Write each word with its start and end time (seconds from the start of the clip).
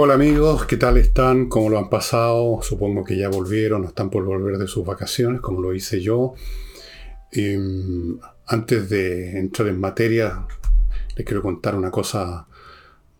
Hola 0.00 0.14
amigos, 0.14 0.64
¿qué 0.66 0.76
tal 0.76 0.96
están? 0.96 1.48
¿Cómo 1.48 1.70
lo 1.70 1.76
han 1.76 1.90
pasado? 1.90 2.60
Supongo 2.62 3.02
que 3.02 3.16
ya 3.16 3.28
volvieron 3.28 3.84
o 3.84 3.88
están 3.88 4.10
por 4.10 4.24
volver 4.24 4.56
de 4.56 4.68
sus 4.68 4.86
vacaciones, 4.86 5.40
como 5.40 5.60
lo 5.60 5.74
hice 5.74 6.00
yo. 6.00 6.34
Em, 7.32 8.16
antes 8.46 8.88
de 8.88 9.40
entrar 9.40 9.66
en 9.66 9.80
materia, 9.80 10.46
les 11.16 11.26
quiero 11.26 11.42
contar 11.42 11.74
una 11.74 11.90
cosa 11.90 12.46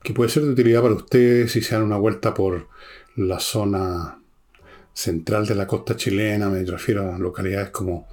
que 0.05 0.13
puede 0.15 0.31
ser 0.31 0.45
de 0.45 0.51
utilidad 0.51 0.83
para 0.83 0.95
ustedes 0.95 1.51
si 1.51 1.63
se 1.63 1.75
dan 1.75 1.83
una 1.83 1.99
vuelta 1.99 2.33
por 2.33 2.69
la 3.17 3.41
zona 3.41 4.23
central 4.93 5.49
de 5.49 5.57
la 5.57 5.67
costa 5.67 5.97
chilena. 5.97 6.49
Me 6.49 6.63
refiero 6.63 7.13
a 7.13 7.19
localidades 7.19 7.71
como, 7.71 8.07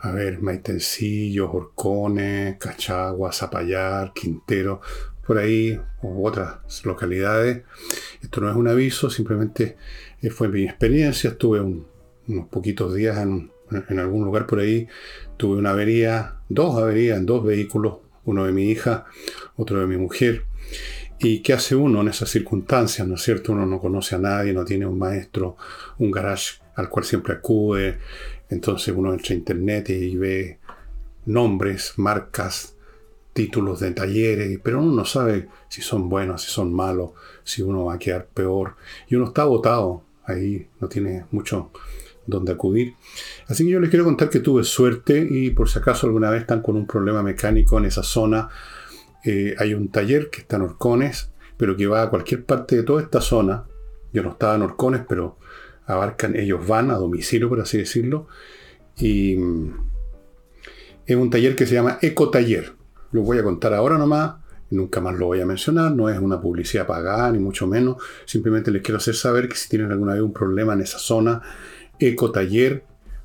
a 0.00 0.10
ver, 0.10 0.42
Maitencillo, 0.42 1.50
Orcones, 1.50 2.58
Cachagua, 2.58 3.32
Zapallar, 3.32 4.12
Quintero, 4.12 4.82
por 5.26 5.38
ahí, 5.38 5.80
u 6.02 6.26
otras 6.26 6.58
localidades. 6.84 7.62
Esto 8.22 8.40
no 8.40 8.50
es 8.50 8.56
un 8.56 8.68
aviso, 8.68 9.10
simplemente 9.10 9.76
eh, 10.20 10.30
fue 10.30 10.48
mi 10.48 10.64
experiencia. 10.64 11.30
Estuve 11.30 11.60
unos 11.60 12.48
poquitos 12.48 12.94
días 12.94 13.18
en, 13.18 13.50
algún 13.98 14.24
lugar 14.24 14.46
por 14.46 14.60
ahí. 14.60 14.88
Tuve 15.36 15.58
una 15.58 15.70
avería, 15.70 16.36
dos 16.48 16.80
averías 16.80 17.18
en 17.18 17.26
dos 17.26 17.44
vehículos, 17.44 17.98
uno 18.24 18.44
de 18.44 18.52
mi 18.52 18.70
hija, 18.70 19.06
otro 19.56 19.80
de 19.80 19.86
mi 19.86 19.96
mujer. 19.96 20.44
¿Y 21.18 21.40
qué 21.40 21.52
hace 21.52 21.76
uno 21.76 22.00
en 22.00 22.08
esas 22.08 22.30
circunstancias? 22.30 23.06
¿No 23.06 23.14
es 23.14 23.22
cierto? 23.22 23.52
Uno 23.52 23.64
no 23.64 23.80
conoce 23.80 24.16
a 24.16 24.18
nadie, 24.18 24.52
no 24.52 24.64
tiene 24.64 24.86
un 24.86 24.98
maestro, 24.98 25.56
un 25.98 26.10
garage 26.10 26.60
al 26.74 26.88
cual 26.88 27.04
siempre 27.04 27.34
acude. 27.34 27.98
Entonces 28.48 28.92
uno 28.96 29.12
entra 29.12 29.34
a 29.34 29.38
internet 29.38 29.90
y 29.90 30.16
ve 30.16 30.58
nombres, 31.24 31.94
marcas, 31.96 32.71
títulos 33.32 33.80
de 33.80 33.92
talleres, 33.92 34.58
pero 34.62 34.80
uno 34.80 34.92
no 34.92 35.04
sabe 35.04 35.48
si 35.68 35.80
son 35.80 36.08
buenos, 36.08 36.42
si 36.42 36.50
son 36.50 36.72
malos, 36.72 37.10
si 37.44 37.62
uno 37.62 37.86
va 37.86 37.94
a 37.94 37.98
quedar 37.98 38.26
peor. 38.26 38.76
Y 39.08 39.14
uno 39.16 39.26
está 39.26 39.42
agotado, 39.42 40.02
ahí 40.24 40.68
no 40.80 40.88
tiene 40.88 41.24
mucho 41.30 41.70
donde 42.26 42.52
acudir. 42.52 42.94
Así 43.48 43.64
que 43.64 43.70
yo 43.70 43.80
les 43.80 43.90
quiero 43.90 44.04
contar 44.04 44.28
que 44.28 44.40
tuve 44.40 44.64
suerte 44.64 45.26
y 45.28 45.50
por 45.50 45.68
si 45.68 45.78
acaso 45.78 46.06
alguna 46.06 46.30
vez 46.30 46.42
están 46.42 46.62
con 46.62 46.76
un 46.76 46.86
problema 46.86 47.22
mecánico 47.22 47.78
en 47.78 47.86
esa 47.86 48.02
zona, 48.02 48.48
eh, 49.24 49.54
hay 49.58 49.74
un 49.74 49.88
taller 49.88 50.30
que 50.30 50.40
está 50.40 50.56
en 50.56 50.62
Orcones, 50.62 51.30
pero 51.56 51.76
que 51.76 51.86
va 51.86 52.02
a 52.02 52.10
cualquier 52.10 52.44
parte 52.44 52.76
de 52.76 52.82
toda 52.82 53.02
esta 53.02 53.20
zona. 53.20 53.64
Yo 54.12 54.22
no 54.22 54.32
estaba 54.32 54.54
en 54.54 54.62
Orcones, 54.62 55.02
pero 55.08 55.38
abarcan, 55.86 56.36
ellos 56.36 56.66
van 56.66 56.90
a 56.90 56.94
domicilio, 56.94 57.48
por 57.48 57.60
así 57.60 57.78
decirlo. 57.78 58.28
Y 58.98 59.36
mm, 59.36 59.74
es 61.06 61.16
un 61.16 61.30
taller 61.30 61.56
que 61.56 61.66
se 61.66 61.74
llama 61.74 61.98
Eco 62.02 62.30
Taller 62.30 62.81
lo 63.12 63.22
voy 63.22 63.38
a 63.38 63.44
contar 63.44 63.72
ahora 63.74 63.98
nomás, 63.98 64.34
nunca 64.70 65.00
más 65.00 65.14
lo 65.16 65.26
voy 65.26 65.40
a 65.40 65.46
mencionar, 65.46 65.92
no 65.92 66.08
es 66.08 66.18
una 66.18 66.40
publicidad 66.40 66.86
pagada, 66.86 67.30
ni 67.30 67.38
mucho 67.38 67.66
menos. 67.66 67.96
Simplemente 68.24 68.70
les 68.70 68.82
quiero 68.82 68.98
hacer 68.98 69.14
saber 69.14 69.48
que 69.48 69.56
si 69.56 69.68
tienen 69.68 69.92
alguna 69.92 70.14
vez 70.14 70.22
un 70.22 70.32
problema 70.32 70.72
en 70.72 70.80
esa 70.80 70.98
zona, 70.98 71.42
Ecotaller, 71.98 72.84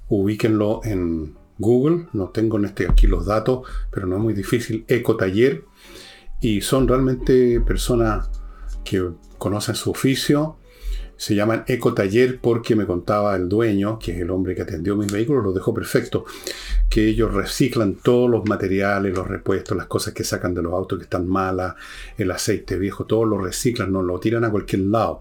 ubíquenlo 0.09 0.81
en 0.83 1.35
Google. 1.58 2.08
No 2.13 2.30
tengo 2.30 2.58
en 2.58 2.65
este 2.65 2.88
aquí 2.88 3.08
los 3.08 3.25
datos, 3.25 3.67
pero 3.89 4.08
no 4.08 4.17
es 4.17 4.21
muy 4.21 4.33
difícil. 4.33 4.85
Ecotaller. 4.88 5.63
Y 6.39 6.61
son 6.61 6.88
realmente 6.88 7.59
personas 7.61 8.30
que 8.83 9.09
conocen 9.38 9.75
su 9.75 9.91
oficio 9.91 10.58
se 11.17 11.33
llaman 11.33 11.63
Ecotaller 11.67 12.39
porque 12.39 12.75
me 12.75 12.85
contaba 12.85 13.35
el 13.35 13.49
dueño, 13.49 13.97
que 13.99 14.13
es 14.13 14.19
el 14.19 14.30
hombre 14.30 14.55
que 14.55 14.61
atendió 14.61 14.95
mis 14.95 15.11
vehículos, 15.11 15.43
lo 15.43 15.52
dejó 15.52 15.73
perfecto, 15.73 16.25
que 16.89 17.07
ellos 17.07 17.33
reciclan 17.33 17.95
todos 17.95 18.30
los 18.30 18.45
materiales, 18.45 19.13
los 19.13 19.27
repuestos, 19.27 19.77
las 19.77 19.88
cosas 19.88 20.13
que 20.13 20.23
sacan 20.23 20.53
de 20.53 20.61
los 20.61 20.73
autos 20.73 20.99
que 20.99 21.03
están 21.03 21.27
malas, 21.27 21.75
el 22.17 22.31
aceite 22.31 22.77
viejo, 22.77 23.05
todo 23.05 23.25
lo 23.25 23.38
reciclan, 23.38 23.91
no 23.91 24.02
lo 24.02 24.19
tiran 24.19 24.43
a 24.43 24.52
cualquier 24.52 24.83
lado. 24.83 25.19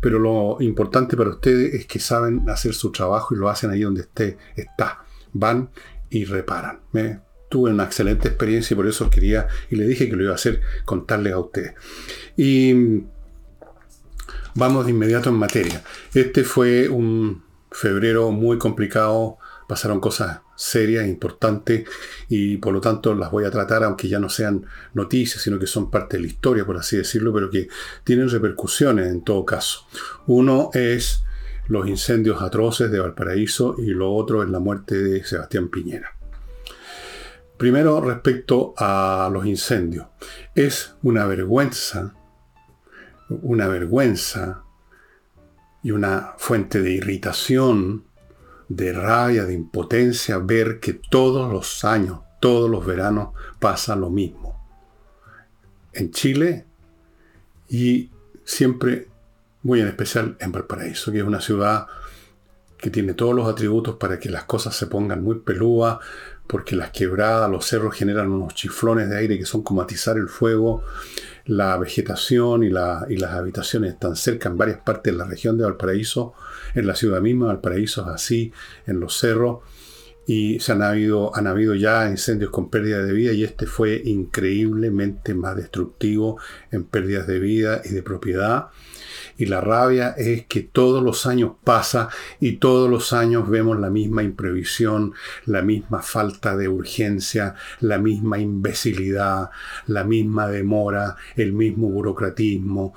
Pero 0.00 0.18
lo 0.18 0.58
importante 0.60 1.16
para 1.16 1.30
ustedes 1.30 1.74
es 1.74 1.86
que 1.86 1.98
saben 1.98 2.48
hacer 2.48 2.74
su 2.74 2.92
trabajo 2.92 3.34
y 3.34 3.38
lo 3.38 3.48
hacen 3.48 3.70
ahí 3.70 3.82
donde 3.82 4.02
esté, 4.02 4.36
está. 4.56 5.04
Van 5.32 5.70
y 6.10 6.24
reparan. 6.24 6.80
Me, 6.92 7.20
tuve 7.48 7.70
una 7.70 7.84
excelente 7.84 8.28
experiencia 8.28 8.74
y 8.74 8.76
por 8.76 8.86
eso 8.86 9.08
quería, 9.08 9.48
y 9.70 9.76
le 9.76 9.86
dije 9.86 10.08
que 10.08 10.16
lo 10.16 10.24
iba 10.24 10.32
a 10.32 10.36
hacer, 10.36 10.60
contarles 10.84 11.32
a 11.32 11.38
ustedes. 11.38 11.74
Y 12.36 13.02
Vamos 14.58 14.86
de 14.86 14.90
inmediato 14.90 15.28
en 15.28 15.36
materia. 15.36 15.84
Este 16.14 16.42
fue 16.42 16.88
un 16.88 17.44
febrero 17.70 18.32
muy 18.32 18.58
complicado, 18.58 19.38
pasaron 19.68 20.00
cosas 20.00 20.40
serias, 20.58 21.06
importantes, 21.06 21.88
y 22.28 22.56
por 22.58 22.74
lo 22.74 22.80
tanto 22.80 23.14
las 23.14 23.30
voy 23.30 23.44
a 23.44 23.50
tratar, 23.50 23.84
aunque 23.84 24.08
ya 24.08 24.18
no 24.18 24.28
sean 24.28 24.66
noticias, 24.92 25.42
sino 25.42 25.58
que 25.58 25.66
son 25.66 25.90
parte 25.90 26.16
de 26.16 26.22
la 26.22 26.28
historia, 26.28 26.66
por 26.66 26.76
así 26.76 26.96
decirlo, 26.96 27.32
pero 27.32 27.48
que 27.48 27.68
tienen 28.04 28.28
repercusiones 28.28 29.06
en 29.06 29.22
todo 29.22 29.44
caso. 29.44 29.86
Uno 30.26 30.70
es 30.74 31.24
los 31.68 31.86
incendios 31.86 32.42
atroces 32.42 32.90
de 32.90 32.98
Valparaíso 32.98 33.76
y 33.78 33.88
lo 33.90 34.12
otro 34.12 34.42
es 34.42 34.48
la 34.48 34.58
muerte 34.58 35.02
de 35.02 35.24
Sebastián 35.24 35.68
Piñera. 35.68 36.12
Primero, 37.56 38.00
respecto 38.00 38.74
a 38.76 39.28
los 39.32 39.44
incendios. 39.44 40.06
Es 40.54 40.94
una 41.02 41.26
vergüenza 41.26 42.14
una 43.28 43.68
vergüenza 43.68 44.64
y 45.82 45.90
una 45.90 46.34
fuente 46.38 46.80
de 46.80 46.92
irritación, 46.92 48.04
de 48.68 48.92
rabia, 48.92 49.44
de 49.44 49.54
impotencia 49.54 50.38
ver 50.38 50.78
que 50.80 50.94
todos 50.94 51.50
los 51.50 51.84
años, 51.84 52.20
todos 52.40 52.70
los 52.70 52.84
veranos 52.84 53.30
pasa 53.58 53.96
lo 53.96 54.10
mismo. 54.10 54.58
En 55.92 56.10
Chile 56.10 56.66
y 57.68 58.10
siempre, 58.44 59.08
muy 59.62 59.80
en 59.80 59.88
especial 59.88 60.36
en 60.40 60.52
Valparaíso, 60.52 61.10
que 61.10 61.18
es 61.18 61.24
una 61.24 61.40
ciudad 61.40 61.86
que 62.78 62.90
tiene 62.90 63.14
todos 63.14 63.34
los 63.34 63.48
atributos 63.48 63.96
para 63.96 64.20
que 64.20 64.30
las 64.30 64.44
cosas 64.44 64.76
se 64.76 64.86
pongan 64.86 65.22
muy 65.22 65.40
pelúas, 65.40 65.98
porque 66.46 66.76
las 66.76 66.90
quebradas, 66.90 67.50
los 67.50 67.66
cerros 67.66 67.94
generan 67.94 68.30
unos 68.30 68.54
chiflones 68.54 69.10
de 69.10 69.18
aire 69.18 69.38
que 69.38 69.44
son 69.44 69.62
como 69.62 69.82
atizar 69.82 70.16
el 70.16 70.28
fuego, 70.28 70.82
la 71.44 71.76
vegetación 71.76 72.62
y, 72.62 72.70
las 72.70 73.32
habitaciones 73.32 73.94
están 73.94 74.16
cerca 74.16 74.48
en 74.48 74.56
varias 74.56 74.78
partes 74.78 75.12
de 75.12 75.18
la 75.18 75.24
región 75.24 75.58
de 75.58 75.64
Valparaíso, 75.64 76.34
en 76.74 76.86
la 76.86 76.94
ciudad 76.94 77.20
misma, 77.20 77.46
Valparaíso 77.46 78.02
es 78.02 78.08
así, 78.08 78.52
en 78.86 79.00
los 79.00 79.18
cerros, 79.18 79.60
y 80.26 80.60
se 80.60 80.72
han 80.72 80.82
habido, 80.82 81.34
han 81.34 81.46
habido 81.46 81.74
ya 81.74 82.08
incendios 82.08 82.50
con 82.50 82.68
pérdida 82.68 83.02
de 83.02 83.12
vida 83.12 83.32
y 83.32 83.44
este 83.44 83.66
fue 83.66 84.02
increíblemente 84.04 85.34
más 85.34 85.56
destructivo 85.56 86.38
en 86.70 86.84
pérdidas 86.84 87.26
de 87.26 87.38
vida 87.38 87.80
y 87.82 87.94
de 87.94 88.02
propiedad 88.02 88.66
y 89.38 89.46
la 89.46 89.60
rabia 89.60 90.14
es 90.18 90.46
que 90.46 90.62
todos 90.62 91.02
los 91.02 91.24
años 91.24 91.52
pasa 91.62 92.08
y 92.40 92.56
todos 92.56 92.90
los 92.90 93.12
años 93.12 93.48
vemos 93.48 93.78
la 93.78 93.88
misma 93.88 94.24
imprevisión, 94.24 95.14
la 95.46 95.62
misma 95.62 96.02
falta 96.02 96.56
de 96.56 96.68
urgencia, 96.68 97.54
la 97.80 97.98
misma 97.98 98.40
imbecilidad, 98.40 99.50
la 99.86 100.02
misma 100.02 100.48
demora, 100.48 101.16
el 101.36 101.52
mismo 101.52 101.88
burocratismo, 101.88 102.94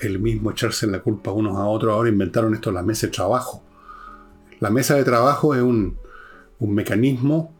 el 0.00 0.18
mismo 0.18 0.50
echarse 0.50 0.88
la 0.88 0.98
culpa 0.98 1.30
unos 1.30 1.56
a 1.56 1.66
otros. 1.66 1.92
Ahora 1.94 2.08
inventaron 2.08 2.52
esto 2.54 2.72
la 2.72 2.82
mesa 2.82 3.06
de 3.06 3.12
trabajo. 3.12 3.62
La 4.58 4.70
mesa 4.70 4.96
de 4.96 5.04
trabajo 5.04 5.54
es 5.54 5.62
un, 5.62 5.96
un 6.58 6.74
mecanismo 6.74 7.54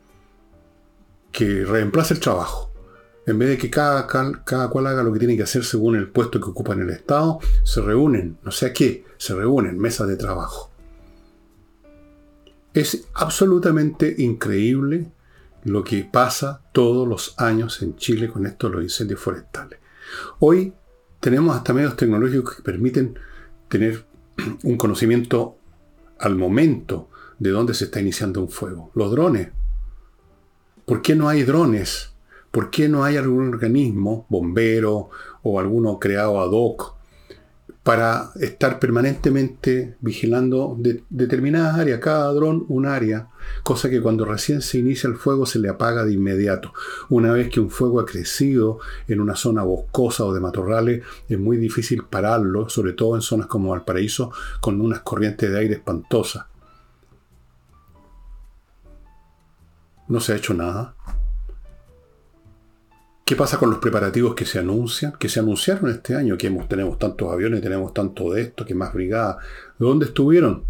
que 1.31 1.65
reemplaza 1.65 2.15
el 2.15 2.21
trabajo. 2.21 2.66
En 3.27 3.41
vez 3.41 3.49
de 3.49 3.59
que 3.59 3.71
cada, 3.71 4.07
cual 4.07 4.87
haga 4.87 5.03
lo 5.03 5.13
que 5.13 5.19
tiene 5.19 5.37
que 5.37 5.43
hacer 5.43 5.65
según 5.65 5.97
el 5.97 6.09
puesto 6.09 6.41
que 6.41 6.49
ocupa 6.49 6.75
en 6.75 6.83
el 6.83 6.91
Estado, 6.91 7.41
se 7.65 7.81
reúnen, 7.81 8.39
no 8.45 8.53
sé 8.53 8.67
a 8.67 8.73
qué, 8.73 9.05
se 9.19 9.35
reúnen, 9.35 9.79
mesas 9.79 10.07
de 10.07 10.17
trabajo. 10.17 10.71
Es 12.73 13.09
absolutamente 13.15 14.15
increíble 14.19 15.11
lo 15.65 15.83
que 15.83 16.05
pasa 16.05 16.63
todos 16.71 17.09
los 17.09 17.35
años 17.39 17.83
en 17.83 17.97
Chile 17.97 18.29
con 18.29 18.47
esto 18.47 18.69
de 18.69 18.75
los 18.77 18.85
incendios 18.85 19.19
forestales. 19.19 19.81
Hoy 20.39 20.73
tenemos 21.19 21.57
hasta 21.57 21.73
medios 21.73 21.97
tecnológicos 21.97 22.57
que 22.57 22.63
permiten 22.63 23.19
tener 23.69 24.07
un 24.63 24.77
conocimiento 24.77 25.59
al 26.21 26.37
momento 26.37 27.11
de 27.41 27.51
dónde 27.51 27.75
se 27.75 27.87
está 27.87 28.01
iniciando 28.01 28.41
un 28.41 28.51
fuego. 28.51 28.93
Los 28.95 29.11
drones. 29.11 29.49
¿Por 30.85 31.03
qué 31.03 31.17
no 31.17 31.29
hay 31.29 31.43
drones 31.43 32.16
¿Por 32.57 32.71
qué 32.71 32.89
no 32.89 33.05
hay 33.05 33.19
algún 33.19 33.51
organismo, 33.51 34.25
bombero 34.31 35.11
o 35.43 35.61
alguno 35.61 35.99
creado 35.99 36.41
ad 36.41 36.49
hoc, 36.53 36.95
para 37.83 38.31
estar 38.41 38.79
permanentemente 38.79 39.99
vigilando 40.01 40.75
determinadas 41.11 41.79
áreas, 41.79 42.01
cada 42.01 42.33
dron 42.33 42.65
un 42.71 42.87
área, 42.87 43.29
cosa 43.63 43.91
que 43.91 44.01
cuando 44.01 44.25
recién 44.25 44.63
se 44.63 44.79
inicia 44.79 45.07
el 45.07 45.17
fuego 45.17 45.45
se 45.45 45.59
le 45.59 45.69
apaga 45.69 46.07
de 46.07 46.15
inmediato. 46.15 46.73
Una 47.11 47.31
vez 47.31 47.51
que 47.51 47.61
un 47.61 47.69
fuego 47.69 48.01
ha 48.01 48.07
crecido 48.07 48.79
en 49.07 49.21
una 49.21 49.37
zona 49.37 49.63
boscosa 49.63 50.25
o 50.25 50.33
de 50.33 50.41
matorrales, 50.41 51.03
es 51.29 51.39
muy 51.39 51.59
difícil 51.59 52.05
pararlo, 52.05 52.71
sobre 52.71 52.95
todo 52.95 53.17
en 53.17 53.21
zonas 53.21 53.49
como 53.49 53.73
Valparaíso, 53.73 54.33
con 54.63 54.81
unas 54.81 55.01
corrientes 55.01 55.51
de 55.51 55.59
aire 55.59 55.75
espantosas. 55.75 56.47
No 60.09 60.21
se 60.21 60.33
ha 60.33 60.37
hecho 60.37 60.55
nada. 60.55 60.96
¿Qué 63.27 63.35
pasa 63.35 63.59
con 63.59 63.71
los 63.71 63.81
preparativos 63.81 64.37
que 64.37 64.47
se 64.47 64.61
anuncian? 64.61 65.15
Que 65.19 65.29
se 65.29 65.41
anunciaron 65.41 65.91
este 65.91 66.15
año, 66.15 66.39
que 66.39 66.49
tenemos 66.69 66.97
tantos 66.97 67.33
aviones, 67.33 67.61
tenemos 67.61 67.93
tanto 67.93 68.33
de 68.33 68.43
esto, 68.43 68.65
que 68.65 68.73
más 68.73 68.95
brigadas. 68.95 69.39
¿Dónde 69.81 70.07
estuvieron? 70.07 70.63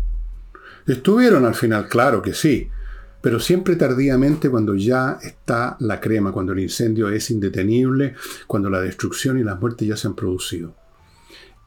Estuvieron 0.86 1.44
al 1.44 1.54
final, 1.54 1.86
claro 1.86 2.22
que 2.22 2.32
sí, 2.32 2.70
pero 3.20 3.40
siempre 3.40 3.76
tardíamente 3.76 4.48
cuando 4.48 4.74
ya 4.74 5.18
está 5.22 5.76
la 5.80 6.00
crema, 6.00 6.32
cuando 6.32 6.54
el 6.54 6.60
incendio 6.60 7.10
es 7.10 7.30
indetenible, 7.30 8.14
cuando 8.46 8.70
la 8.70 8.80
destrucción 8.80 9.38
y 9.38 9.44
las 9.44 9.60
muertes 9.60 9.86
ya 9.86 9.96
se 9.98 10.06
han 10.06 10.14
producido. 10.14 10.74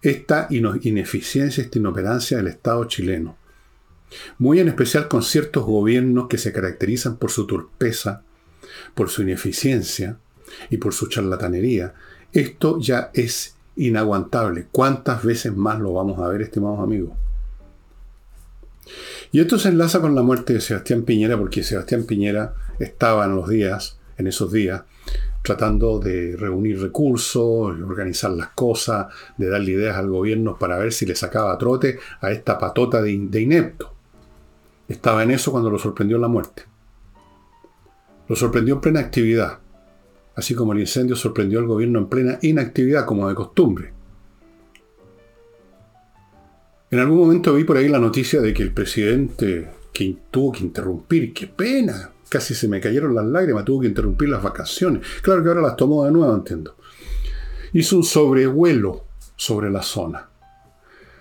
Esta 0.02 0.48
ineficiencia, 0.50 1.64
esta 1.64 1.78
inoperancia 1.78 2.38
del 2.38 2.48
Estado 2.48 2.86
chileno, 2.86 3.38
muy 4.40 4.60
en 4.60 4.70
especial 4.70 5.08
con 5.08 5.22
ciertos 5.22 5.66
gobiernos 5.66 6.28
que 6.28 6.40
se 6.40 6.52
caracterizan 6.52 7.18
por 7.18 7.30
su 7.30 7.46
torpeza, 7.46 8.24
por 8.96 9.10
su 9.10 9.22
ineficiencia, 9.22 10.18
y 10.70 10.78
por 10.78 10.94
su 10.94 11.08
charlatanería, 11.08 11.94
esto 12.32 12.80
ya 12.80 13.12
es 13.14 13.56
inaguantable. 13.76 14.68
¿Cuántas 14.72 15.24
veces 15.24 15.56
más 15.56 15.80
lo 15.80 15.94
vamos 15.94 16.20
a 16.20 16.28
ver, 16.28 16.42
estimados 16.42 16.80
amigos? 16.80 17.14
Y 19.32 19.40
esto 19.40 19.60
se 19.60 19.70
enlaza 19.70 20.02
con 20.02 20.16
la 20.16 20.24
muerte 20.24 20.54
de 20.54 20.62
Sebastián 20.62 21.04
Piñera, 21.04 21.38
porque 21.38 21.64
Sebastián 21.64 22.04
Piñera 22.04 22.54
estaba 22.80 23.26
en 23.26 23.36
los 23.36 23.48
días, 23.48 24.00
en 24.18 24.28
esos 24.28 24.52
días, 24.52 24.84
tratando 25.44 26.00
de 26.00 26.36
reunir 26.36 26.82
recursos, 26.82 27.80
organizar 27.82 28.32
las 28.32 28.50
cosas, 28.50 29.08
de 29.38 29.50
darle 29.50 29.72
ideas 29.72 29.98
al 29.98 30.10
gobierno 30.10 30.58
para 30.58 30.78
ver 30.78 30.92
si 30.92 31.06
le 31.06 31.16
sacaba 31.16 31.58
trote 31.58 32.00
a 32.22 32.32
esta 32.32 32.58
patota 32.58 33.02
de, 33.02 33.18
de 33.18 33.42
inepto. 33.42 33.94
Estaba 34.88 35.24
en 35.24 35.32
eso 35.32 35.52
cuando 35.52 35.70
lo 35.70 35.78
sorprendió 35.78 36.18
la 36.18 36.28
muerte. 36.28 36.64
Lo 38.28 38.36
sorprendió 38.36 38.76
en 38.76 38.82
plena 38.82 39.00
actividad 39.00 39.60
así 40.36 40.56
como 40.56 40.74
el 40.74 40.80
incendio 40.80 41.16
sorprendió 41.16 41.60
al 41.60 41.68
gobierno 41.68 42.00
en 42.00 42.08
plena 42.08 42.40
inactividad, 42.42 43.06
como 43.06 43.28
de 43.28 43.36
costumbre. 43.36 43.94
En 46.92 47.00
algún 47.00 47.20
momento 47.20 47.54
vi 47.54 47.64
por 47.64 47.78
ahí 47.78 47.88
la 47.88 48.00
noticia 48.00 48.42
de 48.42 48.54
que 48.54 48.64
el 48.64 48.74
presidente 48.74 49.70
que 49.94 50.18
tuvo 50.32 50.52
que 50.52 50.64
interrumpir, 50.64 51.34
qué 51.34 51.48
pena, 51.48 52.12
casi 52.30 52.56
se 52.56 52.68
me 52.68 52.80
cayeron 52.80 53.14
las 53.14 53.26
lágrimas, 53.26 53.66
tuvo 53.66 53.82
que 53.82 53.88
interrumpir 53.88 54.30
las 54.30 54.42
vacaciones. 54.42 55.06
Claro 55.22 55.44
que 55.44 55.50
ahora 55.50 55.62
las 55.62 55.76
tomó 55.76 56.06
de 56.06 56.12
nuevo, 56.12 56.34
entiendo. 56.34 56.76
Hizo 57.74 57.98
un 57.98 58.04
sobrevuelo 58.04 59.06
sobre 59.36 59.70
la 59.70 59.84
zona. 59.84 60.29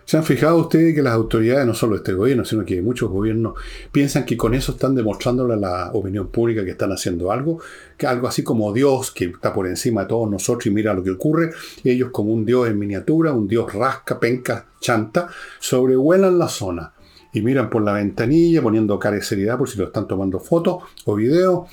¿Se 0.08 0.16
han 0.16 0.24
fijado 0.24 0.56
ustedes 0.56 0.94
que 0.94 1.02
las 1.02 1.12
autoridades, 1.12 1.66
no 1.66 1.74
solo 1.74 1.96
este 1.96 2.14
gobierno, 2.14 2.42
sino 2.42 2.64
que 2.64 2.80
muchos 2.80 3.10
gobiernos, 3.10 3.52
piensan 3.92 4.24
que 4.24 4.38
con 4.38 4.54
eso 4.54 4.72
están 4.72 4.94
demostrándole 4.94 5.52
a 5.52 5.56
la 5.58 5.90
opinión 5.92 6.28
pública 6.28 6.64
que 6.64 6.70
están 6.70 6.92
haciendo 6.92 7.30
algo? 7.30 7.60
Que 7.98 8.06
algo 8.06 8.26
así 8.26 8.42
como 8.42 8.72
Dios, 8.72 9.10
que 9.10 9.26
está 9.26 9.52
por 9.52 9.66
encima 9.66 10.00
de 10.00 10.06
todos 10.08 10.30
nosotros 10.30 10.64
y 10.64 10.70
mira 10.70 10.94
lo 10.94 11.02
que 11.02 11.10
ocurre, 11.10 11.50
ellos 11.84 12.08
como 12.10 12.32
un 12.32 12.46
Dios 12.46 12.68
en 12.68 12.78
miniatura, 12.78 13.34
un 13.34 13.46
Dios 13.46 13.70
rasca, 13.74 14.18
penca, 14.18 14.68
chanta, 14.80 15.28
sobrevuelan 15.60 16.38
la 16.38 16.48
zona 16.48 16.94
y 17.34 17.42
miran 17.42 17.68
por 17.68 17.82
la 17.82 17.92
ventanilla 17.92 18.62
poniendo 18.62 18.98
cara 18.98 19.18
por 19.58 19.68
si 19.68 19.76
lo 19.76 19.84
están 19.84 20.08
tomando 20.08 20.40
fotos 20.40 20.84
o 21.04 21.16
videos, 21.16 21.68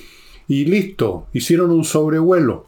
y 0.46 0.66
listo, 0.66 1.28
hicieron 1.32 1.70
un 1.70 1.84
sobrevuelo. 1.84 2.66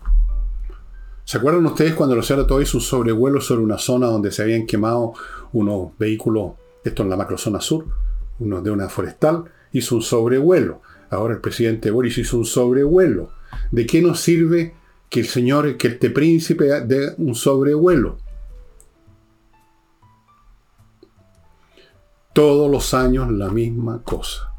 ¿Se 1.28 1.36
acuerdan 1.36 1.66
ustedes 1.66 1.92
cuando 1.92 2.16
los 2.16 2.26
todo 2.26 2.62
hizo 2.62 2.78
un 2.78 2.82
sobrevuelo 2.82 3.42
sobre 3.42 3.62
una 3.62 3.76
zona 3.76 4.06
donde 4.06 4.32
se 4.32 4.40
habían 4.40 4.64
quemado 4.64 5.12
unos 5.52 5.96
vehículos, 5.98 6.52
esto 6.84 7.02
en 7.02 7.10
la 7.10 7.16
macrozona 7.16 7.60
sur, 7.60 7.86
uno 8.38 8.60
de 8.60 8.70
una 8.70 8.88
forestal, 8.88 9.44
hizo 9.72 9.96
un 9.96 10.02
sobrevuelo. 10.02 10.82
Ahora 11.10 11.34
el 11.34 11.40
presidente 11.40 11.90
Boris 11.90 12.18
hizo 12.18 12.38
un 12.38 12.44
sobrevuelo. 12.44 13.30
¿De 13.70 13.86
qué 13.86 14.02
nos 14.02 14.20
sirve 14.20 14.74
que 15.08 15.20
el 15.20 15.26
señor, 15.26 15.76
que 15.76 15.88
este 15.88 16.10
príncipe 16.10 16.64
dé 16.82 17.14
un 17.18 17.34
sobrevuelo? 17.34 18.18
Todos 22.32 22.70
los 22.70 22.94
años 22.94 23.30
la 23.32 23.48
misma 23.48 24.02
cosa. 24.02 24.52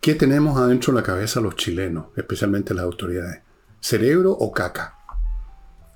¿Qué 0.00 0.14
tenemos 0.14 0.58
adentro 0.58 0.92
de 0.92 1.00
la 1.00 1.06
cabeza 1.06 1.40
los 1.40 1.56
chilenos, 1.56 2.06
especialmente 2.14 2.74
las 2.74 2.84
autoridades? 2.84 3.40
¿Cerebro 3.80 4.32
o 4.32 4.52
caca? 4.52 5.03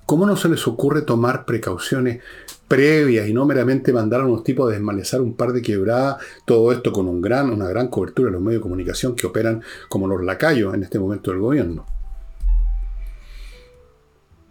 ¿Cómo 0.09 0.25
no 0.25 0.35
se 0.35 0.49
les 0.49 0.67
ocurre 0.67 1.03
tomar 1.03 1.45
precauciones 1.45 2.23
previas 2.67 3.27
y 3.27 3.33
no 3.33 3.45
meramente 3.45 3.93
mandar 3.93 4.21
a 4.21 4.25
unos 4.25 4.43
tipos 4.43 4.67
a 4.67 4.73
desmalezar 4.73 5.21
un 5.21 5.35
par 5.35 5.53
de 5.53 5.61
quebradas, 5.61 6.17
todo 6.45 6.71
esto 6.71 6.91
con 6.91 7.07
una 7.07 7.67
gran 7.67 7.89
cobertura 7.89 8.25
de 8.25 8.31
los 8.31 8.41
medios 8.41 8.59
de 8.59 8.63
comunicación 8.63 9.15
que 9.15 9.27
operan 9.27 9.61
como 9.87 10.07
los 10.07 10.23
lacayos 10.23 10.73
en 10.73 10.81
este 10.81 10.97
momento 10.97 11.29
del 11.29 11.41
gobierno? 11.41 11.85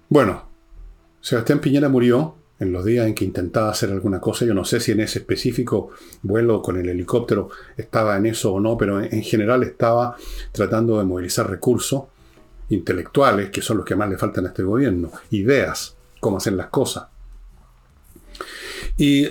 Bueno, 0.08 0.48
Sebastián 1.20 1.58
Piñera 1.58 1.88
murió 1.88 2.36
en 2.60 2.70
los 2.70 2.84
días 2.84 3.08
en 3.08 3.16
que 3.16 3.24
intentaba 3.24 3.70
hacer 3.70 3.90
alguna 3.90 4.20
cosa. 4.20 4.44
Yo 4.44 4.54
no 4.54 4.64
sé 4.64 4.78
si 4.78 4.92
en 4.92 5.00
ese 5.00 5.18
específico 5.18 5.90
vuelo 6.22 6.62
con 6.62 6.76
el 6.78 6.88
helicóptero 6.88 7.50
estaba 7.76 8.16
en 8.16 8.26
eso 8.26 8.52
o 8.52 8.60
no, 8.60 8.78
pero 8.78 9.02
en 9.02 9.22
general 9.22 9.64
estaba 9.64 10.14
tratando 10.52 10.98
de 10.98 11.04
movilizar 11.04 11.50
recursos 11.50 12.04
intelectuales, 12.70 13.50
que 13.50 13.62
son 13.62 13.78
los 13.78 13.86
que 13.86 13.96
más 13.96 14.08
le 14.08 14.18
faltan 14.18 14.44
a 14.46 14.48
este 14.48 14.62
gobierno, 14.62 15.10
ideas, 15.30 15.96
cómo 16.20 16.36
hacen 16.38 16.56
las 16.56 16.68
cosas. 16.68 17.06
Y 18.96 19.28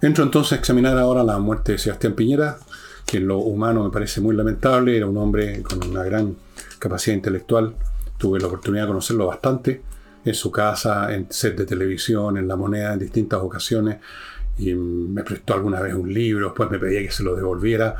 entro 0.00 0.24
entonces 0.24 0.52
a 0.52 0.56
examinar 0.56 0.98
ahora 0.98 1.24
la 1.24 1.38
muerte 1.38 1.72
de 1.72 1.78
Sebastián 1.78 2.14
Piñera, 2.14 2.58
que 3.06 3.18
en 3.18 3.26
lo 3.26 3.38
humano 3.38 3.84
me 3.84 3.90
parece 3.90 4.20
muy 4.20 4.34
lamentable, 4.34 4.96
era 4.96 5.06
un 5.06 5.16
hombre 5.16 5.62
con 5.62 5.86
una 5.88 6.04
gran 6.04 6.36
capacidad 6.78 7.16
intelectual, 7.16 7.74
tuve 8.18 8.40
la 8.40 8.46
oportunidad 8.46 8.84
de 8.84 8.88
conocerlo 8.88 9.26
bastante, 9.26 9.82
en 10.24 10.34
su 10.34 10.50
casa, 10.50 11.14
en 11.14 11.26
set 11.30 11.56
de 11.56 11.66
televisión, 11.66 12.38
en 12.38 12.48
La 12.48 12.56
Moneda, 12.56 12.94
en 12.94 12.98
distintas 12.98 13.40
ocasiones, 13.40 13.98
y 14.56 14.72
me 14.72 15.22
prestó 15.22 15.54
alguna 15.54 15.80
vez 15.80 15.94
un 15.94 16.12
libro, 16.12 16.46
después 16.46 16.70
me 16.70 16.78
pedía 16.78 17.02
que 17.02 17.10
se 17.10 17.24
lo 17.24 17.34
devolviera. 17.34 17.96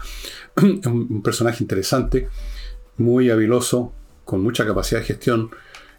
un 0.63 1.23
personaje 1.23 1.63
interesante 1.63 2.29
muy 2.97 3.31
habiloso, 3.31 3.93
con 4.25 4.43
mucha 4.43 4.67
capacidad 4.67 5.01
de 5.01 5.07
gestión. 5.07 5.51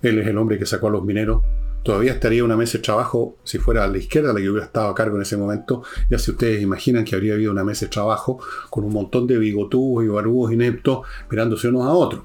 Él 0.02 0.20
es 0.20 0.28
el 0.28 0.38
hombre 0.38 0.58
que 0.58 0.66
sacó 0.66 0.88
a 0.88 0.92
los 0.92 1.04
mineros. 1.04 1.42
Todavía 1.84 2.14
estaría 2.14 2.44
una 2.44 2.58
mesa 2.58 2.80
de 2.80 2.84
trabajo 2.84 3.38
si 3.44 3.60
fuera 3.60 3.84
a 3.84 3.88
la 3.88 4.00
izquierda 4.00 4.34
la 4.34 4.40
que 4.40 4.50
hubiera 4.50 4.66
estado 4.66 4.88
a 4.88 4.96
cargo 4.96 5.18
en 5.18 5.22
ese 5.22 5.38
momento. 5.38 5.84
Ya 6.10 6.18
si 6.18 6.32
ustedes 6.32 6.62
imaginan 6.62 7.06
que 7.06 7.16
habría 7.16 7.36
habido 7.36 7.52
una 7.52 7.64
mesa 7.64 7.86
de 7.86 7.92
trabajo 7.92 8.40
con 8.72 8.84
un 8.86 8.94
montón 8.94 9.28
de 9.28 9.38
bigotudos 9.38 10.04
y 10.04 10.08
barbudos 10.08 10.52
ineptos 10.52 11.06
mirándose 11.30 11.68
unos 11.68 11.86
a 11.86 11.90
otros. 11.92 12.24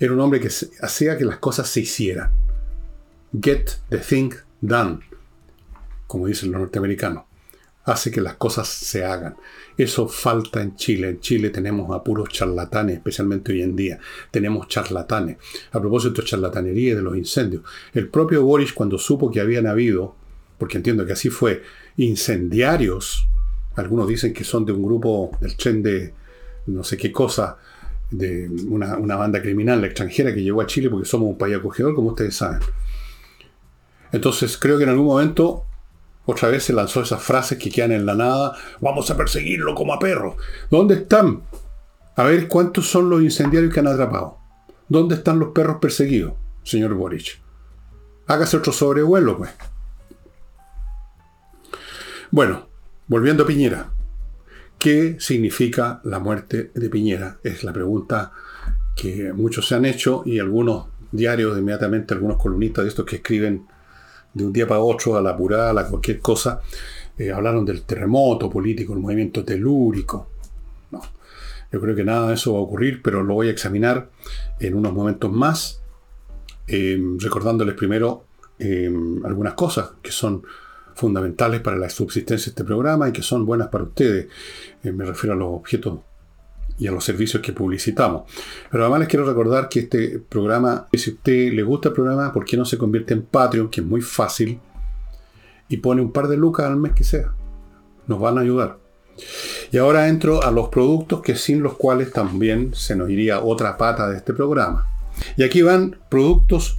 Era 0.00 0.12
un 0.12 0.20
hombre 0.20 0.40
que 0.40 0.48
hacía 0.82 1.16
que 1.16 1.24
las 1.24 1.38
cosas 1.38 1.68
se 1.68 1.80
hicieran. 1.80 2.32
Get 3.40 3.70
the 3.90 3.98
thing 3.98 4.30
done, 4.60 5.00
como 6.06 6.26
dicen 6.26 6.50
los 6.50 6.60
norteamericanos. 6.60 7.24
Hace 7.84 8.10
que 8.10 8.20
las 8.20 8.34
cosas 8.34 8.68
se 8.68 9.04
hagan. 9.04 9.36
Eso 9.78 10.08
falta 10.08 10.60
en 10.60 10.74
Chile. 10.74 11.08
En 11.08 11.20
Chile 11.20 11.50
tenemos 11.50 11.94
a 11.94 12.02
puros 12.02 12.28
charlatanes, 12.30 12.96
especialmente 12.96 13.52
hoy 13.52 13.62
en 13.62 13.76
día. 13.76 14.00
Tenemos 14.32 14.66
charlatanes. 14.66 15.36
A 15.70 15.80
propósito 15.80 16.20
de 16.20 16.26
charlatanería 16.26 16.90
y 16.90 16.94
de 16.96 17.02
los 17.02 17.16
incendios. 17.16 17.62
El 17.94 18.08
propio 18.08 18.42
Boris, 18.44 18.72
cuando 18.72 18.98
supo 18.98 19.30
que 19.30 19.40
habían 19.40 19.68
habido, 19.68 20.16
porque 20.58 20.78
entiendo 20.78 21.06
que 21.06 21.12
así 21.12 21.30
fue, 21.30 21.62
incendiarios, 21.96 23.28
algunos 23.76 24.08
dicen 24.08 24.34
que 24.34 24.42
son 24.42 24.66
de 24.66 24.72
un 24.72 24.82
grupo 24.82 25.30
del 25.40 25.56
tren 25.56 25.80
de 25.80 26.12
no 26.66 26.82
sé 26.82 26.96
qué 26.96 27.12
cosa, 27.12 27.56
de 28.10 28.50
una, 28.66 28.96
una 28.96 29.14
banda 29.14 29.40
criminal 29.40 29.84
extranjera 29.84 30.34
que 30.34 30.42
llegó 30.42 30.60
a 30.60 30.66
Chile 30.66 30.90
porque 30.90 31.06
somos 31.06 31.28
un 31.28 31.38
país 31.38 31.56
acogedor, 31.56 31.94
como 31.94 32.08
ustedes 32.08 32.34
saben. 32.34 32.60
Entonces 34.10 34.58
creo 34.58 34.76
que 34.76 34.82
en 34.82 34.90
algún 34.90 35.06
momento 35.06 35.67
otra 36.30 36.50
vez 36.50 36.64
se 36.64 36.74
lanzó 36.74 37.00
esas 37.00 37.22
frases 37.22 37.56
que 37.56 37.70
quedan 37.70 37.90
en 37.92 38.04
la 38.04 38.14
nada. 38.14 38.54
Vamos 38.82 39.10
a 39.10 39.16
perseguirlo 39.16 39.74
como 39.74 39.94
a 39.94 39.98
perros. 39.98 40.34
¿Dónde 40.70 40.96
están? 40.96 41.40
A 42.16 42.24
ver 42.24 42.48
cuántos 42.48 42.86
son 42.86 43.08
los 43.08 43.22
incendiarios 43.22 43.72
que 43.72 43.80
han 43.80 43.86
atrapado. 43.86 44.36
¿Dónde 44.90 45.14
están 45.14 45.38
los 45.38 45.52
perros 45.52 45.78
perseguidos, 45.80 46.34
señor 46.64 46.92
Boric? 46.92 47.40
Hágase 48.26 48.58
otro 48.58 48.74
sobrevuelo, 48.74 49.38
pues. 49.38 49.52
Bueno, 52.30 52.68
volviendo 53.06 53.44
a 53.44 53.46
Piñera. 53.46 53.90
¿Qué 54.78 55.16
significa 55.18 56.02
la 56.04 56.18
muerte 56.18 56.72
de 56.74 56.90
Piñera? 56.90 57.38
Es 57.42 57.64
la 57.64 57.72
pregunta 57.72 58.32
que 58.94 59.32
muchos 59.32 59.66
se 59.66 59.76
han 59.76 59.86
hecho 59.86 60.24
y 60.26 60.40
algunos 60.40 60.88
diarios, 61.10 61.56
inmediatamente 61.56 62.12
algunos 62.12 62.36
columnistas 62.36 62.84
de 62.84 62.90
estos 62.90 63.06
que 63.06 63.16
escriben 63.16 63.66
de 64.34 64.46
un 64.46 64.52
día 64.52 64.66
para 64.66 64.80
otro 64.80 65.16
a 65.16 65.22
la 65.22 65.30
apurada, 65.30 65.80
a 65.80 65.86
cualquier 65.86 66.20
cosa. 66.20 66.60
Eh, 67.16 67.32
hablaron 67.32 67.64
del 67.64 67.82
terremoto 67.82 68.48
político, 68.48 68.92
el 68.92 69.00
movimiento 69.00 69.44
telúrico. 69.44 70.28
No, 70.90 71.02
yo 71.72 71.80
creo 71.80 71.96
que 71.96 72.04
nada 72.04 72.28
de 72.28 72.34
eso 72.34 72.52
va 72.52 72.60
a 72.60 72.62
ocurrir, 72.62 73.02
pero 73.02 73.22
lo 73.22 73.34
voy 73.34 73.48
a 73.48 73.50
examinar 73.50 74.10
en 74.60 74.74
unos 74.74 74.92
momentos 74.92 75.32
más, 75.32 75.82
em, 76.66 77.18
recordándoles 77.18 77.74
primero 77.74 78.24
em, 78.60 79.24
algunas 79.24 79.54
cosas 79.54 79.92
que 80.02 80.10
son 80.10 80.42
fundamentales 80.94 81.60
para 81.60 81.76
la 81.76 81.88
subsistencia 81.88 82.46
de 82.46 82.50
este 82.50 82.64
programa 82.64 83.08
y 83.08 83.12
que 83.12 83.22
son 83.22 83.46
buenas 83.46 83.68
para 83.68 83.84
ustedes. 83.84 84.26
Eh, 84.82 84.90
me 84.90 85.04
refiero 85.04 85.34
a 85.34 85.36
los 85.36 85.48
objetos 85.48 86.00
y 86.78 86.86
a 86.86 86.92
los 86.92 87.04
servicios 87.04 87.42
que 87.42 87.52
publicitamos. 87.52 88.30
Pero 88.70 88.84
además 88.84 89.00
les 89.00 89.08
quiero 89.08 89.26
recordar 89.26 89.68
que 89.68 89.80
este 89.80 90.18
programa, 90.20 90.86
si 90.92 91.10
a 91.10 91.14
usted 91.14 91.52
le 91.52 91.62
gusta 91.62 91.88
el 91.88 91.94
programa, 91.94 92.32
¿por 92.32 92.44
qué 92.44 92.56
no 92.56 92.64
se 92.64 92.78
convierte 92.78 93.14
en 93.14 93.22
Patreon? 93.22 93.68
Que 93.68 93.80
es 93.80 93.86
muy 93.86 94.00
fácil. 94.00 94.60
Y 95.68 95.78
pone 95.78 96.00
un 96.00 96.12
par 96.12 96.28
de 96.28 96.36
lucas 96.36 96.66
al 96.66 96.76
mes 96.76 96.92
que 96.92 97.04
sea. 97.04 97.32
Nos 98.06 98.20
van 98.20 98.38
a 98.38 98.42
ayudar. 98.42 98.78
Y 99.72 99.76
ahora 99.76 100.08
entro 100.08 100.42
a 100.42 100.50
los 100.50 100.68
productos 100.68 101.20
que 101.20 101.34
sin 101.34 101.62
los 101.62 101.74
cuales 101.74 102.12
también 102.12 102.72
se 102.74 102.96
nos 102.96 103.10
iría 103.10 103.42
otra 103.42 103.76
pata 103.76 104.08
de 104.08 104.16
este 104.16 104.32
programa. 104.32 104.86
Y 105.36 105.42
aquí 105.42 105.62
van 105.62 105.98
productos 106.08 106.78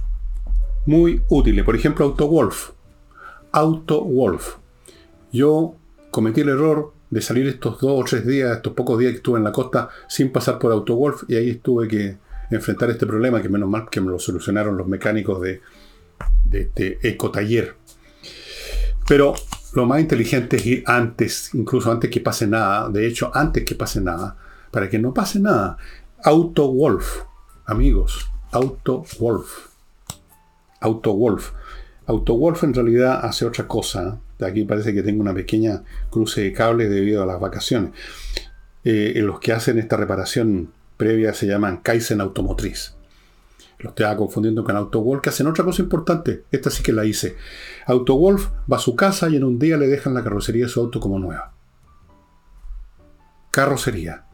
muy 0.86 1.22
útiles. 1.28 1.64
Por 1.64 1.76
ejemplo, 1.76 2.06
AutoWolf. 2.06 2.70
AutoWolf. 3.52 4.56
Yo 5.32 5.74
cometí 6.10 6.40
el 6.40 6.48
error 6.48 6.94
de 7.10 7.20
salir 7.20 7.46
estos 7.48 7.80
dos 7.80 8.00
o 8.00 8.04
tres 8.04 8.26
días, 8.26 8.56
estos 8.56 8.72
pocos 8.72 8.98
días 8.98 9.12
que 9.12 9.16
estuve 9.18 9.38
en 9.38 9.44
la 9.44 9.52
costa 9.52 9.88
sin 10.08 10.30
pasar 10.30 10.58
por 10.58 10.72
AutoWolf 10.72 11.24
y 11.28 11.34
ahí 11.34 11.50
estuve 11.50 11.88
que 11.88 12.18
enfrentar 12.50 12.90
este 12.90 13.06
problema 13.06 13.42
que 13.42 13.48
menos 13.48 13.68
mal 13.68 13.88
que 13.90 14.00
me 14.00 14.10
lo 14.10 14.18
solucionaron 14.18 14.76
los 14.76 14.86
mecánicos 14.86 15.40
de, 15.40 15.60
de 16.44 16.60
este 16.62 16.98
ecotaller. 17.08 17.76
Pero 19.08 19.34
lo 19.74 19.86
más 19.86 20.00
inteligente 20.00 20.56
es 20.56 20.66
ir 20.66 20.84
antes, 20.86 21.54
incluso 21.54 21.90
antes 21.90 22.10
que 22.10 22.20
pase 22.20 22.46
nada, 22.46 22.88
de 22.88 23.06
hecho 23.06 23.30
antes 23.34 23.64
que 23.64 23.74
pase 23.74 24.00
nada, 24.00 24.36
para 24.70 24.88
que 24.88 24.98
no 24.98 25.12
pase 25.12 25.40
nada. 25.40 25.76
AutoWolf, 26.22 27.22
amigos, 27.66 28.30
AutoWolf. 28.52 29.70
AutoWolf. 30.80 31.52
AutoWolf 32.06 32.64
en 32.64 32.74
realidad 32.74 33.20
hace 33.24 33.44
otra 33.44 33.66
cosa. 33.66 34.18
Aquí 34.46 34.64
parece 34.64 34.94
que 34.94 35.02
tengo 35.02 35.20
una 35.20 35.34
pequeña 35.34 35.82
cruce 36.10 36.42
de 36.42 36.52
cable 36.52 36.88
debido 36.88 37.22
a 37.22 37.26
las 37.26 37.40
vacaciones. 37.40 37.92
Eh, 38.84 39.12
los 39.16 39.40
que 39.40 39.52
hacen 39.52 39.78
esta 39.78 39.96
reparación 39.96 40.72
previa 40.96 41.34
se 41.34 41.46
llaman 41.46 41.78
Kaizen 41.78 42.20
Automotriz. 42.20 42.94
Lo 43.78 43.90
estaba 43.90 44.16
confundiendo 44.16 44.62
con 44.62 44.76
AutoWolf, 44.76 45.22
que 45.22 45.30
hacen 45.30 45.46
otra 45.46 45.64
cosa 45.64 45.82
importante. 45.82 46.44
Esta 46.50 46.70
sí 46.70 46.82
que 46.82 46.92
la 46.92 47.06
hice. 47.06 47.36
AutoWolf 47.86 48.48
va 48.70 48.76
a 48.76 48.80
su 48.80 48.94
casa 48.94 49.28
y 49.30 49.36
en 49.36 49.44
un 49.44 49.58
día 49.58 49.78
le 49.78 49.88
dejan 49.88 50.12
la 50.12 50.22
carrocería 50.22 50.66
de 50.66 50.70
su 50.70 50.80
auto 50.80 51.00
como 51.00 51.18
nueva. 51.18 51.54
Carrocería. 53.50 54.24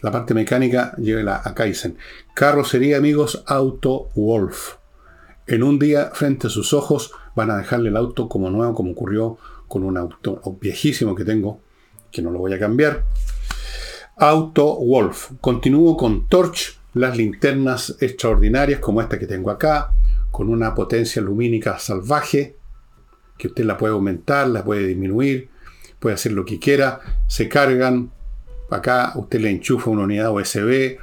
La 0.00 0.10
parte 0.10 0.32
mecánica 0.32 0.94
llévela 0.96 1.42
a 1.44 1.54
Kaizen. 1.54 1.98
Carrocería, 2.34 2.96
amigos, 2.96 3.44
AutoWolf. 3.46 4.76
En 5.46 5.62
un 5.62 5.78
día, 5.78 6.10
frente 6.14 6.46
a 6.46 6.50
sus 6.50 6.72
ojos, 6.72 7.12
van 7.34 7.50
a 7.50 7.58
dejarle 7.58 7.90
el 7.90 7.96
auto 7.96 8.28
como 8.28 8.48
nuevo, 8.48 8.74
como 8.74 8.92
ocurrió 8.92 9.36
con 9.74 9.82
un 9.82 9.96
auto 9.96 10.40
viejísimo 10.60 11.16
que 11.16 11.24
tengo, 11.24 11.60
que 12.12 12.22
no 12.22 12.30
lo 12.30 12.38
voy 12.38 12.52
a 12.52 12.60
cambiar. 12.60 13.06
Auto 14.16 14.76
Wolf. 14.76 15.32
Continúo 15.40 15.96
con 15.96 16.28
Torch, 16.28 16.78
las 16.92 17.16
linternas 17.16 17.96
extraordinarias 17.98 18.78
como 18.78 19.00
esta 19.00 19.18
que 19.18 19.26
tengo 19.26 19.50
acá, 19.50 19.90
con 20.30 20.48
una 20.48 20.76
potencia 20.76 21.20
lumínica 21.20 21.76
salvaje, 21.80 22.54
que 23.36 23.48
usted 23.48 23.64
la 23.64 23.76
puede 23.76 23.94
aumentar, 23.94 24.46
la 24.46 24.64
puede 24.64 24.86
disminuir, 24.86 25.48
puede 25.98 26.14
hacer 26.14 26.30
lo 26.30 26.44
que 26.44 26.60
quiera. 26.60 27.00
Se 27.26 27.48
cargan, 27.48 28.12
acá 28.70 29.14
usted 29.16 29.40
le 29.40 29.50
enchufa 29.50 29.90
una 29.90 30.04
unidad 30.04 30.32
USB 30.32 30.98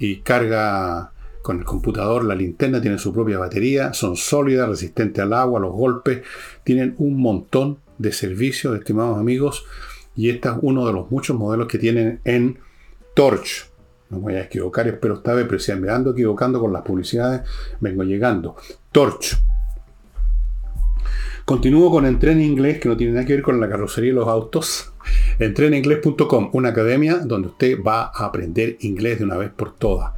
y 0.00 0.16
carga 0.22 1.12
con 1.42 1.60
el 1.60 1.64
computador, 1.64 2.24
la 2.24 2.34
linterna 2.34 2.80
tiene 2.80 2.98
su 2.98 3.12
propia 3.12 3.38
batería, 3.38 3.92
son 3.92 4.16
sólidas, 4.16 4.68
resistentes 4.68 5.22
al 5.22 5.32
agua, 5.32 5.60
a 5.60 5.62
los 5.62 5.72
golpes, 5.72 6.22
tienen 6.64 6.96
un 6.98 7.20
montón 7.20 7.85
de 7.98 8.12
servicios, 8.12 8.76
estimados 8.78 9.18
amigos, 9.18 9.64
y 10.14 10.30
este 10.30 10.48
es 10.48 10.54
uno 10.62 10.86
de 10.86 10.92
los 10.92 11.10
muchos 11.10 11.36
modelos 11.36 11.68
que 11.68 11.78
tienen 11.78 12.20
en 12.24 12.58
Torch. 13.14 13.70
No 14.08 14.20
voy 14.20 14.34
a 14.34 14.42
equivocar, 14.42 14.86
espero 14.86 15.14
esta 15.14 15.34
vez, 15.34 15.46
pero 15.48 15.58
si 15.58 15.72
me 15.74 15.90
ando 15.90 16.10
equivocando 16.12 16.60
con 16.60 16.72
las 16.72 16.82
publicidades, 16.82 17.42
vengo 17.80 18.04
llegando. 18.04 18.56
Torch. 18.92 19.36
Continúo 21.44 21.90
con 21.90 22.06
Entrena 22.06 22.42
Inglés, 22.42 22.80
que 22.80 22.88
no 22.88 22.96
tiene 22.96 23.12
nada 23.12 23.24
que 23.24 23.34
ver 23.34 23.42
con 23.42 23.60
la 23.60 23.68
carrocería 23.68 24.10
y 24.10 24.14
los 24.14 24.26
autos. 24.26 24.92
Entreninglés.com, 25.38 26.50
una 26.52 26.70
academia 26.70 27.18
donde 27.18 27.48
usted 27.48 27.78
va 27.82 28.10
a 28.12 28.26
aprender 28.26 28.76
inglés 28.80 29.18
de 29.18 29.24
una 29.26 29.36
vez 29.36 29.50
por 29.50 29.74
todas. 29.74 30.12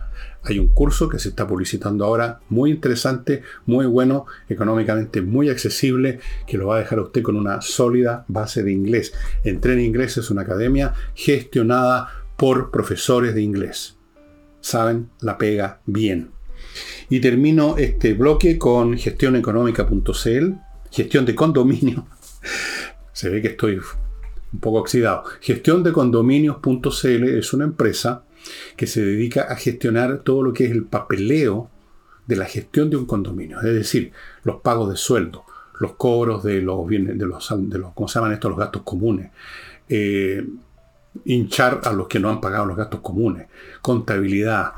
Hay 0.45 0.59
un 0.59 0.69
curso 0.69 1.09
que 1.09 1.19
se 1.19 1.31
está 1.31 1.47
publicitando 1.47 2.05
ahora, 2.05 2.41
muy 2.49 2.71
interesante, 2.71 3.43
muy 3.67 3.87
bueno, 3.87 4.27
económicamente 4.49 5.21
muy 5.21 5.51
accesible, 5.51 6.21
que 6.47 6.57
lo 6.57 6.69
va 6.69 6.77
a 6.77 6.81
dejar 6.81 7.01
a 7.01 7.03
usted 7.03 7.23
con 7.23 7.37
una 7.37 7.61
sólida 7.61 8.25
base 8.29 8.63
de 8.63 8.73
inglés. 8.73 9.13
Entren 9.45 9.81
Inglés 9.81 10.17
es 10.17 10.31
una 10.31 10.43
academia 10.43 10.95
gestionada 11.15 12.09
por 12.37 12.71
profesores 12.71 13.35
de 13.35 13.43
inglés. 13.43 13.97
Saben 14.61 15.11
la 15.21 15.39
pega 15.39 15.81
bien. 15.87 16.31
Y 17.09 17.21
termino 17.21 17.77
este 17.77 18.15
bloque 18.15 18.59
con 18.59 18.97
gestioneconómica.cl, 18.97 20.53
gestión 20.91 21.27
de 21.27 21.35
condominio. 21.35 22.07
Se 23.13 23.29
ve 23.29 23.43
que 23.43 23.49
estoy 23.49 23.81
un 24.53 24.61
poco 24.61 24.79
oxidado. 24.79 25.25
Gestión 25.41 25.83
de 25.83 25.93
condominios.cl 25.93 27.25
es 27.25 27.53
una 27.53 27.65
empresa 27.65 28.25
que 28.77 28.87
se 28.87 29.05
dedica 29.05 29.43
a 29.43 29.57
gestionar 29.57 30.19
todo 30.19 30.43
lo 30.43 30.53
que 30.53 30.67
es 30.67 30.71
el 30.71 30.85
papeleo 30.85 31.71
de 32.27 32.37
la 32.37 32.45
gestión 32.45 32.91
de 32.91 32.97
un 32.97 33.07
condominio, 33.07 33.59
es 33.59 33.75
decir, 33.75 34.13
los 34.45 34.61
pagos 34.61 34.91
de 34.91 34.97
sueldo, 34.97 35.45
los 35.81 35.95
cobros 35.95 36.43
de 36.45 36.61
los 36.61 36.87
bienes, 36.87 37.19
de 37.19 37.27
los, 37.27 37.49
de 37.57 37.79
los 37.79 37.93
¿cómo 37.95 38.09
se 38.09 38.19
llaman 38.19 38.33
estos? 38.33 38.51
Los 38.51 38.59
gastos 38.59 38.83
comunes, 38.83 39.31
eh, 39.89 40.47
hinchar 41.25 41.81
a 41.85 41.93
los 41.93 42.07
que 42.07 42.21
no 42.21 42.29
han 42.29 42.41
pagado 42.41 42.67
los 42.67 42.77
gastos 42.77 43.01
comunes, 43.01 43.49
contabilidad, 43.81 44.73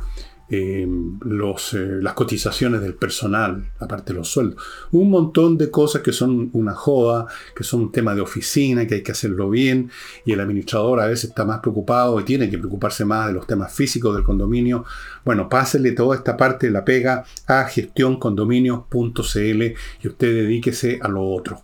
los, 0.50 1.74
eh, 1.74 1.98
las 2.02 2.14
cotizaciones 2.14 2.80
del 2.80 2.94
personal, 2.94 3.70
aparte 3.78 4.12
de 4.12 4.18
los 4.18 4.28
sueldos. 4.28 4.60
Un 4.90 5.08
montón 5.08 5.56
de 5.56 5.70
cosas 5.70 6.02
que 6.02 6.12
son 6.12 6.50
una 6.52 6.74
joda, 6.74 7.26
que 7.54 7.62
son 7.62 7.82
un 7.82 7.92
tema 7.92 8.16
de 8.16 8.20
oficina, 8.20 8.84
que 8.86 8.96
hay 8.96 9.02
que 9.02 9.12
hacerlo 9.12 9.48
bien, 9.48 9.90
y 10.24 10.32
el 10.32 10.40
administrador 10.40 11.00
a 11.00 11.06
veces 11.06 11.30
está 11.30 11.44
más 11.44 11.60
preocupado 11.60 12.18
y 12.18 12.24
tiene 12.24 12.50
que 12.50 12.58
preocuparse 12.58 13.04
más 13.04 13.28
de 13.28 13.34
los 13.34 13.46
temas 13.46 13.72
físicos 13.72 14.14
del 14.14 14.24
condominio. 14.24 14.84
Bueno, 15.24 15.48
pásele 15.48 15.92
toda 15.92 16.16
esta 16.16 16.36
parte 16.36 16.66
de 16.66 16.72
la 16.72 16.84
pega 16.84 17.24
a 17.46 17.64
gestioncondominios.cl 17.64 19.62
y 20.02 20.08
usted 20.08 20.34
dedíquese 20.34 20.98
a 21.00 21.08
lo 21.08 21.22
otro. 21.28 21.62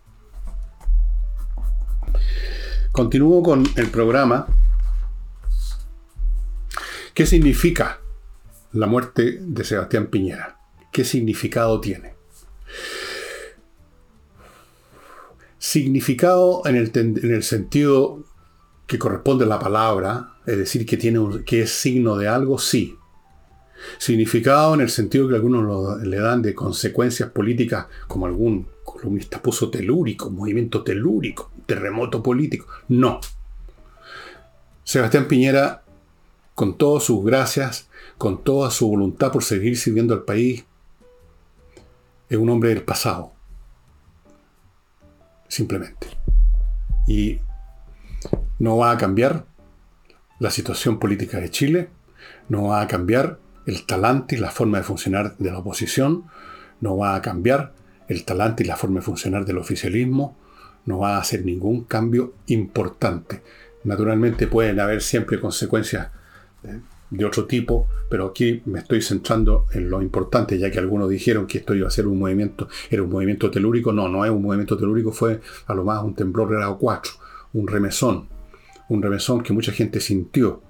Continúo 2.93 3.43
con 3.43 3.65
el 3.77 3.89
programa. 3.89 4.47
¿Qué 7.13 7.27
significa 7.27 8.01
la 8.77 8.87
muerte 8.87 9.39
de 9.41 9.65
Sebastián 9.65 10.09
Piñera. 10.09 10.59
¿Qué 10.93 11.05
significado 11.05 11.81
tiene? 11.81 12.15
Significado 15.59 16.63
en 16.67 16.77
el, 16.77 17.43
sentido 17.43 18.25
que 18.87 18.99
corresponde 18.99 19.45
a 19.45 19.49
la 19.49 19.59
palabra, 19.59 20.35
es 20.47 20.59
decir, 20.59 20.87
que, 20.87 20.97
tiene 20.97 21.45
que 21.45 21.63
es 21.63 21.71
signo 21.71 22.17
de 22.17 22.29
algo, 22.29 22.59
sí. 22.59 22.97
Significado 23.99 24.75
en 24.75 24.81
el 24.83 24.91
sentido 24.91 25.29
que 25.29 25.35
algunos 25.35 26.03
le 26.03 26.19
dan 26.19 26.43
de 26.43 26.55
consecuencias 26.55 27.31
políticas, 27.31 27.87
como 28.07 28.27
algún 28.27 28.69
columnista 28.85 29.43
puso 29.43 29.71
telúrico, 29.71 30.31
movimiento 30.31 30.83
telúrico, 30.83 31.51
terremoto 31.67 32.23
político. 32.23 32.67
No. 32.89 33.21
Sebastián 34.85 35.27
Piñera, 35.27 35.83
con 36.55 36.79
todas 36.79 37.03
sus 37.05 37.25
gracias, 37.25 37.89
con 38.19 38.43
toda 38.43 38.71
su 38.71 38.89
voluntad 38.89 39.33
por 39.33 39.45
seguir 39.45 39.77
sirviendo 39.77 40.15
al 40.15 40.23
país, 40.23 40.65
es 42.29 42.39
un 42.39 42.49
hombre 42.49 42.71
del 42.71 42.83
pasado. 42.83 43.33
Simplemente. 45.49 46.09
Y 47.07 47.41
no 48.59 48.79
va 48.79 48.91
a 48.91 48.99
cambiar 48.99 49.45
la 50.39 50.51
situación 50.51 50.99
política 50.99 51.39
de 51.39 51.51
Chile, 51.51 51.89
no 52.49 52.65
va 52.65 52.81
a 52.81 52.87
cambiar 52.87 53.39
el 53.67 53.85
talante 53.87 54.37
y 54.37 54.39
la 54.39 54.51
forma 54.51 54.79
de 54.79 54.85
funcionar 54.85 55.37
de 55.39 55.51
la 55.51 55.59
oposición, 55.59 56.25
no 56.81 56.97
va 56.97 57.15
a 57.15 57.23
cambiar 57.23 57.73
el 58.09 58.25
talante 58.25 58.63
y 58.63 58.67
la 58.67 58.77
forma 58.77 59.01
de 59.01 59.07
funcionar 59.07 59.45
del 59.45 59.59
oficialismo, 59.59 60.37
no 60.85 60.99
va 60.99 61.17
a 61.17 61.21
hacer 61.21 61.45
ningún 61.45 61.85
cambio 61.85 62.35
importante. 62.47 63.43
Naturalmente 63.85 64.47
pueden 64.47 64.81
haber 64.81 65.03
siempre 65.03 65.41
consecuencias 65.41 66.09
eh, 66.65 66.81
de 67.11 67.25
otro 67.25 67.47
tipo, 67.47 67.87
pero 68.09 68.27
aquí 68.27 68.63
me 68.67 68.81
estoy 68.81 69.01
centrando 69.01 69.67
en 69.73 69.89
lo 69.89 70.03
importante, 70.03 70.59
ya 70.59 70.71
que 70.71 70.79
algunos 70.79 71.09
dijeron 71.09 71.47
que 71.47 71.59
esto 71.59 71.75
iba 71.75 71.87
a 71.87 71.91
ser 71.91 72.07
un 72.07 72.19
movimiento, 72.19 72.69
era 72.91 73.03
un 73.03 73.11
movimiento 73.11 73.51
telúrico. 73.51 73.93
No, 73.93 74.09
no 74.09 74.25
es 74.25 74.31
un 74.31 74.43
movimiento 74.43 74.77
telúrico, 74.77 75.13
fue 75.13 75.41
a 75.67 75.75
lo 75.75 75.85
más 75.85 76.03
un 76.03 76.15
temblor 76.15 76.51
grado 76.51 76.79
4, 76.79 77.13
un 77.55 77.69
remesón, 77.69 78.29
un 78.89 79.03
remesón 79.03 79.43
que 79.43 79.53
mucha 79.53 79.73
gente 79.73 80.01
sintió. 80.01 80.63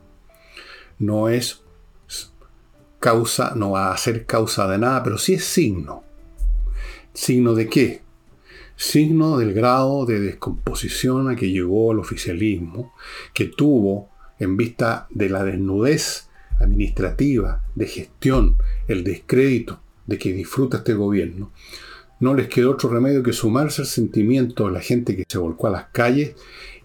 No 0.99 1.29
es 1.29 1.63
causa, 2.99 3.55
no 3.55 3.73
va 3.73 3.93
a 3.93 3.97
ser 3.97 4.27
causa 4.27 4.67
de 4.69 4.79
nada, 4.79 5.03
pero 5.03 5.19
sí 5.19 5.35
es 5.35 5.45
signo. 5.45 6.03
¿Signo 7.13 7.55
de 7.55 7.69
qué? 7.69 8.03
Signo 8.77 9.39
del 9.39 9.55
grado 9.55 10.05
de 10.05 10.21
descomposición 10.21 11.31
a 11.31 11.37
que 11.37 11.51
llegó 11.51 11.93
el 11.93 11.99
oficialismo, 11.99 12.93
que 13.33 13.47
tuvo 13.47 14.11
en 14.39 14.57
vista 14.57 15.07
de 15.11 15.31
la 15.31 15.45
desnudez 15.45 16.26
administrativa, 16.61 17.65
de 17.75 17.87
gestión, 17.87 18.57
el 18.89 19.05
descrédito 19.05 19.81
de 20.07 20.19
que 20.19 20.33
disfruta 20.33 20.79
este 20.79 20.95
gobierno, 20.95 21.51
no 22.19 22.35
les 22.35 22.49
quedó 22.49 22.71
otro 22.71 22.89
remedio 22.89 23.23
que 23.23 23.33
sumarse 23.33 23.83
al 23.83 23.89
sentimiento 23.89 24.67
de 24.67 24.73
la 24.73 24.81
gente 24.81 25.17
que 25.17 25.25
se 25.29 25.39
volcó 25.39 25.67
a 25.67 25.71
las 25.71 25.87
calles 25.87 26.35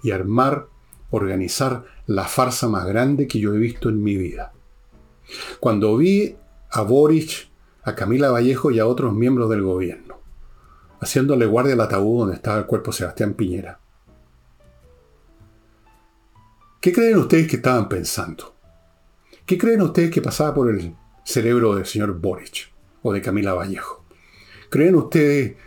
y 0.04 0.12
armar, 0.12 0.68
organizar 1.10 1.86
la 2.06 2.26
farsa 2.26 2.68
más 2.68 2.86
grande 2.86 3.28
que 3.28 3.40
yo 3.40 3.54
he 3.54 3.58
visto 3.58 3.90
en 3.90 4.04
mi 4.04 4.18
vida. 4.18 4.52
Cuando 5.60 5.96
vi 5.96 6.36
a 6.70 6.82
Boric, 6.82 7.50
a 7.84 7.96
Camila 7.96 8.32
Vallejo 8.32 8.72
y 8.72 8.80
a 8.80 8.86
otros 8.86 9.14
miembros 9.14 9.50
del 9.50 9.62
gobierno, 9.62 10.20
haciéndole 11.00 11.46
guardia 11.46 11.74
al 11.74 11.82
ataúd 11.82 12.20
donde 12.20 12.36
estaba 12.36 12.60
el 12.60 12.66
cuerpo 12.66 12.92
Sebastián 12.92 13.34
Piñera, 13.34 13.80
¿qué 16.82 16.92
creen 16.92 17.18
ustedes 17.18 17.48
que 17.48 17.56
estaban 17.56 17.88
pensando? 17.88 18.56
¿Qué 19.52 19.58
creen 19.58 19.82
ustedes 19.82 20.12
que 20.12 20.22
pasaba 20.22 20.54
por 20.54 20.70
el 20.70 20.96
cerebro 21.26 21.76
del 21.76 21.86
señor 21.86 22.18
Boric 22.18 22.72
o 23.04 23.12
de 23.12 23.22
Camila 23.22 23.54
Vallejo? 23.54 24.06
¿Creen 24.70 24.96
ustedes 24.96 25.58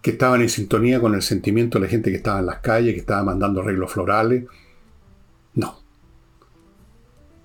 que 0.00 0.12
estaban 0.12 0.40
en 0.40 0.48
sintonía 0.48 1.00
con 1.00 1.16
el 1.16 1.22
sentimiento 1.22 1.78
de 1.80 1.86
la 1.86 1.90
gente 1.90 2.12
que 2.12 2.18
estaba 2.18 2.38
en 2.38 2.46
las 2.46 2.60
calles, 2.60 2.94
que 2.94 3.00
estaba 3.00 3.24
mandando 3.24 3.60
arreglos 3.60 3.90
florales? 3.90 4.44
No. 5.54 5.80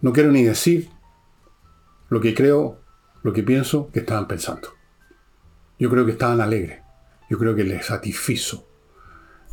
No 0.01 0.13
quiero 0.13 0.31
ni 0.31 0.43
decir 0.43 0.89
lo 2.07 2.21
que 2.21 2.35
creo, 2.35 2.77
lo 3.23 3.33
que 3.33 3.41
pienso 3.41 3.89
que 3.91 4.01
estaban 4.01 4.27
pensando. 4.27 4.67
Yo 5.79 5.89
creo 5.89 6.05
que 6.05 6.11
estaban 6.11 6.39
alegres. 6.39 6.83
Yo 7.31 7.39
creo 7.39 7.55
que 7.55 7.63
les 7.63 7.87
satisfizo. 7.87 8.67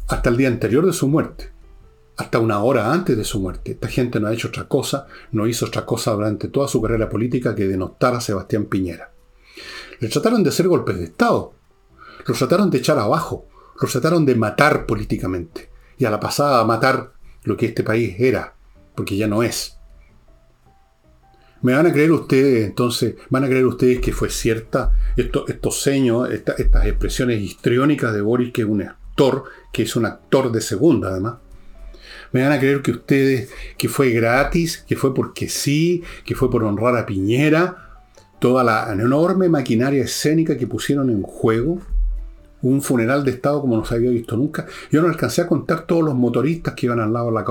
Hasta 0.06 0.28
el 0.28 0.36
día 0.36 0.48
anterior 0.48 0.84
de 0.84 0.92
su 0.92 1.08
muerte 1.08 1.50
hasta 2.16 2.38
una 2.38 2.62
hora 2.62 2.92
antes 2.92 3.16
de 3.16 3.24
su 3.24 3.40
muerte. 3.40 3.72
Esta 3.72 3.88
gente 3.88 4.20
no 4.20 4.28
ha 4.28 4.34
hecho 4.34 4.48
otra 4.48 4.68
cosa, 4.68 5.06
no 5.32 5.46
hizo 5.46 5.66
otra 5.66 5.86
cosa 5.86 6.12
durante 6.12 6.48
toda 6.48 6.68
su 6.68 6.82
carrera 6.82 7.08
política 7.08 7.54
que 7.54 7.66
denostar 7.66 8.14
a 8.14 8.20
Sebastián 8.20 8.66
Piñera. 8.66 9.12
Le 10.00 10.08
trataron 10.08 10.42
de 10.42 10.50
hacer 10.50 10.68
golpes 10.68 10.98
de 10.98 11.04
Estado, 11.04 11.54
lo 12.26 12.34
trataron 12.34 12.70
de 12.70 12.78
echar 12.78 12.98
abajo, 12.98 13.46
lo 13.80 13.88
trataron 13.88 14.24
de 14.26 14.34
matar 14.34 14.86
políticamente, 14.86 15.70
y 15.98 16.04
a 16.04 16.10
la 16.10 16.20
pasada 16.20 16.64
matar 16.64 17.12
lo 17.44 17.56
que 17.56 17.66
este 17.66 17.82
país 17.82 18.16
era, 18.18 18.54
porque 18.94 19.16
ya 19.16 19.26
no 19.26 19.42
es. 19.42 19.76
¿Me 21.62 21.74
van 21.74 21.86
a 21.86 21.92
creer 21.92 22.12
ustedes, 22.12 22.66
entonces, 22.66 23.16
van 23.28 23.44
a 23.44 23.46
creer 23.46 23.66
ustedes 23.66 24.00
que 24.00 24.12
fue 24.12 24.30
cierta 24.30 24.92
esto, 25.16 25.46
estos 25.46 25.82
seños, 25.82 26.30
estas 26.30 26.86
expresiones 26.86 27.40
histriónicas 27.42 28.14
de 28.14 28.22
Boris, 28.22 28.52
que 28.52 28.62
es 28.62 28.68
un 28.68 28.82
actor, 28.82 29.44
que 29.70 29.82
es 29.82 29.94
un 29.96 30.06
actor 30.06 30.50
de 30.50 30.62
segunda 30.62 31.10
además? 31.10 31.34
Me 32.32 32.42
van 32.42 32.52
a 32.52 32.58
creer 32.58 32.82
que 32.82 32.92
ustedes, 32.92 33.50
que 33.76 33.88
fue 33.88 34.10
gratis, 34.10 34.84
que 34.86 34.96
fue 34.96 35.14
porque 35.14 35.48
sí, 35.48 36.02
que 36.24 36.34
fue 36.34 36.50
por 36.50 36.64
honrar 36.64 36.96
a 36.96 37.06
Piñera, 37.06 38.04
toda 38.38 38.64
la 38.64 38.92
enorme 38.92 39.48
maquinaria 39.48 40.04
escénica 40.04 40.56
que 40.56 40.66
pusieron 40.66 41.10
en 41.10 41.22
juego, 41.22 41.78
un 42.62 42.82
funeral 42.82 43.24
de 43.24 43.30
Estado 43.32 43.60
como 43.60 43.76
no 43.76 43.84
se 43.84 43.94
había 43.94 44.10
visto 44.10 44.36
nunca. 44.36 44.66
Yo 44.90 45.00
no 45.00 45.08
alcancé 45.08 45.42
a 45.42 45.46
contar 45.46 45.86
todos 45.86 46.04
los 46.04 46.14
motoristas 46.14 46.74
que 46.74 46.86
iban 46.86 47.00
al 47.00 47.12
lado 47.12 47.26
de 47.26 47.32
la 47.32 47.44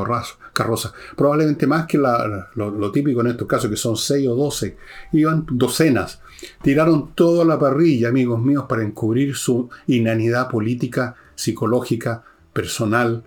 carroza, 0.54 0.94
probablemente 1.16 1.68
más 1.68 1.86
que 1.88 1.98
lo, 1.98 2.92
típico 2.92 3.22
en 3.22 3.28
estos 3.28 3.48
casos, 3.48 3.70
que 3.70 3.76
son 3.76 3.98
6 3.98 4.28
o 4.28 4.36
12, 4.36 4.78
iban 5.14 5.46
docenas. 5.52 6.22
Tiraron 6.62 7.14
toda 7.16 7.44
la 7.44 7.60
parrilla, 7.60 8.10
amigos 8.10 8.42
míos, 8.42 8.66
para 8.70 8.84
encubrir 8.84 9.36
su 9.36 9.70
inanidad 9.88 10.50
política, 10.50 11.16
psicológica, 11.36 12.24
personal, 12.54 13.24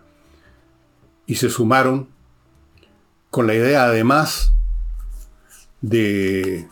y 1.32 1.34
se 1.34 1.48
sumaron 1.48 2.08
con 3.30 3.46
la 3.46 3.54
idea 3.54 3.84
además 3.84 4.52
de 5.80 6.68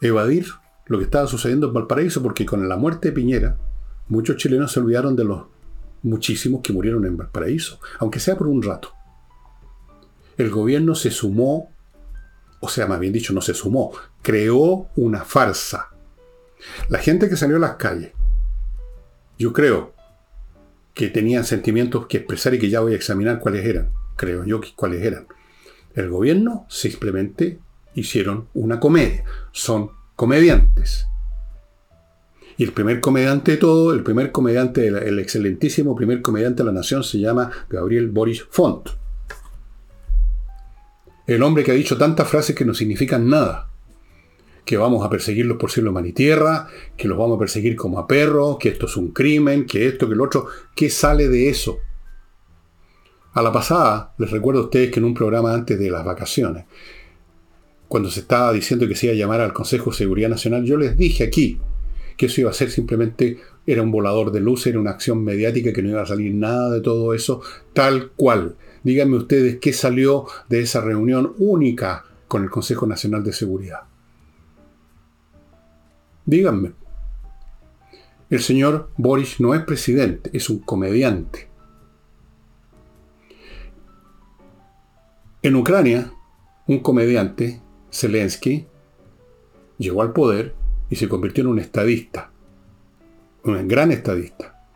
evadir 0.00 0.46
lo 0.86 0.96
que 0.96 1.04
estaba 1.04 1.26
sucediendo 1.26 1.66
en 1.66 1.74
Valparaíso, 1.74 2.22
porque 2.22 2.46
con 2.46 2.66
la 2.70 2.78
muerte 2.78 3.08
de 3.08 3.12
Piñera, 3.12 3.58
muchos 4.08 4.38
chilenos 4.38 4.72
se 4.72 4.80
olvidaron 4.80 5.14
de 5.14 5.24
los 5.24 5.42
muchísimos 6.02 6.62
que 6.62 6.72
murieron 6.72 7.04
en 7.04 7.18
Valparaíso, 7.18 7.80
aunque 7.98 8.18
sea 8.18 8.38
por 8.38 8.46
un 8.46 8.62
rato. 8.62 8.94
El 10.38 10.48
gobierno 10.48 10.94
se 10.94 11.10
sumó, 11.10 11.70
o 12.60 12.68
sea, 12.70 12.86
más 12.86 13.00
bien 13.00 13.12
dicho, 13.12 13.34
no 13.34 13.42
se 13.42 13.52
sumó, 13.52 13.92
creó 14.22 14.88
una 14.96 15.22
farsa. 15.26 15.90
La 16.88 16.98
gente 16.98 17.28
que 17.28 17.36
salió 17.36 17.56
a 17.56 17.60
las 17.60 17.74
calles, 17.74 18.12
yo 19.38 19.52
creo, 19.52 19.92
que 20.98 21.10
tenían 21.10 21.44
sentimientos 21.44 22.08
que 22.08 22.16
expresar 22.16 22.54
y 22.54 22.58
que 22.58 22.70
ya 22.70 22.80
voy 22.80 22.92
a 22.92 22.96
examinar 22.96 23.38
cuáles 23.38 23.64
eran, 23.64 23.92
creo 24.16 24.44
yo 24.44 24.60
que 24.60 24.70
cuáles 24.74 25.04
eran. 25.04 25.28
El 25.94 26.10
gobierno 26.10 26.66
simplemente 26.68 27.60
hicieron 27.94 28.48
una 28.52 28.80
comedia, 28.80 29.22
son 29.52 29.92
comediantes. 30.16 31.06
Y 32.56 32.64
el 32.64 32.72
primer 32.72 33.00
comediante 33.00 33.52
de 33.52 33.56
todo, 33.58 33.92
el 33.92 34.02
primer 34.02 34.32
comediante, 34.32 34.88
el 34.88 35.20
excelentísimo 35.20 35.94
primer 35.94 36.20
comediante 36.20 36.64
de 36.64 36.66
la 36.66 36.72
nación 36.72 37.04
se 37.04 37.20
llama 37.20 37.48
Gabriel 37.70 38.08
Boris 38.08 38.44
Font. 38.50 38.88
El 41.28 41.44
hombre 41.44 41.62
que 41.62 41.70
ha 41.70 41.74
dicho 41.74 41.96
tantas 41.96 42.26
frases 42.26 42.56
que 42.56 42.64
no 42.64 42.74
significan 42.74 43.28
nada 43.28 43.67
que 44.68 44.76
vamos 44.76 45.02
a 45.02 45.08
perseguirlos 45.08 45.56
por 45.56 45.70
cielo, 45.70 45.92
mar 45.92 46.04
y 46.04 46.12
tierra, 46.12 46.68
que 46.94 47.08
los 47.08 47.16
vamos 47.16 47.36
a 47.36 47.38
perseguir 47.38 47.74
como 47.74 47.98
a 47.98 48.06
perros, 48.06 48.58
que 48.60 48.68
esto 48.68 48.84
es 48.84 48.98
un 48.98 49.12
crimen, 49.12 49.64
que 49.64 49.88
esto, 49.88 50.06
que 50.06 50.14
lo 50.14 50.24
otro. 50.24 50.46
¿Qué 50.76 50.90
sale 50.90 51.26
de 51.26 51.48
eso? 51.48 51.78
A 53.32 53.40
la 53.40 53.50
pasada, 53.50 54.12
les 54.18 54.30
recuerdo 54.30 54.60
a 54.60 54.64
ustedes 54.64 54.90
que 54.90 55.00
en 55.00 55.06
un 55.06 55.14
programa 55.14 55.54
antes 55.54 55.78
de 55.78 55.90
las 55.90 56.04
vacaciones, 56.04 56.66
cuando 57.88 58.10
se 58.10 58.20
estaba 58.20 58.52
diciendo 58.52 58.86
que 58.86 58.94
se 58.94 59.06
iba 59.06 59.14
a 59.14 59.16
llamar 59.16 59.40
al 59.40 59.54
Consejo 59.54 59.88
de 59.88 59.96
Seguridad 59.96 60.28
Nacional, 60.28 60.66
yo 60.66 60.76
les 60.76 60.98
dije 60.98 61.24
aquí 61.24 61.58
que 62.18 62.26
eso 62.26 62.42
iba 62.42 62.50
a 62.50 62.52
ser 62.52 62.70
simplemente, 62.70 63.38
era 63.66 63.80
un 63.80 63.90
volador 63.90 64.32
de 64.32 64.40
luz, 64.40 64.66
era 64.66 64.78
una 64.78 64.90
acción 64.90 65.24
mediática, 65.24 65.72
que 65.72 65.82
no 65.82 65.88
iba 65.88 66.02
a 66.02 66.06
salir 66.06 66.34
nada 66.34 66.70
de 66.70 66.82
todo 66.82 67.14
eso, 67.14 67.40
tal 67.72 68.10
cual. 68.10 68.56
Díganme 68.82 69.16
ustedes 69.16 69.60
qué 69.62 69.72
salió 69.72 70.26
de 70.50 70.60
esa 70.60 70.82
reunión 70.82 71.32
única 71.38 72.04
con 72.26 72.42
el 72.42 72.50
Consejo 72.50 72.86
Nacional 72.86 73.24
de 73.24 73.32
Seguridad. 73.32 73.84
Díganme. 76.28 76.74
El 78.28 78.40
señor 78.40 78.90
Boris 78.98 79.40
no 79.40 79.54
es 79.54 79.62
presidente, 79.62 80.28
es 80.34 80.50
un 80.50 80.58
comediante. 80.58 81.48
En 85.40 85.56
Ucrania, 85.56 86.12
un 86.66 86.80
comediante, 86.80 87.62
Zelensky, 87.90 88.66
llegó 89.78 90.02
al 90.02 90.12
poder 90.12 90.54
y 90.90 90.96
se 90.96 91.08
convirtió 91.08 91.44
en 91.44 91.48
un 91.48 91.60
estadista, 91.60 92.30
un 93.44 93.66
gran 93.66 93.90
estadista. 93.90 94.68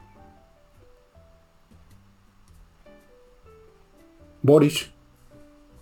Boris, 4.41 4.91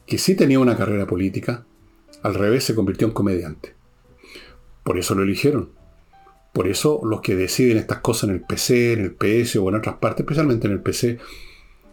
que 0.05 0.19
sí 0.19 0.35
tenía 0.35 0.59
una 0.59 0.77
carrera 0.77 1.07
política, 1.07 1.65
al 2.25 2.35
revés 2.35 2.65
se 2.65 2.75
convirtió 2.75 3.07
en 3.07 3.15
comediante. 3.15 3.80
Por 4.83 4.99
eso 4.99 5.15
lo 5.15 5.23
eligieron. 5.23 5.71
Por 6.53 6.67
eso 6.67 7.01
los 7.05 7.21
que 7.21 7.37
deciden 7.37 7.79
estas 7.79 7.99
cosas 7.99 8.25
en 8.25 8.37
el 8.37 8.41
PC, 8.41 8.95
en 8.95 9.01
el 9.01 9.13
PS 9.13 9.57
o 9.57 9.69
en 9.69 9.77
otras 9.77 9.97
partes, 9.97 10.21
especialmente 10.21 10.67
en 10.67 10.73
el 10.73 10.81
PC, 10.81 11.19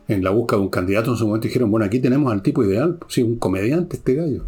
en 0.08 0.24
la 0.24 0.32
búsqueda 0.32 0.60
de 0.60 0.64
un 0.64 0.70
candidato 0.70 1.12
en 1.12 1.18
su 1.18 1.28
momento 1.28 1.48
dijeron, 1.48 1.70
bueno, 1.70 1.86
aquí 1.86 2.00
tenemos 2.00 2.32
al 2.32 2.42
tipo 2.42 2.64
ideal, 2.64 2.98
sí, 3.08 3.22
un 3.22 3.38
comediante 3.38 3.98
este 3.98 4.16
gallo. 4.16 4.46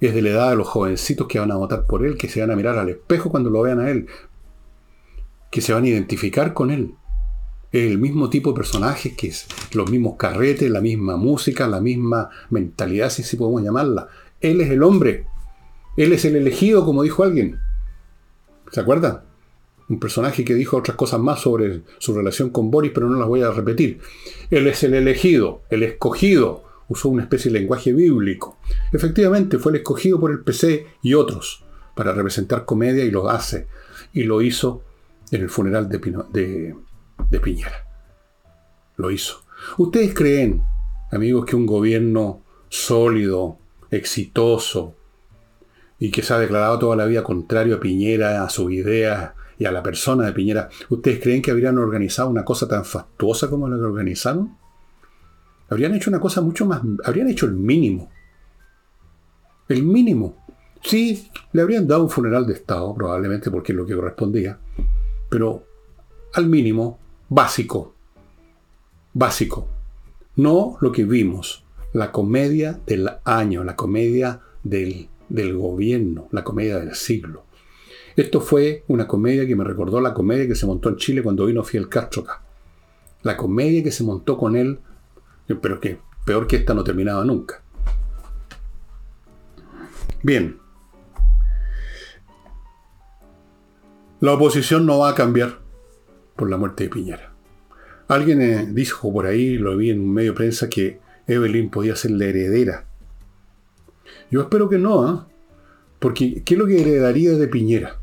Es 0.00 0.14
de 0.14 0.22
la 0.22 0.30
edad 0.30 0.50
de 0.50 0.56
los 0.56 0.68
jovencitos 0.68 1.26
que 1.26 1.38
van 1.38 1.50
a 1.52 1.56
votar 1.56 1.86
por 1.86 2.04
él, 2.04 2.16
que 2.16 2.28
se 2.28 2.40
van 2.40 2.50
a 2.50 2.56
mirar 2.56 2.76
al 2.78 2.88
espejo 2.88 3.30
cuando 3.30 3.50
lo 3.50 3.62
vean 3.62 3.80
a 3.80 3.90
él, 3.90 4.06
que 5.50 5.60
se 5.60 5.72
van 5.72 5.84
a 5.84 5.88
identificar 5.88 6.52
con 6.52 6.70
él. 6.70 6.94
Es 7.70 7.90
el 7.90 7.98
mismo 7.98 8.28
tipo 8.28 8.50
de 8.50 8.56
personajes, 8.56 9.14
que 9.16 9.28
es 9.28 9.46
los 9.72 9.90
mismos 9.90 10.16
carretes, 10.18 10.70
la 10.70 10.82
misma 10.82 11.16
música, 11.16 11.66
la 11.66 11.80
misma 11.80 12.28
mentalidad, 12.50 13.08
si 13.08 13.22
así 13.22 13.36
podemos 13.36 13.62
llamarla. 13.62 14.08
Él 14.40 14.60
es 14.60 14.70
el 14.70 14.82
hombre. 14.82 15.26
Él 15.96 16.12
es 16.12 16.24
el 16.24 16.36
elegido, 16.36 16.84
como 16.84 17.02
dijo 17.02 17.22
alguien. 17.22 17.60
¿Se 18.70 18.80
acuerdan? 18.80 19.22
Un 19.88 20.00
personaje 20.00 20.44
que 20.44 20.54
dijo 20.54 20.78
otras 20.78 20.96
cosas 20.96 21.20
más 21.20 21.40
sobre 21.40 21.82
su 21.98 22.14
relación 22.14 22.50
con 22.50 22.70
Boris, 22.70 22.92
pero 22.94 23.08
no 23.08 23.18
las 23.18 23.28
voy 23.28 23.42
a 23.42 23.50
repetir. 23.50 24.00
Él 24.50 24.66
es 24.66 24.82
el 24.82 24.94
elegido, 24.94 25.62
el 25.70 25.82
escogido. 25.82 26.64
Usó 26.88 27.08
una 27.08 27.22
especie 27.22 27.50
de 27.50 27.60
lenguaje 27.60 27.92
bíblico. 27.92 28.58
Efectivamente, 28.92 29.58
fue 29.58 29.72
el 29.72 29.76
escogido 29.76 30.18
por 30.18 30.30
el 30.30 30.40
PC 30.40 30.86
y 31.02 31.14
otros 31.14 31.64
para 31.94 32.12
representar 32.12 32.64
comedia 32.64 33.04
y 33.04 33.10
lo 33.10 33.28
hace. 33.28 33.66
Y 34.12 34.24
lo 34.24 34.40
hizo 34.42 34.82
en 35.30 35.42
el 35.42 35.50
funeral 35.50 35.88
de, 35.88 36.74
de 37.30 37.40
Piñera. 37.40 37.86
Lo 38.96 39.10
hizo. 39.10 39.44
¿Ustedes 39.78 40.14
creen, 40.14 40.62
amigos, 41.10 41.46
que 41.46 41.56
un 41.56 41.66
gobierno 41.66 42.42
sólido, 42.68 43.58
exitoso, 43.90 44.96
y 46.02 46.10
que 46.10 46.20
se 46.20 46.34
ha 46.34 46.38
declarado 46.40 46.80
toda 46.80 46.96
la 46.96 47.06
vida 47.06 47.22
contrario 47.22 47.76
a 47.76 47.80
Piñera, 47.80 48.42
a 48.42 48.48
sus 48.48 48.72
ideas 48.72 49.34
y 49.56 49.66
a 49.66 49.70
la 49.70 49.84
persona 49.84 50.26
de 50.26 50.32
Piñera, 50.32 50.68
¿ustedes 50.88 51.20
creen 51.20 51.40
que 51.40 51.52
habrían 51.52 51.78
organizado 51.78 52.28
una 52.28 52.44
cosa 52.44 52.66
tan 52.66 52.84
fastuosa 52.84 53.48
como 53.48 53.68
la 53.68 53.76
que 53.76 53.84
organizaron? 53.84 54.58
Habrían 55.68 55.94
hecho 55.94 56.10
una 56.10 56.18
cosa 56.18 56.40
mucho 56.40 56.66
más, 56.66 56.80
habrían 57.04 57.28
hecho 57.28 57.46
el 57.46 57.52
mínimo. 57.52 58.10
El 59.68 59.84
mínimo. 59.84 60.44
Sí, 60.82 61.30
le 61.52 61.62
habrían 61.62 61.86
dado 61.86 62.02
un 62.02 62.10
funeral 62.10 62.48
de 62.48 62.54
Estado, 62.54 62.92
probablemente 62.96 63.48
porque 63.52 63.70
es 63.70 63.78
lo 63.78 63.86
que 63.86 63.94
correspondía, 63.94 64.58
pero 65.30 65.64
al 66.34 66.46
mínimo, 66.46 66.98
básico. 67.28 67.94
Básico. 69.12 69.68
No 70.34 70.78
lo 70.80 70.90
que 70.90 71.04
vimos, 71.04 71.64
la 71.92 72.10
comedia 72.10 72.80
del 72.86 73.08
año, 73.22 73.62
la 73.62 73.76
comedia 73.76 74.40
del, 74.64 75.08
del 75.32 75.56
gobierno, 75.56 76.28
la 76.30 76.44
comedia 76.44 76.78
del 76.78 76.94
siglo. 76.94 77.44
Esto 78.14 78.40
fue 78.40 78.84
una 78.88 79.08
comedia 79.08 79.46
que 79.46 79.56
me 79.56 79.64
recordó 79.64 80.00
la 80.00 80.12
comedia 80.12 80.46
que 80.46 80.54
se 80.54 80.66
montó 80.66 80.90
en 80.90 80.96
Chile 80.96 81.22
cuando 81.22 81.46
vino 81.46 81.64
Fidel 81.64 81.88
Castro 81.88 82.22
acá. 82.22 82.42
La 83.22 83.36
comedia 83.36 83.82
que 83.82 83.90
se 83.90 84.04
montó 84.04 84.36
con 84.36 84.56
él, 84.56 84.78
pero 85.60 85.80
que 85.80 85.98
peor 86.26 86.46
que 86.46 86.56
esta 86.56 86.74
no 86.74 86.84
terminaba 86.84 87.24
nunca. 87.24 87.62
Bien. 90.22 90.58
La 94.20 94.34
oposición 94.34 94.84
no 94.84 94.98
va 94.98 95.10
a 95.10 95.14
cambiar 95.14 95.60
por 96.36 96.50
la 96.50 96.58
muerte 96.58 96.84
de 96.84 96.90
Piñera. 96.90 97.32
Alguien 98.06 98.42
eh, 98.42 98.68
dijo 98.70 99.10
por 99.10 99.24
ahí, 99.24 99.56
lo 99.56 99.76
vi 99.78 99.90
en 99.90 100.00
un 100.00 100.12
medio 100.12 100.32
de 100.32 100.36
prensa, 100.36 100.68
que 100.68 101.00
Evelyn 101.26 101.70
podía 101.70 101.96
ser 101.96 102.10
la 102.10 102.26
heredera. 102.26 102.86
Yo 104.32 104.40
espero 104.40 104.70
que 104.70 104.78
no, 104.78 105.06
¿ah? 105.06 105.28
porque 105.98 106.42
¿qué 106.42 106.54
es 106.54 106.58
lo 106.58 106.66
que 106.66 106.80
heredaría 106.80 107.32
de 107.32 107.48
Piñera? 107.48 107.98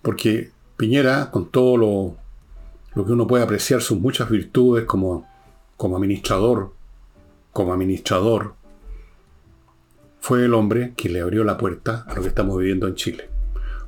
Porque 0.00 0.52
Piñera, 0.78 1.30
con 1.30 1.50
todo 1.50 1.76
lo, 2.94 3.04
que 3.04 3.12
uno 3.12 3.26
puede 3.26 3.44
apreciar, 3.44 3.82
sus 3.82 4.00
muchas 4.00 4.30
virtudes 4.30 4.86
como, 4.86 5.28
como 5.76 5.98
administrador, 5.98 6.72
como 7.52 7.74
administrador, 7.74 8.54
fue 10.18 10.46
el 10.46 10.54
hombre 10.54 10.94
que 10.96 11.10
le 11.10 11.20
abrió 11.20 11.44
la 11.44 11.58
puerta 11.58 12.06
a 12.08 12.14
lo 12.14 12.22
que 12.22 12.28
estamos 12.28 12.58
viviendo 12.58 12.88
en 12.88 12.94
Chile. 12.94 13.28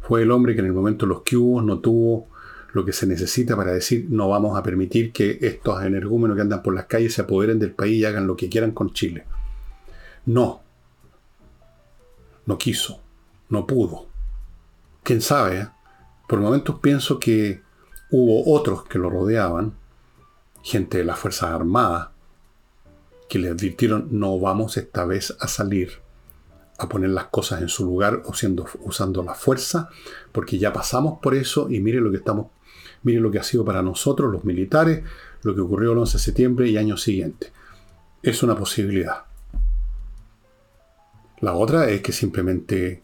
Fue 0.03 0.21
el 0.21 0.31
hombre 0.31 0.53
que 0.53 0.61
en 0.61 0.67
el 0.67 0.75
momento 0.75 1.07
de 1.07 1.09
los 1.15 1.23
que 1.23 1.37
no 1.37 1.79
tuvo 1.79 2.27
lo 2.75 2.85
que 2.85 2.93
se 2.93 3.07
necesita 3.07 3.57
para 3.57 3.73
decir 3.73 4.09
no 4.11 4.29
vamos 4.29 4.59
a 4.59 4.63
permitir 4.63 5.11
que 5.11 5.39
estos 5.41 5.83
energúmenos 5.83 6.37
que 6.37 6.43
andan 6.43 6.63
por 6.63 6.75
las 6.75 6.85
calles 6.85 7.15
se 7.15 7.23
apoderen 7.23 7.59
del 7.59 7.73
país 7.73 7.97
y 7.97 8.05
hagan 8.05 8.27
lo 8.27 8.37
que 8.37 8.51
quieran 8.51 8.73
con 8.73 8.93
Chile. 8.93 9.25
No. 10.27 10.63
No 12.47 12.59
quiso. 12.59 13.01
No 13.49 13.67
pudo. 13.67 14.07
¿Quién 15.03 15.21
sabe? 15.21 15.61
Eh? 15.61 15.69
Por 16.29 16.41
momentos 16.41 16.79
pienso 16.81 17.19
que 17.19 17.63
hubo 18.11 18.55
otros 18.55 18.85
que 18.85 18.99
lo 18.99 19.11
rodeaban, 19.11 19.75
gente 20.63 20.99
de 20.99 21.05
las 21.05 21.19
Fuerzas 21.19 21.51
Armadas, 21.51 22.09
que 23.29 23.39
le 23.39 23.49
advirtieron 23.51 24.09
no 24.11 24.39
vamos 24.39 24.77
esta 24.77 25.05
vez 25.05 25.37
a 25.41 25.49
salir 25.49 26.03
a 26.79 26.89
poner 26.89 27.11
las 27.11 27.27
cosas 27.27 27.63
en 27.63 27.69
su 27.69 27.85
lugar 27.85 28.23
o 28.27 28.35
siendo, 28.35 28.67
usando 28.81 29.23
la 29.23 29.35
fuerza, 29.35 29.89
porque 30.33 30.59
ya 30.59 30.73
pasamos 30.73 31.19
por 31.21 31.35
eso 31.35 31.71
y 31.71 31.81
mire 31.81 32.01
lo 32.01 32.11
que 32.11 32.19
estamos, 32.19 32.49
mire 33.03 33.21
lo 33.21 33.31
que 33.31 33.39
ha 33.39 33.43
sido 33.43 33.65
para 33.65 33.83
nosotros, 33.83 34.33
los 34.33 34.45
militares, 34.45 35.05
lo 35.43 35.55
que 35.55 35.61
ocurrió 35.61 35.93
el 35.93 35.99
11 35.99 36.17
de 36.17 36.23
septiembre 36.23 36.69
y 36.69 36.77
años 36.77 37.03
siguientes. 37.03 37.53
Es 38.23 38.43
una 38.43 38.57
posibilidad. 38.57 39.25
La 41.43 41.55
otra 41.55 41.91
es 41.91 42.03
que 42.03 42.13
simplemente 42.13 43.03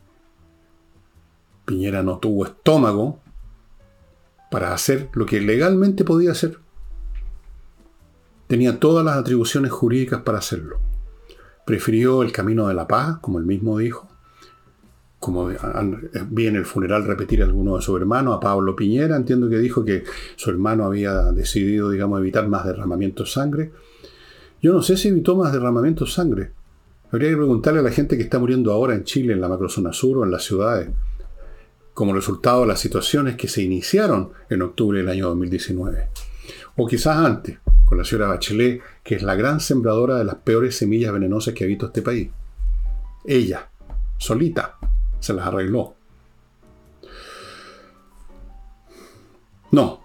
Piñera 1.64 2.04
no 2.04 2.18
tuvo 2.18 2.46
estómago 2.46 3.20
para 4.48 4.72
hacer 4.72 5.08
lo 5.12 5.26
que 5.26 5.40
legalmente 5.40 6.04
podía 6.04 6.30
hacer. 6.30 6.58
Tenía 8.46 8.78
todas 8.78 9.04
las 9.04 9.16
atribuciones 9.16 9.72
jurídicas 9.72 10.22
para 10.22 10.38
hacerlo. 10.38 10.78
Prefirió 11.66 12.22
el 12.22 12.30
camino 12.30 12.68
de 12.68 12.74
la 12.74 12.86
paz, 12.86 13.18
como 13.20 13.40
él 13.40 13.44
mismo 13.44 13.76
dijo. 13.76 14.08
Como 15.18 15.50
vi 16.30 16.46
en 16.46 16.54
el 16.54 16.64
funeral 16.64 17.06
repetir 17.06 17.42
a 17.42 17.44
alguno 17.44 17.74
de 17.74 17.82
sus 17.82 18.00
hermanos, 18.00 18.36
a 18.36 18.40
Pablo 18.40 18.76
Piñera, 18.76 19.16
entiendo 19.16 19.50
que 19.50 19.58
dijo 19.58 19.84
que 19.84 20.04
su 20.36 20.48
hermano 20.48 20.84
había 20.84 21.32
decidido, 21.32 21.90
digamos, 21.90 22.20
evitar 22.20 22.46
más 22.46 22.64
derramamiento 22.64 23.24
de 23.24 23.30
sangre. 23.30 23.72
Yo 24.62 24.72
no 24.72 24.80
sé 24.80 24.96
si 24.96 25.08
evitó 25.08 25.34
más 25.34 25.52
derramamiento 25.52 26.04
de 26.04 26.10
sangre. 26.12 26.57
Habría 27.10 27.30
que 27.30 27.36
preguntarle 27.36 27.80
a 27.80 27.82
la 27.82 27.90
gente 27.90 28.16
que 28.16 28.22
está 28.22 28.38
muriendo 28.38 28.70
ahora 28.72 28.94
en 28.94 29.04
Chile, 29.04 29.32
en 29.32 29.40
la 29.40 29.48
macrozona 29.48 29.92
sur 29.92 30.18
o 30.18 30.24
en 30.24 30.30
las 30.30 30.44
ciudades, 30.44 30.90
como 31.94 32.12
resultado 32.12 32.60
de 32.60 32.66
las 32.66 32.80
situaciones 32.80 33.36
que 33.36 33.48
se 33.48 33.62
iniciaron 33.62 34.32
en 34.50 34.62
octubre 34.62 34.98
del 34.98 35.08
año 35.08 35.28
2019. 35.28 36.08
O 36.76 36.86
quizás 36.86 37.16
antes, 37.16 37.58
con 37.86 37.96
la 37.96 38.04
señora 38.04 38.28
Bachelet, 38.28 38.82
que 39.02 39.14
es 39.14 39.22
la 39.22 39.34
gran 39.34 39.58
sembradora 39.60 40.16
de 40.16 40.24
las 40.24 40.36
peores 40.36 40.76
semillas 40.76 41.12
venenosas 41.12 41.54
que 41.54 41.64
ha 41.64 41.66
visto 41.66 41.86
este 41.86 42.02
país. 42.02 42.28
Ella, 43.24 43.70
solita, 44.18 44.76
se 45.18 45.32
las 45.32 45.46
arregló. 45.46 45.94
No, 49.70 50.00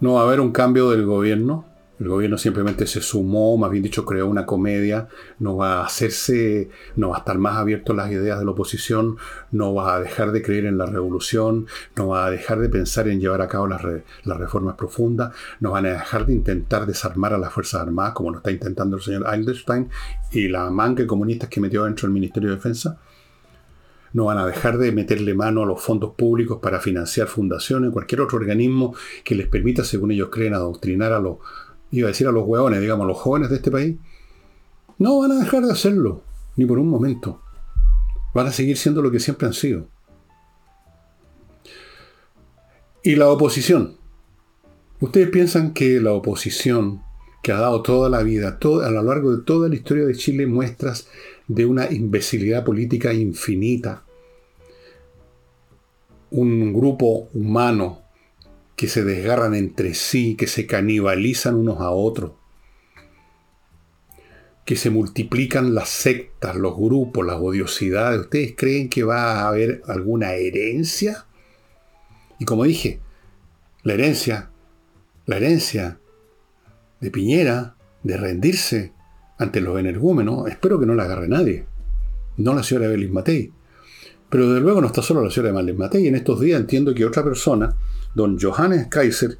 no 0.00 0.14
va 0.14 0.22
a 0.22 0.24
haber 0.24 0.40
un 0.40 0.52
cambio 0.52 0.90
del 0.90 1.04
gobierno 1.04 1.67
el 1.98 2.08
gobierno 2.08 2.38
simplemente 2.38 2.86
se 2.86 3.00
sumó, 3.00 3.56
más 3.56 3.70
bien 3.70 3.82
dicho, 3.82 4.04
creó 4.04 4.28
una 4.28 4.46
comedia, 4.46 5.08
no 5.40 5.56
va 5.56 5.80
a 5.80 5.86
hacerse, 5.86 6.70
no 6.96 7.10
va 7.10 7.16
a 7.16 7.18
estar 7.20 7.38
más 7.38 7.56
abierto 7.56 7.92
a 7.92 7.96
las 7.96 8.10
ideas 8.10 8.38
de 8.38 8.44
la 8.44 8.52
oposición, 8.52 9.16
no 9.50 9.74
va 9.74 9.96
a 9.96 10.00
dejar 10.00 10.30
de 10.30 10.42
creer 10.42 10.66
en 10.66 10.78
la 10.78 10.86
revolución, 10.86 11.66
no 11.96 12.08
va 12.08 12.26
a 12.26 12.30
dejar 12.30 12.60
de 12.60 12.68
pensar 12.68 13.08
en 13.08 13.20
llevar 13.20 13.42
a 13.42 13.48
cabo 13.48 13.66
las, 13.66 13.82
reformas 14.24 14.76
profundas, 14.76 15.34
no 15.60 15.72
van 15.72 15.86
a 15.86 15.90
dejar 15.90 16.26
de 16.26 16.34
intentar 16.34 16.86
desarmar 16.86 17.34
a 17.34 17.38
las 17.38 17.52
Fuerzas 17.52 17.82
Armadas, 17.82 18.12
como 18.12 18.30
lo 18.30 18.38
está 18.38 18.52
intentando 18.52 18.96
el 18.96 19.02
señor 19.02 19.26
Eilderstein 19.32 19.88
y 20.30 20.48
la 20.48 20.70
manga 20.70 21.06
comunistas 21.06 21.48
que 21.48 21.60
metió 21.60 21.84
dentro 21.84 22.06
del 22.06 22.14
Ministerio 22.14 22.50
de 22.50 22.56
Defensa. 22.56 23.00
No 24.12 24.26
van 24.26 24.38
a 24.38 24.46
dejar 24.46 24.78
de 24.78 24.90
meterle 24.90 25.34
mano 25.34 25.62
a 25.62 25.66
los 25.66 25.82
fondos 25.82 26.14
públicos 26.14 26.60
para 26.62 26.80
financiar 26.80 27.26
fundaciones, 27.28 27.92
cualquier 27.92 28.22
otro 28.22 28.38
organismo 28.38 28.94
que 29.22 29.34
les 29.34 29.48
permita, 29.48 29.84
según 29.84 30.12
ellos 30.12 30.30
creen, 30.30 30.54
adoctrinar 30.54 31.12
a 31.12 31.20
los 31.20 31.38
iba 31.90 32.08
a 32.08 32.12
decir 32.12 32.26
a 32.26 32.32
los 32.32 32.46
hueones, 32.46 32.80
digamos, 32.80 33.04
a 33.04 33.08
los 33.08 33.18
jóvenes 33.18 33.50
de 33.50 33.56
este 33.56 33.70
país, 33.70 33.96
no 34.98 35.20
van 35.20 35.32
a 35.32 35.38
dejar 35.38 35.64
de 35.64 35.72
hacerlo, 35.72 36.22
ni 36.56 36.66
por 36.66 36.78
un 36.78 36.88
momento. 36.88 37.40
Van 38.34 38.46
a 38.46 38.52
seguir 38.52 38.76
siendo 38.76 39.00
lo 39.02 39.10
que 39.10 39.20
siempre 39.20 39.46
han 39.46 39.54
sido. 39.54 39.86
Y 43.02 43.16
la 43.16 43.28
oposición. 43.28 43.96
¿Ustedes 45.00 45.30
piensan 45.30 45.72
que 45.72 46.00
la 46.00 46.12
oposición, 46.12 47.02
que 47.42 47.52
ha 47.52 47.60
dado 47.60 47.82
toda 47.82 48.10
la 48.10 48.22
vida, 48.22 48.58
a 48.60 48.90
lo 48.90 49.02
largo 49.02 49.36
de 49.36 49.44
toda 49.44 49.68
la 49.68 49.76
historia 49.76 50.04
de 50.04 50.16
Chile, 50.16 50.46
muestras 50.46 51.06
de 51.46 51.64
una 51.64 51.90
imbecilidad 51.90 52.64
política 52.64 53.12
infinita, 53.14 54.02
un 56.30 56.74
grupo 56.74 57.28
humano 57.32 58.02
que 58.78 58.86
se 58.86 59.02
desgarran 59.02 59.56
entre 59.56 59.92
sí, 59.92 60.36
que 60.36 60.46
se 60.46 60.68
canibalizan 60.68 61.56
unos 61.56 61.80
a 61.80 61.90
otros, 61.90 62.34
que 64.64 64.76
se 64.76 64.88
multiplican 64.88 65.74
las 65.74 65.88
sectas, 65.88 66.54
los 66.54 66.76
grupos, 66.76 67.26
las 67.26 67.40
odiosidades. 67.40 68.20
¿Ustedes 68.20 68.54
creen 68.56 68.88
que 68.88 69.02
va 69.02 69.40
a 69.40 69.48
haber 69.48 69.82
alguna 69.88 70.34
herencia? 70.34 71.26
Y 72.38 72.44
como 72.44 72.62
dije, 72.62 73.00
la 73.82 73.94
herencia, 73.94 74.50
la 75.26 75.38
herencia 75.38 75.98
de 77.00 77.10
Piñera, 77.10 77.74
de 78.04 78.16
rendirse 78.16 78.92
ante 79.38 79.60
los 79.60 79.76
energúmenos, 79.80 80.48
espero 80.48 80.78
que 80.78 80.86
no 80.86 80.94
la 80.94 81.02
agarre 81.02 81.26
nadie. 81.26 81.66
No 82.36 82.54
la 82.54 82.62
señora 82.62 82.86
Evelyn 82.86 83.12
Matei. 83.12 83.52
Pero 84.30 84.54
de 84.54 84.60
luego 84.60 84.80
no 84.80 84.86
está 84.86 85.02
solo 85.02 85.24
la 85.24 85.32
señora 85.32 85.48
Evelyn 85.50 85.78
Matei. 85.78 86.06
En 86.06 86.14
estos 86.14 86.38
días 86.38 86.60
entiendo 86.60 86.94
que 86.94 87.04
otra 87.04 87.24
persona 87.24 87.74
don 88.14 88.38
Johannes 88.38 88.88
Kaiser, 88.88 89.38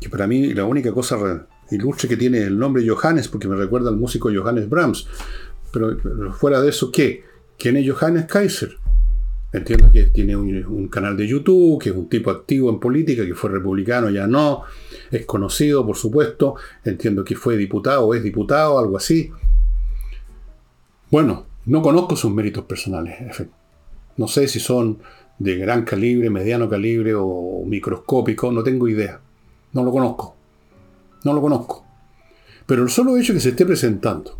que 0.00 0.08
para 0.08 0.26
mí 0.26 0.52
la 0.52 0.64
única 0.64 0.92
cosa 0.92 1.46
ilustre 1.70 2.08
que 2.08 2.16
tiene 2.16 2.38
el 2.42 2.58
nombre 2.58 2.86
Johannes, 2.86 3.28
porque 3.28 3.48
me 3.48 3.56
recuerda 3.56 3.90
al 3.90 3.96
músico 3.96 4.30
Johannes 4.34 4.68
Brahms, 4.68 5.06
pero, 5.72 5.96
fuera 6.34 6.60
de 6.60 6.68
eso, 6.68 6.92
¿qué? 6.92 7.24
¿Quién 7.58 7.76
es 7.76 7.90
Johannes 7.90 8.26
Kaiser? 8.26 8.76
Entiendo 9.52 9.90
que 9.90 10.04
tiene 10.04 10.34
un, 10.34 10.88
canal 10.88 11.16
de 11.16 11.26
YouTube, 11.26 11.82
que 11.82 11.90
es 11.90 11.96
un 11.96 12.08
tipo 12.08 12.30
activo 12.30 12.70
en 12.70 12.80
política, 12.80 13.24
que 13.26 13.34
fue 13.34 13.50
republicano, 13.50 14.08
ya 14.08 14.26
no, 14.26 14.62
es 15.10 15.26
conocido, 15.26 15.84
por 15.86 15.96
supuesto, 15.96 16.56
entiendo 16.84 17.22
que 17.22 17.36
fue 17.36 17.56
diputado 17.56 18.14
es 18.14 18.22
diputado, 18.22 18.78
algo 18.78 18.96
así. 18.96 19.30
Bueno, 21.10 21.46
no 21.66 21.82
conozco 21.82 22.16
sus 22.16 22.32
méritos 22.32 22.64
personales, 22.64 23.14
no 24.16 24.28
sé 24.28 24.48
si 24.48 24.60
son 24.60 24.98
de 25.38 25.56
gran 25.56 25.84
calibre, 25.84 26.30
mediano 26.30 26.68
calibre 26.68 27.14
o 27.14 27.64
microscópico, 27.66 28.52
no 28.52 28.62
tengo 28.62 28.88
idea. 28.88 29.20
No 29.72 29.84
lo 29.84 29.90
conozco. 29.90 30.36
No 31.24 31.32
lo 31.32 31.40
conozco. 31.40 31.84
Pero 32.66 32.82
el 32.82 32.90
solo 32.90 33.16
hecho 33.16 33.32
de 33.32 33.38
que 33.38 33.42
se 33.42 33.48
esté 33.50 33.66
presentando. 33.66 34.36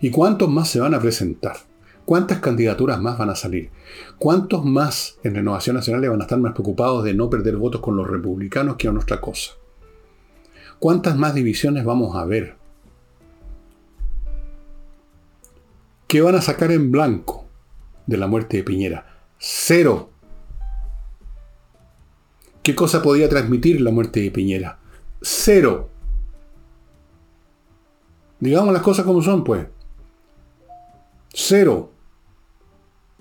¿Y 0.00 0.10
cuántos 0.10 0.48
más 0.48 0.68
se 0.68 0.80
van 0.80 0.94
a 0.94 1.00
presentar? 1.00 1.56
¿Cuántas 2.04 2.38
candidaturas 2.38 3.00
más 3.00 3.18
van 3.18 3.30
a 3.30 3.34
salir? 3.34 3.70
¿Cuántos 4.18 4.64
más 4.64 5.18
en 5.22 5.34
Renovación 5.34 5.76
Nacional 5.76 6.08
van 6.08 6.20
a 6.20 6.24
estar 6.24 6.38
más 6.38 6.52
preocupados 6.52 7.04
de 7.04 7.12
no 7.12 7.28
perder 7.28 7.56
votos 7.56 7.80
con 7.80 7.96
los 7.96 8.08
republicanos 8.08 8.76
que 8.76 8.88
a 8.88 8.92
nuestra 8.92 9.20
cosa? 9.20 9.52
¿Cuántas 10.78 11.16
más 11.18 11.34
divisiones 11.34 11.84
vamos 11.84 12.16
a 12.16 12.24
ver? 12.24 12.56
¿Qué 16.06 16.22
van 16.22 16.36
a 16.36 16.40
sacar 16.40 16.72
en 16.72 16.90
blanco 16.90 17.44
de 18.06 18.16
la 18.16 18.26
muerte 18.26 18.56
de 18.56 18.62
Piñera? 18.62 19.17
Cero. 19.38 20.10
¿Qué 22.62 22.74
cosa 22.74 23.02
podía 23.02 23.28
transmitir 23.28 23.80
la 23.80 23.90
muerte 23.90 24.20
de 24.20 24.30
Piñera? 24.30 24.78
Cero. 25.22 25.88
Digamos 28.40 28.72
las 28.72 28.82
cosas 28.82 29.04
como 29.04 29.22
son, 29.22 29.44
pues. 29.44 29.66
Cero. 31.32 31.92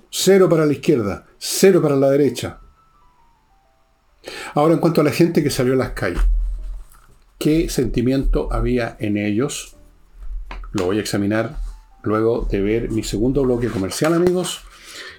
Cero 0.10 0.50
para 0.50 0.66
la 0.66 0.74
izquierda, 0.74 1.28
cero 1.38 1.82
para 1.82 1.96
la 1.96 2.10
derecha. 2.10 2.60
Ahora, 4.56 4.74
en 4.74 4.80
cuanto 4.80 5.02
a 5.02 5.04
la 5.04 5.12
gente 5.12 5.44
que 5.44 5.50
salió 5.50 5.74
a 5.74 5.78
las 5.78 5.92
calles, 5.92 6.22
¿qué 7.38 7.70
sentimiento 7.70 8.52
había 8.52 8.98
en 9.00 9.18
ellos? 9.18 9.76
Lo 10.72 10.86
voy 10.86 10.98
a 10.98 11.02
examinar 11.02 11.58
luego 12.04 12.48
de 12.50 12.62
ver 12.62 12.90
mi 12.90 13.04
segundo 13.04 13.44
bloque 13.44 13.68
comercial, 13.68 14.14
amigos, 14.14 14.64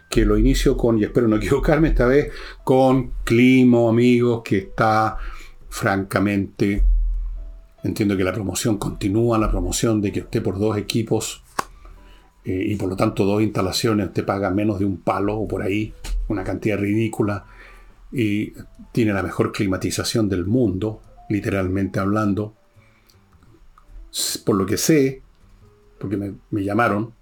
que 0.08 0.24
lo 0.24 0.38
inicio 0.38 0.76
con, 0.76 0.98
y 0.98 1.04
espero 1.04 1.28
no 1.28 1.36
equivocarme 1.36 1.88
esta 1.88 2.06
vez, 2.06 2.32
con 2.64 3.12
Climo, 3.24 3.88
amigos, 3.88 4.42
que 4.44 4.58
está 4.58 5.18
francamente, 5.68 6.82
entiendo 7.84 8.16
que 8.16 8.24
la 8.24 8.32
promoción 8.32 8.78
continúa, 8.78 9.38
la 9.38 9.50
promoción 9.50 10.00
de 10.00 10.12
que 10.12 10.20
usted 10.20 10.42
por 10.42 10.58
dos 10.58 10.76
equipos 10.76 11.42
eh, 12.44 12.64
y 12.68 12.76
por 12.76 12.88
lo 12.88 12.96
tanto 12.96 13.24
dos 13.24 13.42
instalaciones 13.42 14.12
te 14.12 14.22
paga 14.22 14.50
menos 14.50 14.78
de 14.78 14.86
un 14.86 14.98
palo 14.98 15.36
o 15.36 15.46
por 15.46 15.62
ahí, 15.62 15.92
una 16.28 16.44
cantidad 16.44 16.78
ridícula, 16.78 17.44
y 18.10 18.54
tiene 18.92 19.12
la 19.12 19.22
mejor 19.22 19.52
climatización 19.52 20.28
del 20.30 20.46
mundo, 20.46 21.02
literalmente 21.28 22.00
hablando. 22.00 22.54
Por 24.46 24.56
lo 24.56 24.64
que 24.64 24.78
sé, 24.78 25.22
porque 25.98 26.16
me 26.16 26.64
llamaron, 26.64 27.12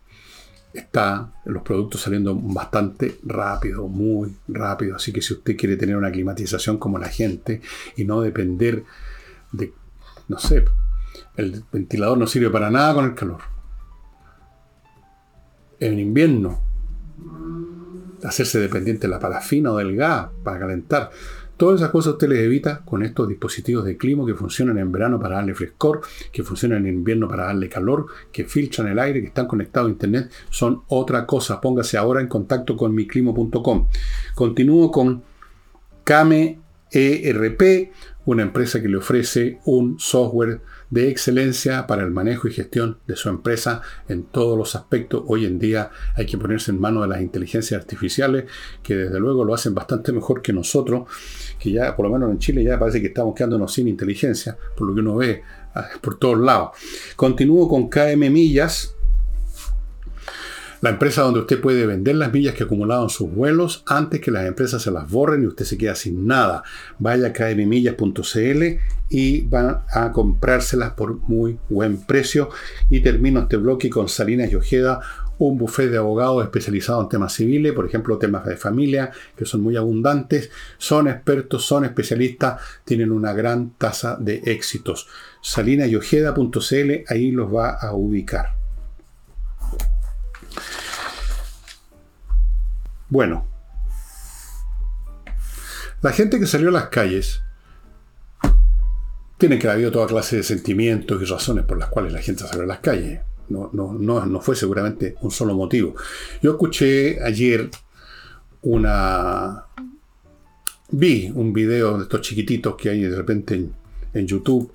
está 0.79 1.33
los 1.45 1.63
productos 1.63 2.01
saliendo 2.01 2.35
bastante 2.35 3.19
rápido, 3.25 3.89
muy 3.89 4.37
rápido. 4.49 4.97
Así 4.97 5.13
que 5.13 5.23
si 5.23 5.35
usted 5.35 5.57
quiere 5.57 5.77
tener 5.77 5.97
una 5.97 6.11
climatización 6.11 6.79
como 6.79 6.99
la 6.99 7.09
gente 7.09 7.61
y 7.97 8.05
no 8.05 8.21
depender 8.21 8.85
de, 9.53 9.73
no 10.29 10.39
sé, 10.39 10.65
el 11.37 11.65
ventilador 11.73 12.19
no 12.19 12.27
sirve 12.27 12.51
para 12.51 12.71
nada 12.71 12.95
con 12.95 13.05
el 13.05 13.15
calor 13.15 13.41
en 15.81 15.99
invierno, 15.99 16.61
hacerse 18.25 18.59
dependiente 18.59 19.07
de 19.07 19.13
la 19.13 19.19
parafina 19.19 19.73
o 19.73 19.77
del 19.77 19.97
gas 19.97 20.29
para 20.43 20.59
calentar. 20.59 21.11
Todas 21.57 21.81
esas 21.81 21.91
cosas 21.91 22.15
usted 22.15 22.29
les 22.29 22.41
evita 22.41 22.83
con 22.85 23.03
estos 23.03 23.29
dispositivos 23.29 23.85
de 23.85 23.97
clima 23.97 24.27
que 24.27 24.35
funcionan 24.35 24.79
en 24.79 24.93
verano 24.93 25.19
para 25.19 25.37
darle 25.37 25.55
frescor, 25.55 26.03
que 26.31 26.43
funcionan 26.43 26.87
en 26.87 26.97
invierno 26.97 27.29
para 27.29 27.45
darle 27.45 27.69
calor, 27.69 28.07
que 28.31 28.45
filtran 28.45 28.89
el 28.89 28.99
aire, 28.99 29.21
que 29.21 29.29
están 29.29 29.47
conectados 29.47 29.89
a 29.89 29.93
internet. 29.93 30.31
Son 30.51 30.83
otra 30.89 31.25
cosa. 31.25 31.61
Póngase 31.61 31.97
ahora 31.97 32.21
en 32.21 32.29
contacto 32.29 32.77
con 32.77 32.95
miclimo.com. 32.95 33.89
Continúo 34.35 34.91
con 34.91 35.23
Kame 36.05 36.59
ERP, 36.91 37.93
una 38.27 38.43
empresa 38.43 38.81
que 38.81 38.89
le 38.89 38.99
ofrece 38.99 39.59
un 39.65 39.99
software 39.99 40.61
de 40.91 41.09
excelencia 41.09 41.87
para 41.87 42.03
el 42.03 42.11
manejo 42.11 42.49
y 42.49 42.53
gestión 42.53 42.99
de 43.07 43.17
su 43.17 43.29
empresa 43.29 43.83
en 44.09 44.25
todos 44.25 44.57
los 44.57 44.77
aspectos. 44.77 45.23
Hoy 45.27 45.45
en 45.45 45.59
día 45.59 45.91
hay 46.15 46.27
que 46.27 46.39
ponerse 46.39 46.71
en 46.71 46.81
manos 46.81 47.03
de 47.03 47.09
las 47.09 47.21
inteligencias 47.21 47.81
artificiales, 47.81 48.45
que 48.83 48.95
desde 48.95 49.21
luego 49.21 49.45
lo 49.45 49.55
hacen 49.55 49.75
bastante 49.75 50.13
mejor 50.13 50.43
que 50.43 50.53
nosotros, 50.53 51.09
que 51.59 51.73
ya 51.73 51.97
por 51.97 52.07
lo 52.07 52.13
menos 52.13 52.31
en 52.31 52.39
Chile 52.39 52.65
ya 52.65 52.79
parece 52.79 53.01
que 53.01 53.09
estamos 53.09 53.35
quedándonos 53.35 53.73
sin 53.73 53.89
inteligencia, 53.89 54.57
por 54.77 54.89
lo 54.89 54.95
que 54.95 55.01
uno 55.01 55.17
ve 55.17 55.43
ah, 55.75 55.89
por 56.01 56.19
todos 56.19 56.39
lados. 56.39 56.71
Continúo 57.17 57.69
con 57.69 57.89
KM 57.89 58.31
Millas, 58.31 58.96
la 60.81 60.91
empresa 60.91 61.23
donde 61.23 61.41
usted 61.41 61.61
puede 61.61 61.87
vender 61.87 62.17
las 62.17 62.33
millas 62.33 62.55
que 62.55 62.65
en 62.65 63.11
sus 63.11 63.31
vuelos 63.31 63.83
antes 63.87 64.21
que 64.21 64.31
las 64.31 64.47
empresas 64.47 64.83
se 64.83 64.91
las 64.91 65.11
borren 65.11 65.43
y 65.43 65.47
usted 65.47 65.65
se 65.65 65.79
queda 65.79 65.95
sin 65.95 66.27
nada. 66.27 66.63
Vaya 66.99 67.29
a 67.29 67.33
kmmillas.cl 67.33 68.63
y 69.09 69.41
van 69.43 69.83
a 69.91 70.13
comprárselas 70.13 70.93
por 70.93 71.21
muy 71.29 71.59
buen 71.69 71.99
precio. 71.99 72.51
Y 72.91 73.01
termino 73.01 73.41
este 73.41 73.57
bloque 73.57 73.89
con 73.91 74.09
Salinas 74.09 74.53
y 74.53 74.57
Ojeda, 74.57 75.01
un 75.39 75.59
buffet 75.59 75.91
de 75.91 75.99
abogados 75.99 76.43
especializados 76.45 77.05
en 77.05 77.09
temas 77.11 77.33
civiles, 77.33 77.73
por 77.73 77.87
ejemplo, 77.87 78.19
temas 78.19 78.45
de 78.47 78.57
familia, 78.57 79.11
que 79.37 79.45
son 79.45 79.63
muy 79.63 79.77
abundantes. 79.77 80.51
Son 80.79 81.09
expertos, 81.09 81.65
son 81.65 81.85
especialistas, 81.85 82.61
tienen 82.85 83.13
una 83.13 83.33
gran 83.33 83.71
tasa 83.79 84.17
de 84.19 84.43
éxitos. 84.47 85.09
Salinasyojeda.cl, 85.43 86.93
ahí 87.09 87.31
los 87.31 87.55
va 87.55 87.71
a 87.71 87.95
ubicar. 87.95 88.56
Bueno, 93.09 93.47
la 96.03 96.13
gente 96.13 96.41
que 96.41 96.47
salió 96.47 96.71
a 96.71 96.73
las 96.73 96.89
calles 96.89 97.43
tiene 99.39 99.59
que 99.59 99.69
haber 99.69 99.91
toda 99.93 100.07
clase 100.07 100.37
de 100.37 100.43
sentimientos 100.43 101.21
y 101.23 101.25
razones 101.25 101.65
por 101.65 101.79
las 101.79 101.89
cuales 101.89 102.13
la 102.13 102.21
gente 102.21 102.45
salió 102.47 102.65
a 102.65 102.67
las 102.67 102.81
calles. 102.81 103.21
No, 103.49 103.71
no, 103.73 103.93
no, 103.93 104.27
no 104.27 104.41
fue 104.41 104.57
seguramente 104.57 105.17
un 105.21 105.31
solo 105.31 105.55
motivo. 105.55 105.95
Yo 106.43 106.53
escuché 106.53 107.23
ayer 107.23 107.71
una... 108.63 109.65
Vi 110.89 111.33
un 111.35 111.53
video 111.53 111.97
de 111.99 112.05
estos 112.05 112.21
chiquititos 112.21 112.77
que 112.77 112.91
hay 112.91 113.03
de 113.03 113.17
repente 113.17 113.69
en, 114.13 114.27
YouTube 114.27 114.73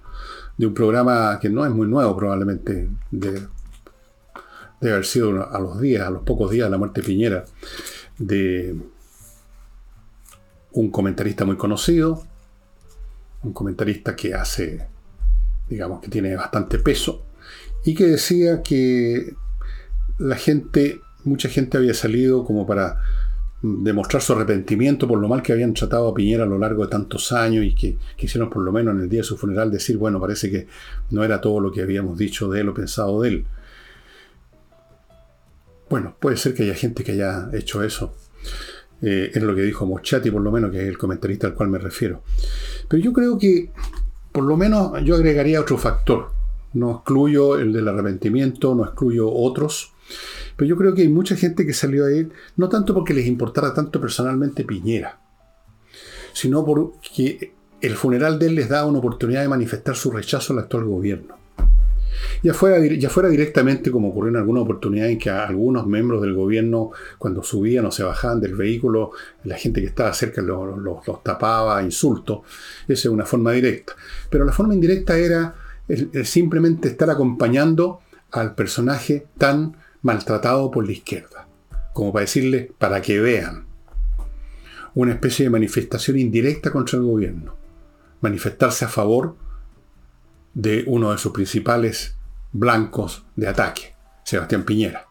de 0.58 0.68
un 0.68 0.74
programa 0.74 1.40
que 1.42 1.50
no 1.50 1.66
es 1.66 1.72
muy 1.72 1.88
nuevo 1.88 2.16
probablemente, 2.16 2.90
de, 3.10 3.48
de 4.82 4.92
haber 4.92 5.06
sido 5.06 5.50
a 5.50 5.60
los 5.60 5.80
días, 5.80 6.06
a 6.06 6.12
los 6.12 6.24
pocos 6.24 6.52
días 6.52 6.68
de 6.68 6.72
la 6.72 6.78
muerte 6.78 7.02
Piñera, 7.02 7.46
de 8.22 8.76
un 10.74 10.92
comentarista 10.92 11.44
muy 11.44 11.58
conocido, 11.58 12.24
un 13.44 13.54
comentarista 13.54 14.16
que 14.16 14.34
hace, 14.34 14.88
digamos, 15.70 16.02
que 16.02 16.10
tiene 16.10 16.36
bastante 16.36 16.78
peso, 16.80 17.26
y 17.84 17.96
que 17.96 18.06
decía 18.06 18.62
que 18.62 19.34
la 20.20 20.36
gente, 20.36 21.02
mucha 21.24 21.50
gente 21.50 21.78
había 21.78 21.94
salido 21.94 22.46
como 22.46 22.66
para 22.66 23.02
demostrar 23.64 24.22
su 24.22 24.34
arrepentimiento 24.34 25.08
por 25.08 25.20
lo 25.20 25.28
mal 25.28 25.44
que 25.44 25.54
habían 25.54 25.74
tratado 25.74 26.08
a 26.08 26.14
Piñera 26.14 26.44
a 26.44 26.48
lo 26.48 26.58
largo 26.58 26.84
de 26.84 26.90
tantos 26.90 27.32
años 27.32 27.64
y 27.64 27.76
que 27.76 27.98
quisieron 28.16 28.50
por 28.50 28.64
lo 28.64 28.72
menos 28.72 28.96
en 28.96 29.02
el 29.02 29.10
día 29.10 29.20
de 29.20 29.24
su 29.24 29.38
funeral 29.38 29.72
decir, 29.72 29.98
bueno, 29.98 30.20
parece 30.20 30.50
que 30.50 30.68
no 31.12 31.24
era 31.24 31.42
todo 31.42 31.60
lo 31.60 31.72
que 31.72 31.82
habíamos 31.82 32.18
dicho 32.18 32.50
de 32.50 32.62
él 32.62 32.70
o 32.70 32.74
pensado 32.74 33.22
de 33.22 33.30
él. 33.30 33.46
Bueno, 35.92 36.16
puede 36.18 36.38
ser 36.38 36.54
que 36.54 36.64
haya 36.64 36.74
gente 36.74 37.04
que 37.04 37.12
haya 37.12 37.50
hecho 37.52 37.84
eso. 37.84 38.16
Eh, 39.02 39.30
es 39.34 39.44
lo 39.44 39.54
que 39.54 39.62
dijo 39.62 39.86
Mochati, 39.86 40.32
por 40.32 40.42
lo 40.42 40.50
menos, 40.50 40.72
que 40.72 40.82
es 40.82 40.88
el 40.88 40.98
comentarista 40.98 41.48
al 41.48 41.54
cual 41.54 41.68
me 41.68 41.80
refiero. 41.80 42.24
Pero 42.88 43.04
yo 43.04 43.12
creo 43.12 43.38
que, 43.38 43.74
por 44.32 44.46
lo 44.46 44.56
menos, 44.56 45.04
yo 45.04 45.16
agregaría 45.16 45.60
otro 45.60 45.78
factor. 45.78 46.32
No 46.72 46.92
excluyo 46.92 47.60
el 47.60 47.74
del 47.74 47.90
arrepentimiento, 47.90 48.74
no 48.74 48.86
excluyo 48.86 49.30
otros. 49.30 49.92
Pero 50.56 50.70
yo 50.70 50.78
creo 50.78 50.96
que 50.96 51.02
hay 51.02 51.10
mucha 51.10 51.36
gente 51.36 51.66
que 51.66 51.74
salió 51.74 52.06
a 52.06 52.12
él, 52.12 52.32
no 52.56 52.70
tanto 52.70 52.94
porque 52.94 53.14
les 53.14 53.28
importara 53.28 53.74
tanto 53.74 54.00
personalmente 54.00 54.64
Piñera, 54.64 55.20
sino 56.32 56.64
porque 56.64 57.54
el 57.82 57.96
funeral 57.98 58.40
de 58.40 58.46
él 58.46 58.56
les 58.56 58.70
da 58.70 58.86
una 58.86 59.00
oportunidad 59.00 59.42
de 59.42 59.50
manifestar 59.50 59.98
su 59.98 60.10
rechazo 60.10 60.54
al 60.54 60.60
actual 60.60 60.86
gobierno. 60.86 61.41
Ya 62.44 62.54
fuera, 62.54 62.84
ya 62.86 63.10
fuera 63.10 63.30
directamente 63.30 63.92
como 63.92 64.10
ocurrió 64.10 64.30
en 64.30 64.38
alguna 64.38 64.62
oportunidad 64.62 65.10
en 65.10 65.18
que 65.18 65.30
algunos 65.30 65.86
miembros 65.88 66.22
del 66.22 66.34
gobierno, 66.34 66.92
cuando 67.18 67.44
subían 67.44 67.86
o 67.86 67.92
se 67.92 68.04
bajaban 68.04 68.40
del 68.40 68.56
vehículo, 68.56 69.12
la 69.44 69.58
gente 69.58 69.82
que 69.82 69.88
estaba 69.88 70.14
cerca 70.14 70.42
los, 70.42 70.78
los, 70.78 71.24
tapaba, 71.24 71.82
insultos. 71.84 72.40
Esa 72.84 73.08
es 73.08 73.14
una 73.14 73.26
forma 73.26 73.52
directa. 73.52 73.94
Pero 74.30 74.46
la 74.46 74.52
forma 74.52 74.74
indirecta 74.74 75.18
era 75.18 75.56
simplemente 76.24 76.88
estar 76.88 77.10
acompañando 77.10 78.00
al 78.32 78.56
personaje 78.56 79.28
tan 79.38 79.76
maltratado 80.02 80.72
por 80.72 80.86
la 80.86 80.94
izquierda. 80.94 81.48
Como 81.94 82.14
para 82.14 82.22
decirle, 82.22 82.72
para 82.78 83.02
que 83.02 83.20
vean. 83.20 83.66
Una 84.94 85.14
especie 85.14 85.46
de 85.46 85.50
manifestación 85.50 86.20
indirecta 86.20 86.72
contra 86.72 86.98
el 86.98 87.06
gobierno. 87.06 87.56
Manifestarse 88.22 88.86
a 88.86 88.90
favor 88.90 89.36
de 90.54 90.84
uno 90.88 91.12
de 91.12 91.18
sus 91.18 91.32
principales 91.32 92.16
blancos 92.52 93.26
de 93.36 93.48
ataque, 93.48 93.96
Sebastián 94.24 94.64
Piñera. 94.64 95.08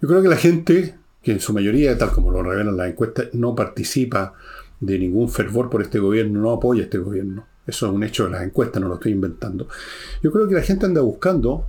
Yo 0.00 0.08
creo 0.08 0.22
que 0.22 0.28
la 0.28 0.36
gente, 0.36 0.96
que 1.22 1.32
en 1.32 1.40
su 1.40 1.52
mayoría, 1.52 1.96
tal 1.96 2.12
como 2.12 2.30
lo 2.30 2.42
revelan 2.42 2.76
las 2.76 2.90
encuestas, 2.90 3.28
no 3.32 3.54
participa 3.54 4.34
de 4.80 4.98
ningún 4.98 5.28
fervor 5.30 5.70
por 5.70 5.82
este 5.82 5.98
gobierno, 5.98 6.40
no 6.40 6.50
apoya 6.50 6.82
este 6.82 6.98
gobierno. 6.98 7.46
Eso 7.66 7.86
es 7.86 7.92
un 7.92 8.04
hecho 8.04 8.24
de 8.24 8.30
las 8.30 8.42
encuestas, 8.42 8.82
no 8.82 8.88
lo 8.88 8.94
estoy 8.94 9.12
inventando. 9.12 9.68
Yo 10.22 10.30
creo 10.30 10.46
que 10.46 10.54
la 10.54 10.62
gente 10.62 10.84
anda 10.84 11.00
buscando 11.00 11.66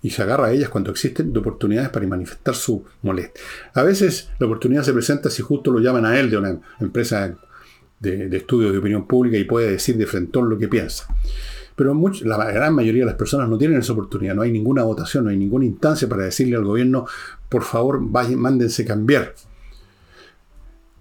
y 0.00 0.10
se 0.10 0.22
agarra 0.22 0.46
a 0.46 0.52
ellas 0.52 0.68
cuando 0.68 0.90
existen 0.90 1.32
de 1.32 1.38
oportunidades 1.40 1.90
para 1.90 2.06
manifestar 2.06 2.54
su 2.54 2.84
molestia. 3.02 3.42
A 3.74 3.82
veces 3.82 4.30
la 4.38 4.46
oportunidad 4.46 4.82
se 4.82 4.92
presenta 4.92 5.30
si 5.30 5.42
justo 5.42 5.70
lo 5.70 5.80
llaman 5.80 6.06
a 6.06 6.18
él 6.18 6.30
de 6.30 6.38
una 6.38 6.58
empresa 6.80 7.36
de, 8.00 8.36
estudios 8.36 8.72
de 8.72 8.78
opinión 8.78 9.06
pública 9.06 9.36
y 9.36 9.44
puede 9.44 9.72
decir 9.72 9.96
de 9.96 10.06
frente 10.06 10.40
lo 10.40 10.58
que 10.58 10.68
piensa. 10.68 11.06
Pero 11.74 11.94
la 12.24 12.52
gran 12.52 12.74
mayoría 12.74 13.02
de 13.02 13.06
las 13.06 13.16
personas 13.16 13.48
no 13.48 13.58
tienen 13.58 13.78
esa 13.78 13.92
oportunidad, 13.92 14.34
no 14.34 14.42
hay 14.42 14.50
ninguna 14.50 14.82
votación, 14.82 15.24
no 15.24 15.30
hay 15.30 15.36
ninguna 15.36 15.66
instancia 15.66 16.08
para 16.08 16.24
decirle 16.24 16.56
al 16.56 16.64
gobierno, 16.64 17.06
por 17.48 17.62
favor, 17.64 17.98
vayan, 18.00 18.38
mándense 18.38 18.84
cambiar. 18.86 19.34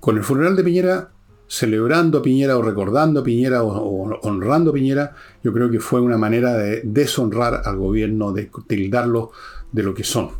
Con 0.01 0.17
el 0.17 0.23
funeral 0.23 0.55
de 0.57 0.63
Piñera, 0.63 1.09
celebrando 1.47 2.17
a 2.17 2.21
Piñera 2.21 2.57
o 2.57 2.61
recordando 2.61 3.21
a 3.21 3.23
Piñera 3.23 3.63
o, 3.63 4.19
honrando 4.23 4.71
a 4.71 4.73
Piñera, 4.73 5.15
yo 5.43 5.53
creo 5.53 5.71
que 5.71 5.79
fue 5.79 6.01
una 6.01 6.17
manera 6.17 6.53
de 6.53 6.81
deshonrar 6.83 7.61
al 7.63 7.77
gobierno, 7.77 8.33
de 8.33 8.49
tildarlo 8.67 9.31
de 9.71 9.83
lo 9.83 9.93
que 9.93 10.03
son. 10.03 10.31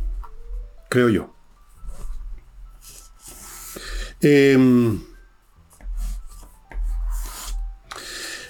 Creo 0.90 1.08
yo. 1.08 1.34
Em, 4.20 5.00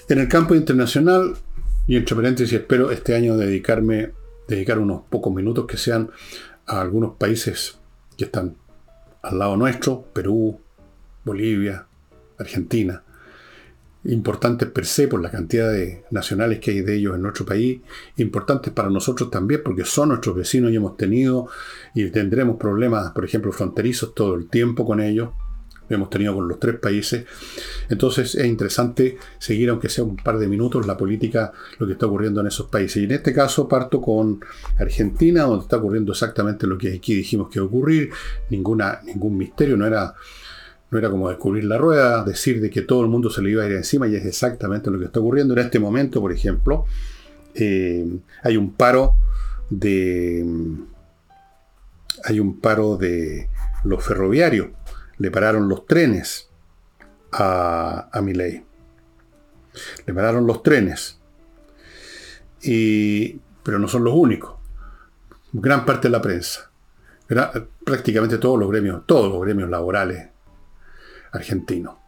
en 0.09 0.19
el 0.19 0.27
campo 0.27 0.55
internacional, 0.55 1.35
y 1.87 1.95
entre 1.95 2.15
paréntesis, 2.15 2.53
espero 2.53 2.91
este 2.91 3.15
año 3.15 3.37
dedicarme, 3.37 4.11
dedicar 4.47 4.79
unos 4.79 5.03
pocos 5.09 5.33
minutos 5.33 5.65
que 5.65 5.77
sean 5.77 6.09
a 6.65 6.81
algunos 6.81 7.15
países 7.15 7.77
que 8.17 8.25
están 8.25 8.55
al 9.21 9.39
lado 9.39 9.57
nuestro, 9.57 10.05
Perú, 10.13 10.59
Bolivia, 11.23 11.85
Argentina, 12.37 13.03
importantes 14.05 14.69
per 14.69 14.85
se 14.85 15.07
por 15.07 15.21
la 15.21 15.29
cantidad 15.29 15.71
de 15.71 16.05
nacionales 16.11 16.59
que 16.59 16.71
hay 16.71 16.81
de 16.81 16.95
ellos 16.95 17.15
en 17.15 17.21
nuestro 17.21 17.45
país, 17.45 17.81
importantes 18.17 18.71
para 18.71 18.89
nosotros 18.89 19.29
también 19.29 19.61
porque 19.63 19.83
son 19.83 20.09
nuestros 20.09 20.35
vecinos 20.35 20.71
y 20.71 20.75
hemos 20.75 20.95
tenido 20.95 21.47
y 21.93 22.09
tendremos 22.09 22.57
problemas, 22.57 23.11
por 23.11 23.25
ejemplo, 23.25 23.51
fronterizos 23.51 24.13
todo 24.13 24.35
el 24.35 24.47
tiempo 24.47 24.85
con 24.85 25.01
ellos. 25.01 25.29
Hemos 25.89 26.09
tenido 26.09 26.35
con 26.35 26.47
los 26.47 26.59
tres 26.59 26.79
países. 26.79 27.25
Entonces 27.89 28.35
es 28.35 28.45
interesante 28.45 29.17
seguir, 29.39 29.69
aunque 29.69 29.89
sea 29.89 30.03
un 30.03 30.17
par 30.17 30.37
de 30.37 30.47
minutos, 30.47 30.85
la 30.85 30.97
política, 30.97 31.51
lo 31.79 31.87
que 31.87 31.93
está 31.93 32.05
ocurriendo 32.05 32.41
en 32.41 32.47
esos 32.47 32.67
países. 32.67 32.97
Y 32.97 33.05
en 33.05 33.11
este 33.11 33.33
caso 33.33 33.67
parto 33.67 34.01
con 34.01 34.39
Argentina, 34.77 35.43
donde 35.43 35.63
está 35.63 35.77
ocurriendo 35.77 36.11
exactamente 36.11 36.67
lo 36.67 36.77
que 36.77 36.95
aquí 36.95 37.15
dijimos 37.15 37.49
que 37.49 37.59
iba 37.59 37.65
a 37.65 37.67
ocurrir. 37.67 38.09
Ninguna, 38.49 38.99
ningún 39.05 39.37
misterio, 39.37 39.77
no 39.77 39.85
era 39.85 40.13
no 40.89 40.97
era 40.97 41.09
como 41.09 41.29
descubrir 41.29 41.65
la 41.65 41.77
rueda, 41.77 42.23
decir 42.23 42.61
de 42.61 42.69
que 42.69 42.81
todo 42.81 43.01
el 43.01 43.09
mundo 43.09 43.29
se 43.29 43.41
le 43.41 43.51
iba 43.51 43.63
a 43.63 43.65
ir 43.65 43.73
encima 43.73 44.07
y 44.07 44.15
es 44.15 44.25
exactamente 44.25 44.89
lo 44.89 44.97
que 44.97 45.05
está 45.05 45.19
ocurriendo. 45.19 45.53
En 45.53 45.59
este 45.59 45.79
momento, 45.79 46.21
por 46.21 46.31
ejemplo, 46.31 46.85
eh, 47.53 48.05
hay 48.43 48.57
un 48.57 48.73
paro 48.73 49.15
de. 49.69 50.45
Hay 52.23 52.39
un 52.39 52.59
paro 52.59 52.97
de 52.97 53.49
los 53.83 54.03
ferroviarios. 54.03 54.69
Le 55.17 55.31
pararon 55.31 55.67
los 55.67 55.85
trenes 55.85 56.49
a, 57.31 58.09
a 58.11 58.21
Miley. 58.21 58.65
Le 60.05 60.13
pararon 60.13 60.45
los 60.45 60.63
trenes. 60.63 61.19
Y, 62.61 63.39
pero 63.63 63.79
no 63.79 63.87
son 63.87 64.03
los 64.03 64.13
únicos. 64.13 64.55
Gran 65.53 65.85
parte 65.85 66.07
de 66.07 66.11
la 66.11 66.21
prensa. 66.21 66.71
prácticamente 67.83 68.37
todos 68.37 68.59
los 68.59 68.69
gremios, 68.69 69.05
todos 69.05 69.31
los 69.31 69.41
gremios 69.41 69.69
laborales 69.69 70.29
argentino. 71.31 71.99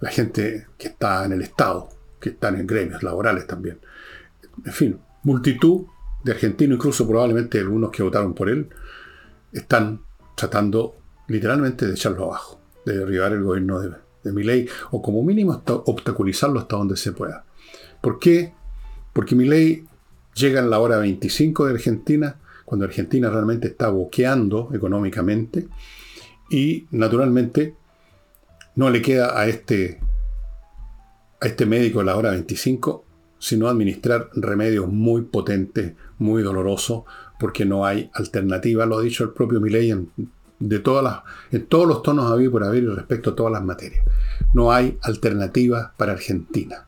La 0.00 0.10
gente 0.10 0.66
que 0.78 0.88
está 0.88 1.24
en 1.24 1.32
el 1.32 1.42
Estado, 1.42 1.88
que 2.20 2.30
están 2.30 2.56
en 2.56 2.66
gremios 2.66 3.02
laborales 3.02 3.46
también. 3.46 3.80
En 4.64 4.72
fin, 4.72 5.00
multitud 5.22 5.86
de 6.22 6.32
argentinos, 6.32 6.76
incluso 6.76 7.06
probablemente 7.06 7.58
algunos 7.58 7.90
que 7.90 8.02
votaron 8.02 8.34
por 8.34 8.48
él, 8.48 8.68
están 9.52 10.02
tratando 10.34 10.96
literalmente 11.28 11.86
de 11.86 11.92
echarlo 11.92 12.24
abajo, 12.24 12.60
de 12.84 12.98
derribar 12.98 13.32
el 13.32 13.42
gobierno 13.42 13.80
de, 13.80 13.90
de 14.22 14.68
o 14.90 15.02
como 15.02 15.22
mínimo 15.22 15.52
hasta 15.52 15.74
obstaculizarlo 15.74 16.60
hasta 16.60 16.76
donde 16.76 16.96
se 16.96 17.12
pueda. 17.12 17.44
¿Por 18.00 18.18
qué? 18.18 18.52
Porque 19.12 19.34
Milei 19.34 19.84
llega 20.34 20.60
en 20.60 20.70
la 20.70 20.78
hora 20.78 20.98
25 20.98 21.66
de 21.66 21.74
Argentina, 21.74 22.36
cuando 22.64 22.84
Argentina 22.84 23.30
realmente 23.30 23.68
está 23.68 23.88
boqueando 23.88 24.70
económicamente, 24.74 25.68
y 26.50 26.86
naturalmente 26.90 27.74
no 28.74 28.90
le 28.90 29.02
queda 29.02 29.38
a 29.38 29.46
este, 29.46 30.00
a 31.40 31.46
este 31.46 31.66
médico 31.66 32.02
la 32.02 32.16
hora 32.16 32.30
25 32.30 33.06
sino 33.38 33.68
administrar 33.68 34.30
remedios 34.34 34.88
muy 34.88 35.22
potentes, 35.22 35.94
muy 36.18 36.42
dolorosos, 36.42 37.04
porque 37.38 37.64
no 37.64 37.84
hay 37.84 38.10
alternativa, 38.14 38.86
lo 38.86 38.98
ha 38.98 39.02
dicho 39.02 39.24
el 39.24 39.30
propio 39.30 39.60
Milley 39.60 39.90
en, 39.90 40.10
de 40.58 40.78
todas 40.78 41.04
las, 41.04 41.20
en 41.52 41.66
todos 41.66 41.86
los 41.86 42.02
tonos 42.02 42.30
habido 42.30 42.52
por 42.52 42.64
haber 42.64 42.88
respecto 42.88 43.30
a 43.30 43.36
todas 43.36 43.52
las 43.52 43.62
materias. 43.62 44.04
No 44.52 44.72
hay 44.72 44.98
alternativa 45.02 45.92
para 45.96 46.12
Argentina. 46.12 46.86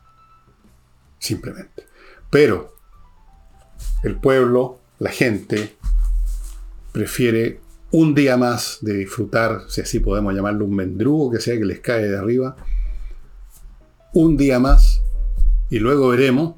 Simplemente. 1.19 1.85
Pero 2.29 2.75
el 4.03 4.15
pueblo, 4.15 4.79
la 4.99 5.11
gente, 5.11 5.77
prefiere 6.91 7.61
un 7.91 8.13
día 8.13 8.37
más 8.37 8.79
de 8.81 8.93
disfrutar, 8.93 9.61
si 9.67 9.81
así 9.81 9.99
podemos 9.99 10.33
llamarlo, 10.33 10.65
un 10.65 10.75
mendrugo 10.75 11.31
que 11.31 11.39
sea 11.39 11.57
que 11.57 11.65
les 11.65 11.79
cae 11.79 12.07
de 12.07 12.17
arriba, 12.17 12.55
un 14.13 14.37
día 14.37 14.59
más, 14.59 15.01
y 15.69 15.79
luego 15.79 16.09
veremos 16.09 16.55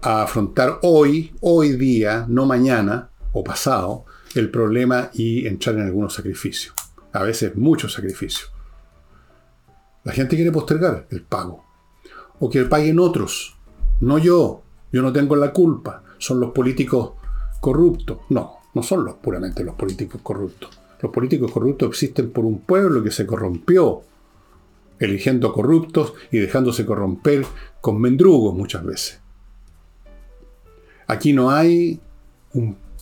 a 0.00 0.22
afrontar 0.22 0.78
hoy, 0.82 1.34
hoy 1.40 1.72
día, 1.72 2.26
no 2.28 2.46
mañana 2.46 3.10
o 3.32 3.44
pasado, 3.44 4.04
el 4.34 4.50
problema 4.50 5.10
y 5.14 5.46
entrar 5.46 5.76
en 5.76 5.82
algunos 5.82 6.14
sacrificios. 6.14 6.74
A 7.12 7.22
veces 7.22 7.56
muchos 7.56 7.92
sacrificios. 7.92 8.52
La 10.04 10.12
gente 10.12 10.36
quiere 10.36 10.52
postergar 10.52 11.06
el 11.10 11.22
pago. 11.22 11.64
O 12.40 12.50
que 12.50 12.64
paguen 12.64 12.98
otros. 12.98 13.56
No 14.00 14.18
yo. 14.18 14.62
Yo 14.90 15.02
no 15.02 15.12
tengo 15.12 15.36
la 15.36 15.52
culpa. 15.52 16.02
Son 16.18 16.40
los 16.40 16.50
políticos 16.50 17.12
corruptos. 17.60 18.18
No. 18.30 18.58
No 18.74 18.82
son 18.82 19.04
los, 19.04 19.16
puramente 19.16 19.62
los 19.64 19.74
políticos 19.74 20.20
corruptos. 20.22 20.70
Los 21.00 21.12
políticos 21.12 21.50
corruptos 21.50 21.88
existen 21.90 22.30
por 22.30 22.44
un 22.44 22.60
pueblo 22.60 23.02
que 23.02 23.10
se 23.10 23.26
corrompió, 23.26 24.02
eligiendo 24.98 25.52
corruptos 25.52 26.14
y 26.30 26.38
dejándose 26.38 26.86
corromper 26.86 27.44
con 27.80 28.00
mendrugos 28.00 28.54
muchas 28.54 28.84
veces. 28.84 29.20
Aquí 31.08 31.32
no 31.32 31.50
hay 31.50 32.00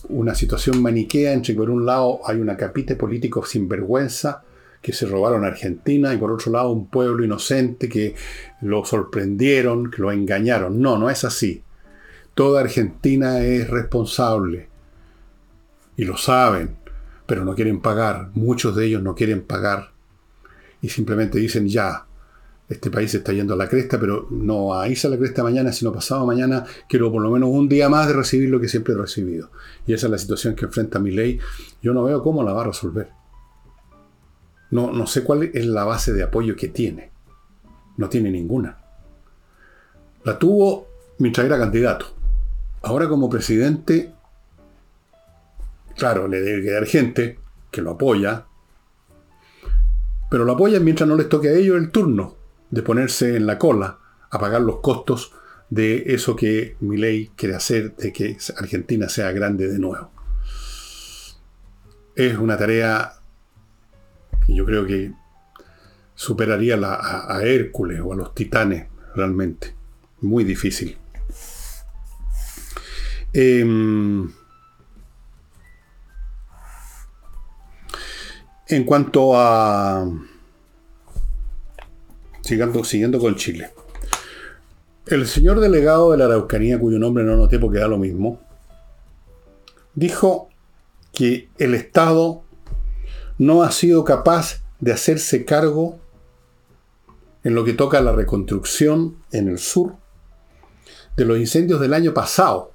una 0.09 0.35
situación 0.35 0.81
maniquea 0.81 1.33
entre 1.33 1.53
por 1.53 1.69
un 1.69 1.85
lado 1.85 2.19
hay 2.25 2.39
una 2.39 2.57
capita 2.57 2.93
de 2.93 2.99
políticos 2.99 3.49
sin 3.49 3.67
vergüenza 3.67 4.43
que 4.81 4.93
se 4.93 5.05
robaron 5.05 5.43
a 5.43 5.47
Argentina 5.47 6.13
y 6.13 6.17
por 6.17 6.31
otro 6.31 6.51
lado 6.51 6.71
un 6.71 6.87
pueblo 6.87 7.23
inocente 7.23 7.87
que 7.87 8.15
lo 8.61 8.83
sorprendieron, 8.83 9.91
que 9.91 10.01
lo 10.01 10.11
engañaron. 10.11 10.81
No, 10.81 10.97
no 10.97 11.09
es 11.09 11.23
así. 11.23 11.63
Toda 12.33 12.61
Argentina 12.61 13.41
es 13.41 13.69
responsable 13.69 14.69
y 15.97 16.05
lo 16.05 16.17
saben, 16.17 16.77
pero 17.27 17.45
no 17.45 17.53
quieren 17.53 17.79
pagar. 17.79 18.29
Muchos 18.33 18.75
de 18.75 18.87
ellos 18.87 19.03
no 19.03 19.13
quieren 19.13 19.43
pagar 19.43 19.91
y 20.81 20.89
simplemente 20.89 21.37
dicen 21.37 21.67
ya, 21.67 22.07
este 22.71 22.89
país 22.89 23.13
está 23.13 23.33
yendo 23.33 23.53
a 23.53 23.57
la 23.57 23.67
cresta, 23.67 23.99
pero 23.99 24.27
no 24.31 24.73
a 24.73 24.87
irse 24.87 25.05
a 25.07 25.09
la 25.09 25.17
cresta 25.17 25.43
mañana, 25.43 25.73
sino 25.73 25.91
pasado 25.91 26.25
mañana 26.25 26.65
quiero 26.87 27.11
por 27.11 27.21
lo 27.21 27.29
menos 27.29 27.49
un 27.51 27.67
día 27.67 27.89
más 27.89 28.07
de 28.07 28.13
recibir 28.13 28.49
lo 28.49 28.61
que 28.61 28.69
siempre 28.69 28.93
he 28.93 28.97
recibido. 28.97 29.51
Y 29.85 29.93
esa 29.93 30.07
es 30.07 30.11
la 30.11 30.17
situación 30.17 30.55
que 30.55 30.65
enfrenta 30.65 30.97
mi 30.97 31.11
ley. 31.11 31.37
Yo 31.81 31.93
no 31.93 32.03
veo 32.03 32.23
cómo 32.23 32.43
la 32.43 32.53
va 32.53 32.61
a 32.61 32.67
resolver. 32.67 33.09
No, 34.69 34.93
no 34.93 35.05
sé 35.05 35.23
cuál 35.23 35.43
es 35.53 35.65
la 35.65 35.83
base 35.83 36.13
de 36.13 36.23
apoyo 36.23 36.55
que 36.55 36.69
tiene. 36.69 37.11
No 37.97 38.07
tiene 38.07 38.31
ninguna. 38.31 38.77
La 40.23 40.39
tuvo 40.39 40.87
mientras 41.17 41.45
era 41.45 41.57
candidato. 41.57 42.05
Ahora 42.83 43.09
como 43.09 43.29
presidente 43.29 44.13
Claro, 45.97 46.29
le 46.29 46.41
debe 46.41 46.63
quedar 46.63 46.85
gente 46.85 47.37
que 47.69 47.81
lo 47.81 47.91
apoya, 47.91 48.45
pero 50.29 50.45
lo 50.45 50.53
apoyan 50.53 50.85
mientras 50.85 51.07
no 51.07 51.17
les 51.17 51.27
toque 51.27 51.49
a 51.49 51.53
ellos 51.53 51.77
el 51.77 51.91
turno 51.91 52.40
de 52.71 52.81
ponerse 52.81 53.35
en 53.35 53.45
la 53.45 53.57
cola 53.57 53.99
a 54.29 54.39
pagar 54.39 54.61
los 54.61 54.79
costos 54.79 55.33
de 55.69 56.03
eso 56.07 56.35
que 56.35 56.75
mi 56.79 56.97
ley 56.97 57.31
quiere 57.35 57.55
hacer, 57.55 57.95
de 57.95 58.11
que 58.11 58.37
Argentina 58.57 59.07
sea 59.07 59.31
grande 59.31 59.67
de 59.67 59.79
nuevo. 59.79 60.11
Es 62.15 62.37
una 62.37 62.57
tarea 62.57 63.13
que 64.45 64.55
yo 64.55 64.65
creo 64.65 64.85
que 64.85 65.13
superaría 66.15 66.77
a, 66.81 67.41
Hércules 67.43 68.01
o 68.03 68.13
a 68.13 68.15
los 68.15 68.33
titanes 68.33 68.87
realmente. 69.15 69.75
Muy 70.21 70.43
difícil. 70.43 70.97
Em, 73.33 74.29
En 78.71 78.85
cuanto 78.85 79.37
a... 79.37 80.09
Siguiendo, 82.41 82.83
siguiendo 82.83 83.19
con 83.19 83.35
Chile. 83.35 83.71
El 85.05 85.27
señor 85.27 85.59
delegado 85.59 86.11
de 86.11 86.17
la 86.17 86.25
Araucanía, 86.25 86.79
cuyo 86.79 86.99
nombre 86.99 87.23
no 87.23 87.35
noté 87.35 87.59
porque 87.59 87.79
da 87.79 87.87
lo 87.87 87.97
mismo, 87.97 88.39
dijo 89.93 90.49
que 91.11 91.49
el 91.57 91.73
Estado 91.73 92.43
no 93.37 93.63
ha 93.63 93.71
sido 93.71 94.03
capaz 94.03 94.63
de 94.79 94.93
hacerse 94.93 95.45
cargo 95.45 95.99
en 97.43 97.55
lo 97.55 97.65
que 97.65 97.73
toca 97.73 97.97
a 97.97 98.01
la 98.01 98.11
reconstrucción 98.11 99.17
en 99.31 99.47
el 99.47 99.57
sur 99.57 99.95
de 101.15 101.25
los 101.25 101.37
incendios 101.37 101.79
del 101.79 101.93
año 101.93 102.13
pasado, 102.13 102.71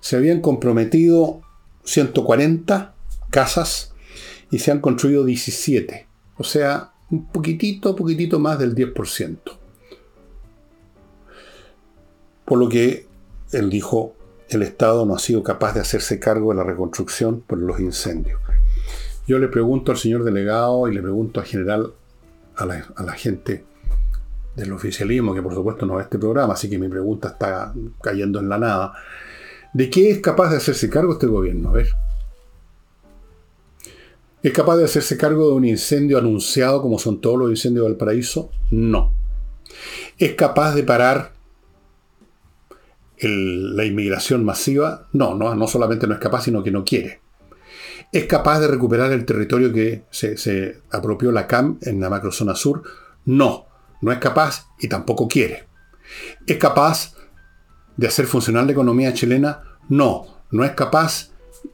se 0.00 0.16
habían 0.16 0.40
comprometido 0.40 1.42
140 1.84 2.94
casas 3.30 3.94
y 4.50 4.58
se 4.58 4.70
han 4.70 4.80
construido 4.80 5.24
17. 5.24 6.06
O 6.36 6.44
sea, 6.44 6.89
un 7.10 7.26
poquitito, 7.26 7.94
poquitito 7.96 8.38
más 8.38 8.58
del 8.58 8.74
10%. 8.74 9.38
Por 12.44 12.58
lo 12.58 12.68
que 12.68 13.06
él 13.52 13.70
dijo, 13.70 14.14
el 14.48 14.62
Estado 14.62 15.06
no 15.06 15.14
ha 15.14 15.18
sido 15.18 15.42
capaz 15.42 15.74
de 15.74 15.80
hacerse 15.80 16.18
cargo 16.18 16.50
de 16.50 16.56
la 16.56 16.64
reconstrucción 16.64 17.40
por 17.40 17.58
los 17.58 17.78
incendios. 17.80 18.40
Yo 19.26 19.38
le 19.38 19.48
pregunto 19.48 19.92
al 19.92 19.98
señor 19.98 20.24
delegado 20.24 20.88
y 20.88 20.94
le 20.94 21.02
pregunto 21.02 21.40
a 21.40 21.44
general, 21.44 21.92
a 22.56 22.66
la, 22.66 23.12
gente 23.12 23.64
del 24.56 24.72
oficialismo, 24.72 25.34
que 25.34 25.42
por 25.42 25.54
supuesto 25.54 25.86
no 25.86 25.94
ve 25.96 26.02
este 26.02 26.18
programa, 26.18 26.54
así 26.54 26.68
que 26.68 26.78
mi 26.78 26.88
pregunta 26.88 27.28
está 27.28 27.72
cayendo 28.02 28.40
en 28.40 28.48
la 28.48 28.58
nada. 28.58 28.92
¿De 29.72 29.88
qué 29.88 30.10
es 30.10 30.18
capaz 30.18 30.50
de 30.50 30.56
hacerse 30.56 30.90
cargo 30.90 31.12
este 31.12 31.26
gobierno? 31.26 31.70
A 31.70 31.72
ver. 31.72 31.88
¿Es 34.42 34.52
capaz 34.52 34.76
de 34.76 34.84
hacerse 34.84 35.18
cargo 35.18 35.48
de 35.48 35.54
un 35.54 35.64
incendio 35.66 36.16
anunciado 36.16 36.80
como 36.80 36.98
son 36.98 37.20
todos 37.20 37.38
los 37.38 37.50
incendios 37.50 37.86
del 37.86 37.96
paraíso? 37.96 38.50
No. 38.70 39.12
¿Es 40.18 40.34
capaz 40.34 40.74
de 40.74 40.82
parar 40.82 41.32
la 43.20 43.84
inmigración 43.84 44.44
masiva? 44.44 45.08
No, 45.12 45.34
no, 45.34 45.54
no 45.54 45.66
solamente 45.66 46.06
no 46.06 46.14
es 46.14 46.20
capaz, 46.20 46.44
sino 46.44 46.62
que 46.62 46.70
no 46.70 46.84
quiere. 46.84 47.20
¿Es 48.12 48.24
capaz 48.24 48.60
de 48.60 48.68
recuperar 48.68 49.12
el 49.12 49.26
territorio 49.26 49.72
que 49.72 50.04
se, 50.10 50.38
se 50.38 50.78
apropió 50.90 51.30
la 51.32 51.46
CAM 51.46 51.78
en 51.82 52.00
la 52.00 52.08
macrozona 52.08 52.54
sur? 52.54 52.82
No, 53.26 53.66
no 54.00 54.10
es 54.10 54.18
capaz 54.18 54.68
y 54.80 54.88
tampoco 54.88 55.28
quiere. 55.28 55.68
¿Es 56.46 56.56
capaz 56.56 57.14
de 57.98 58.06
hacer 58.06 58.26
funcionar 58.26 58.64
la 58.64 58.72
economía 58.72 59.12
chilena? 59.12 59.78
No, 59.90 60.44
no 60.50 60.64
es 60.64 60.72
capaz, 60.72 61.30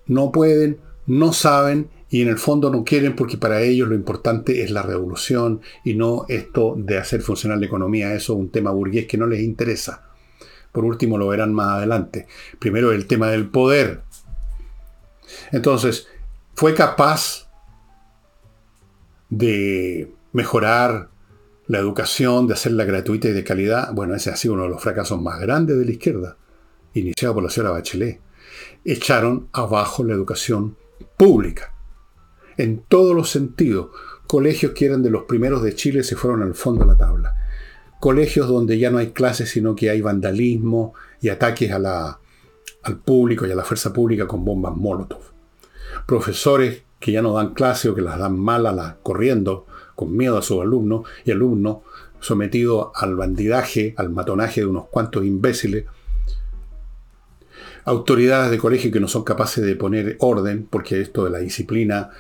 no 0.07 0.33
pueden, 0.33 0.81
no 1.07 1.33
saben 1.33 1.91
y 2.09 2.23
en 2.23 2.29
el 2.29 2.39
fondo 2.39 2.71
no 2.71 2.85
quieren 2.85 3.17
porque 3.17 3.37
para 3.37 3.63
ellos 3.63 3.89
lo 3.89 3.95
importante 3.95 4.63
es 4.63 4.71
la 4.71 4.83
revolución 4.83 5.61
y 5.85 5.95
no 5.95 6.25
esto 6.29 6.75
de 6.77 6.99
hacer 6.99 7.21
funcionar 7.21 7.59
la 7.59 7.67
economía. 7.67 8.15
Eso 8.15 8.35
es 8.35 8.39
un 8.39 8.51
tema 8.51 8.71
burgués 8.71 9.07
que 9.07 9.19
no 9.19 9.27
les 9.27 9.41
interesa. 9.41 10.09
Por 10.71 10.85
último, 10.85 11.19
lo 11.19 11.29
verán 11.29 11.53
más 11.53 11.79
adelante. 11.79 12.27
Primero 12.59 12.93
el 12.93 13.07
tema 13.07 13.29
del 13.29 13.49
poder. 13.49 14.03
Entonces, 15.51 16.07
fue 16.55 16.75
capaz 16.75 17.51
de 19.29 20.13
mejorar 20.33 21.09
la 21.67 21.79
educación, 21.79 22.47
de 22.47 22.55
hacerla 22.55 22.85
gratuita 22.85 23.29
y 23.29 23.33
de 23.33 23.43
calidad. 23.43 23.93
Bueno, 23.93 24.15
ese 24.15 24.31
ha 24.31 24.37
sido 24.37 24.55
uno 24.55 24.65
de 24.65 24.69
los 24.69 24.83
fracasos 24.83 25.21
más 25.21 25.41
grandes 25.41 25.77
de 25.77 25.85
la 25.85 25.91
izquierda, 25.91 26.37
iniciado 26.95 27.35
por 27.35 27.43
la 27.43 27.51
señora 27.51 27.73
Bachelet. 27.73 28.21
Echaron 28.85 29.49
abajo 29.53 30.05
la 30.05 30.15
educación 30.15 30.77
pública 31.17 31.76
en 32.57 32.83
todos 32.89 33.15
los 33.15 33.31
sentidos. 33.31 33.89
Colegios 34.27 34.73
que 34.73 34.87
eran 34.87 35.03
de 35.03 35.11
los 35.11 35.25
primeros 35.25 35.63
de 35.63 35.75
Chile 35.75 36.03
se 36.03 36.17
fueron 36.17 36.43
al 36.43 36.55
fondo 36.55 36.85
de 36.85 36.93
la 36.93 36.99
tabla. 36.99 37.37
Colegios 38.01 38.49
donde 38.49 38.79
ya 38.79 38.91
no 38.91 38.99
hay 38.99 39.09
clases, 39.11 39.51
sino 39.51 39.75
que 39.75 39.91
hay 39.91 40.01
vandalismo 40.01 40.95
y 41.21 41.29
ataques 41.29 41.71
al 41.73 42.99
público 43.05 43.47
y 43.47 43.53
a 43.53 43.57
la 43.57 43.65
fuerza 43.65 43.93
pública 43.93 44.27
con 44.27 44.45
bombas 44.45 44.77
Molotov. 44.77 45.23
Profesores 46.07 46.83
que 47.01 47.13
ya 47.13 47.23
no 47.23 47.35
dan 47.35 47.55
clases 47.55 47.91
o 47.91 47.95
que 47.95 48.03
las 48.03 48.19
dan 48.19 48.39
mal 48.39 48.97
corriendo, 49.03 49.67
con 49.95 50.17
miedo 50.17 50.39
a 50.39 50.43
sus 50.43 50.61
alumnos, 50.61 51.03
y 51.25 51.31
alumnos 51.31 51.79
sometidos 52.21 52.89
al 52.95 53.17
bandidaje, 53.17 53.95
al 53.97 54.11
matonaje 54.11 54.63
de 54.63 54.67
unos 54.67 54.89
cuantos 54.89 55.25
imbéciles 55.25 55.85
autoridades 57.87 58.51
de 58.51 58.59
colegio 58.59 58.91
que 58.91 58.99
no 58.99 59.07
son 59.07 59.23
capaces 59.23 59.65
de 59.65 59.77
poner 59.77 60.17
orden, 60.19 60.67
porque 60.69 61.01
esto 61.01 61.25
de 61.25 61.31
la 61.31 61.39
disciplina 61.39 62.11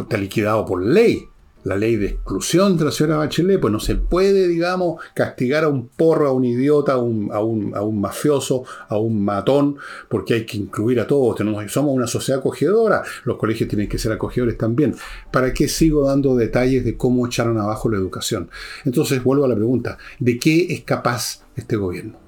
está 0.00 0.16
liquidado 0.16 0.64
por 0.64 0.84
ley. 0.84 1.28
La 1.64 1.76
ley 1.76 1.94
de 1.94 2.06
exclusión 2.06 2.76
de 2.76 2.86
la 2.86 2.90
señora 2.90 3.18
Bachelet, 3.18 3.60
pues 3.60 3.72
no 3.72 3.78
se 3.78 3.94
puede, 3.94 4.48
digamos, 4.48 5.00
castigar 5.14 5.62
a 5.62 5.68
un 5.68 5.86
porro, 5.86 6.26
a 6.26 6.32
un 6.32 6.44
idiota, 6.44 6.94
a 6.94 6.98
un, 6.98 7.30
a 7.32 7.40
un, 7.40 8.00
mafioso, 8.00 8.64
a 8.88 8.98
un 8.98 9.24
matón, 9.24 9.76
porque 10.08 10.34
hay 10.34 10.44
que 10.44 10.56
incluir 10.56 10.98
a 10.98 11.06
todos. 11.06 11.36
Tenemos, 11.36 11.70
somos 11.70 11.94
una 11.94 12.08
sociedad 12.08 12.40
acogedora, 12.40 13.04
los 13.24 13.36
colegios 13.36 13.68
tienen 13.68 13.88
que 13.88 13.98
ser 13.98 14.10
acogedores 14.10 14.58
también. 14.58 14.96
¿Para 15.30 15.54
qué 15.54 15.68
sigo 15.68 16.08
dando 16.08 16.34
detalles 16.34 16.84
de 16.84 16.96
cómo 16.96 17.28
echaron 17.28 17.56
abajo 17.58 17.88
la 17.88 17.98
educación? 17.98 18.50
Entonces 18.84 19.22
vuelvo 19.22 19.44
a 19.44 19.48
la 19.48 19.54
pregunta, 19.54 19.98
¿de 20.18 20.40
qué 20.40 20.66
es 20.68 20.80
capaz 20.80 21.44
este 21.54 21.76
gobierno? 21.76 22.18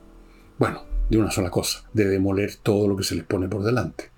Bueno, 0.61 0.85
de 1.11 1.19
una 1.19 1.33
sola 1.33 1.51
cosa, 1.51 1.83
de 1.93 2.07
demoler 2.07 2.55
todo 2.63 2.87
lo 2.87 2.97
que 2.97 3.03
se 3.03 3.17
les 3.17 3.25
pone 3.25 3.49
por 3.49 3.65
delante 3.65 4.14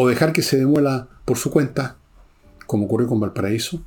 o 0.00 0.06
dejar 0.06 0.32
que 0.32 0.42
se 0.42 0.56
demuela 0.56 1.08
por 1.24 1.38
su 1.38 1.50
cuenta, 1.50 1.96
como 2.68 2.84
ocurrió 2.84 3.08
con 3.08 3.18
Valparaíso. 3.18 3.82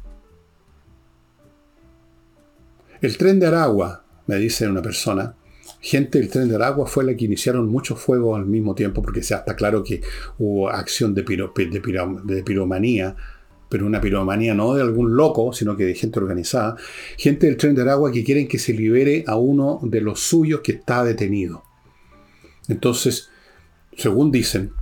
El 2.99 3.17
tren 3.17 3.39
de 3.39 3.47
Aragua, 3.47 4.03
me 4.27 4.35
dice 4.35 4.67
una 4.67 4.81
persona, 4.81 5.35
gente 5.79 6.19
del 6.19 6.29
tren 6.29 6.49
de 6.49 6.55
Aragua 6.55 6.85
fue 6.85 7.05
la 7.05 7.15
que 7.15 7.23
iniciaron 7.23 7.69
muchos 7.69 7.97
fuegos 7.97 8.37
al 8.37 8.45
mismo 8.45 8.75
tiempo, 8.75 9.01
porque 9.01 9.21
ya 9.21 9.37
está 9.37 9.55
claro 9.55 9.85
que 9.85 10.01
hubo 10.37 10.67
acción 10.67 11.15
de, 11.15 11.23
de, 11.23 12.43
piromanía, 12.43 13.15
pero 13.69 13.85
una 13.85 14.01
piromanía 14.01 14.53
no 14.53 14.73
de 14.73 14.81
algún 14.81 15.15
loco, 15.15 15.53
sino 15.53 15.77
que 15.77 15.85
de 15.85 15.95
gente 15.95 16.19
organizada. 16.19 16.75
Gente 17.17 17.47
del 17.47 17.55
tren 17.55 17.73
de 17.73 17.83
Aragua 17.83 18.11
que 18.11 18.25
quieren 18.25 18.49
que 18.49 18.59
se 18.59 18.73
libere 18.73 19.23
a 19.27 19.37
uno 19.37 19.79
de 19.81 20.01
los 20.01 20.19
suyos 20.19 20.59
que 20.59 20.73
está 20.73 21.05
detenido. 21.05 21.63
Entonces, 22.67 23.29
según 23.95 24.29
dicen, 24.29 24.73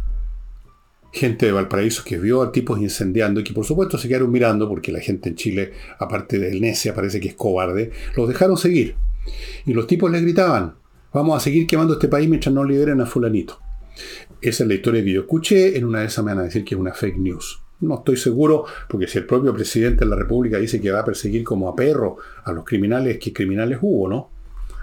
gente 1.11 1.45
de 1.45 1.51
Valparaíso 1.51 2.03
que 2.03 2.17
vio 2.17 2.41
a 2.41 2.51
tipos 2.51 2.79
incendiando 2.79 3.39
y 3.39 3.43
que 3.43 3.53
por 3.53 3.65
supuesto 3.65 3.97
se 3.97 4.07
quedaron 4.07 4.31
mirando 4.31 4.67
porque 4.67 4.91
la 4.91 4.99
gente 4.99 5.29
en 5.29 5.35
Chile, 5.35 5.73
aparte 5.97 6.39
del 6.39 6.61
necia, 6.61 6.93
parece 6.93 7.19
que 7.19 7.29
es 7.29 7.35
cobarde, 7.35 7.91
los 8.15 8.27
dejaron 8.27 8.57
seguir. 8.57 8.95
Y 9.65 9.73
los 9.73 9.87
tipos 9.87 10.11
les 10.11 10.21
gritaban, 10.21 10.75
vamos 11.13 11.37
a 11.37 11.39
seguir 11.39 11.67
quemando 11.67 11.93
este 11.93 12.07
país 12.07 12.29
mientras 12.29 12.53
no 12.53 12.63
liberen 12.63 13.01
a 13.01 13.05
fulanito. 13.05 13.59
Esa 14.41 14.63
es 14.63 14.67
la 14.67 14.75
historia 14.75 15.03
que 15.03 15.11
yo 15.11 15.21
escuché, 15.21 15.77
en 15.77 15.85
una 15.85 15.99
de 15.99 16.05
esas 16.05 16.23
me 16.23 16.31
van 16.31 16.39
a 16.39 16.43
decir 16.43 16.63
que 16.63 16.75
es 16.75 16.79
una 16.79 16.93
fake 16.93 17.17
news. 17.17 17.61
No 17.81 17.95
estoy 17.95 18.17
seguro, 18.17 18.65
porque 18.87 19.07
si 19.07 19.17
el 19.17 19.25
propio 19.25 19.53
presidente 19.53 20.03
de 20.03 20.09
la 20.09 20.15
República 20.15 20.57
dice 20.57 20.81
que 20.81 20.91
va 20.91 20.99
a 20.99 21.05
perseguir 21.05 21.43
como 21.43 21.69
a 21.69 21.75
perro 21.75 22.17
a 22.43 22.51
los 22.51 22.65
criminales, 22.65 23.17
que 23.19 23.33
criminales 23.33 23.79
hubo, 23.81 24.09
¿no? 24.09 24.31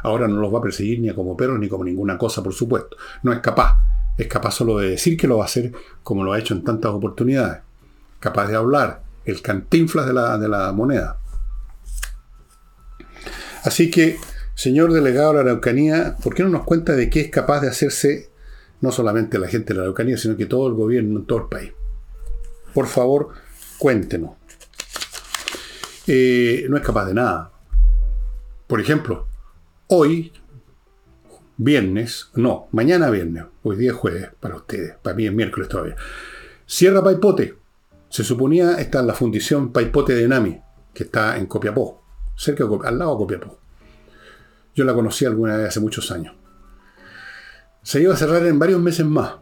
Ahora 0.03 0.29
no 0.29 0.41
los 0.41 0.53
va 0.55 0.59
a 0.59 0.63
perseguir 0.63 1.01
ni 1.01 1.13
como 1.13 1.37
perros 1.37 1.59
ni 1.59 1.69
como 1.69 1.85
ninguna 1.85 2.17
cosa, 2.17 2.43
por 2.43 2.53
supuesto. 2.53 2.97
No 3.23 3.33
es 3.33 3.41
capaz 3.41 3.77
es 4.17 4.27
capaz 4.29 4.53
solo 4.53 4.79
de 4.79 4.91
decir 4.91 5.17
que 5.17 5.29
lo 5.29 5.39
va 5.39 5.45
a 5.45 5.47
hacer 5.47 5.73
como 6.03 6.25
lo 6.25 6.33
ha 6.33 6.39
hecho 6.39 6.55
en 6.55 6.65
tantas 6.65 6.93
oportunidades. 6.93 7.63
Capaz 8.21 8.49
de 8.49 8.57
hablar, 8.57 9.03
el 9.25 9.43
cantinflas 9.43 10.07
de 10.07 10.13
la, 10.15 10.39
de 10.39 10.49
la 10.49 10.73
moneda. 10.73 11.19
Así 13.65 13.91
que, 13.91 14.19
señor 14.55 14.93
delegado 14.93 15.31
de 15.31 15.35
la 15.35 15.41
Araucanía, 15.51 16.17
¿por 16.23 16.35
qué 16.35 16.43
no 16.43 16.49
nos 16.49 16.65
cuenta 16.65 16.95
de 16.95 17.11
qué 17.11 17.21
es 17.21 17.31
capaz 17.31 17.61
de 17.61 17.69
hacerse 17.69 18.31
no 18.81 18.93
solamente 18.93 19.39
la 19.39 19.49
gente 19.49 19.73
de 19.73 19.79
la 19.79 19.83
Araucanía, 19.83 20.17
sino 20.17 20.37
que 20.37 20.47
todo 20.47 20.69
el 20.69 20.75
gobierno 20.75 21.23
todo 21.23 21.39
el 21.41 21.49
país? 21.49 21.73
Por 22.73 22.87
favor, 22.87 23.31
cuéntenos. 23.79 24.33
Eh, 26.07 26.67
no 26.69 26.77
es 26.77 26.83
capaz 26.83 27.07
de 27.07 27.15
nada. 27.15 27.51
Por 28.67 28.81
ejemplo, 28.81 29.27
hoy 29.89 30.33
viernes, 31.59 32.31
no, 32.35 32.69
mañana 32.73 33.11
viernes, 33.11 33.45
hoy 33.63 33.77
día 33.77 33.91
es 33.91 33.97
jueves 33.97 34.31
para 34.41 34.57
ustedes, 34.57 34.97
para 35.03 35.17
mí 35.17 35.27
es 35.27 35.33
miércoles 35.33 35.69
todavía. 35.69 35.97
Cierra 36.67 37.03
Paipote. 37.03 37.55
Se 38.09 38.25
suponía 38.25 38.75
está 38.79 39.01
en 39.01 39.07
la 39.09 39.15
fundición 39.15 39.73
Paipote 39.73 40.15
de 40.15 40.29
Nami, 40.29 40.61
que 40.95 41.05
está 41.05 41.37
en 41.37 41.47
Copiapó, 41.47 42.03
cerca 42.37 42.65
al 42.65 42.99
lado 42.99 43.13
de 43.13 43.19
Copiapó. 43.19 43.59
Yo 44.75 44.85
la 44.85 44.95
conocí 44.95 45.25
alguna 45.25 45.57
vez 45.57 45.69
hace 45.69 45.81
muchos 45.81 46.11
años. 46.13 46.35
Se 47.83 48.01
iba 48.01 48.15
a 48.15 48.17
cerrar 48.17 48.45
en 48.47 48.59
varios 48.59 48.81
meses 48.81 49.07
más, 49.07 49.37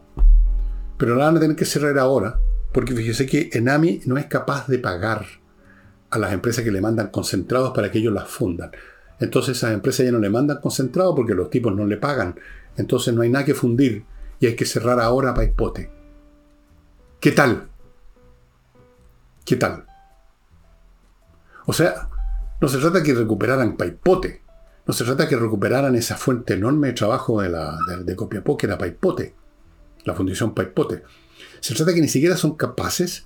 pero 0.97 1.15
la 1.15 1.25
van 1.25 1.37
a 1.37 1.39
tener 1.39 1.55
que 1.55 1.65
cerrar 1.65 1.97
ahora, 1.99 2.39
porque 2.71 2.95
fíjese 2.95 3.25
que 3.25 3.49
Enami 3.53 4.01
no 4.05 4.17
es 4.17 4.25
capaz 4.25 4.67
de 4.67 4.79
pagar 4.79 5.25
a 6.09 6.17
las 6.17 6.31
empresas 6.31 6.63
que 6.63 6.71
le 6.71 6.81
mandan 6.81 7.07
concentrados 7.07 7.73
para 7.73 7.91
que 7.91 7.99
ellos 7.99 8.13
las 8.13 8.27
fundan. 8.27 8.71
Entonces 9.19 9.57
esas 9.57 9.73
empresas 9.73 10.05
ya 10.05 10.11
no 10.11 10.19
le 10.19 10.29
mandan 10.29 10.59
concentrado 10.59 11.15
porque 11.15 11.33
los 11.33 11.49
tipos 11.49 11.75
no 11.75 11.85
le 11.85 11.97
pagan. 11.97 12.35
Entonces 12.77 13.13
no 13.13 13.21
hay 13.21 13.29
nada 13.29 13.45
que 13.45 13.53
fundir 13.53 14.05
y 14.39 14.47
hay 14.47 14.55
que 14.55 14.65
cerrar 14.65 14.99
ahora 14.99 15.33
Paipote. 15.33 15.89
¿Qué 17.19 17.31
tal? 17.31 17.67
¿Qué 19.45 19.55
tal? 19.55 19.85
O 21.65 21.73
sea, 21.73 22.09
no 22.61 22.67
se 22.67 22.77
trata 22.77 23.03
que 23.03 23.13
recuperaran 23.13 23.77
Paipote. 23.77 24.41
No 24.85 24.93
se 24.93 25.03
trata 25.03 25.27
que 25.27 25.35
recuperaran 25.35 25.95
esa 25.95 26.15
fuente 26.15 26.53
enorme 26.53 26.89
de 26.89 26.93
trabajo 26.93 27.41
de, 27.41 27.49
la, 27.49 27.77
de, 28.03 28.15
Copiapó, 28.15 28.55
que 28.55 28.67
era 28.67 28.77
Paipote, 28.77 29.33
la 30.03 30.13
fundición 30.13 30.53
Paipote. 30.53 31.03
Se 31.59 31.73
trata 31.73 31.93
que 31.93 32.01
ni 32.01 32.07
siquiera 32.07 32.37
son 32.37 32.55
capaces 32.55 33.25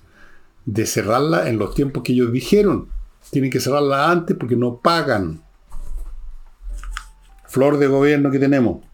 de 0.64 0.86
cerrarla 0.86 1.48
en 1.50 1.58
los 1.58 1.74
tiempos 1.74 2.02
que 2.02 2.12
ellos 2.12 2.32
dijeron. 2.32 2.88
Tienen 3.30 3.50
que 3.50 3.60
cerrarla 3.60 4.10
antes 4.10 4.36
porque 4.38 4.56
no 4.56 4.78
pagan. 4.78 5.42
Flor 7.50 7.78
de 7.78 7.88
gobierno 7.88 8.30
que 8.30 8.38
tenemos. 8.38 8.84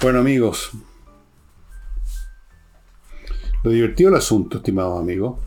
Bueno 0.00 0.20
amigos, 0.20 0.70
lo 3.62 3.70
divertido 3.70 4.10
del 4.10 4.18
asunto, 4.18 4.58
estimados 4.58 5.00
amigos, 5.00 5.38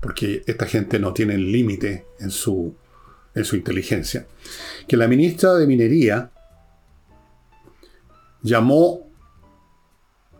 porque 0.00 0.42
esta 0.46 0.66
gente 0.66 0.98
no 0.98 1.12
tiene 1.12 1.36
límite 1.36 2.06
en 2.18 2.30
su, 2.30 2.74
en 3.34 3.44
su 3.44 3.56
inteligencia, 3.56 4.26
que 4.88 4.96
la 4.96 5.06
ministra 5.06 5.54
de 5.54 5.66
Minería 5.66 6.30
llamó 8.42 9.06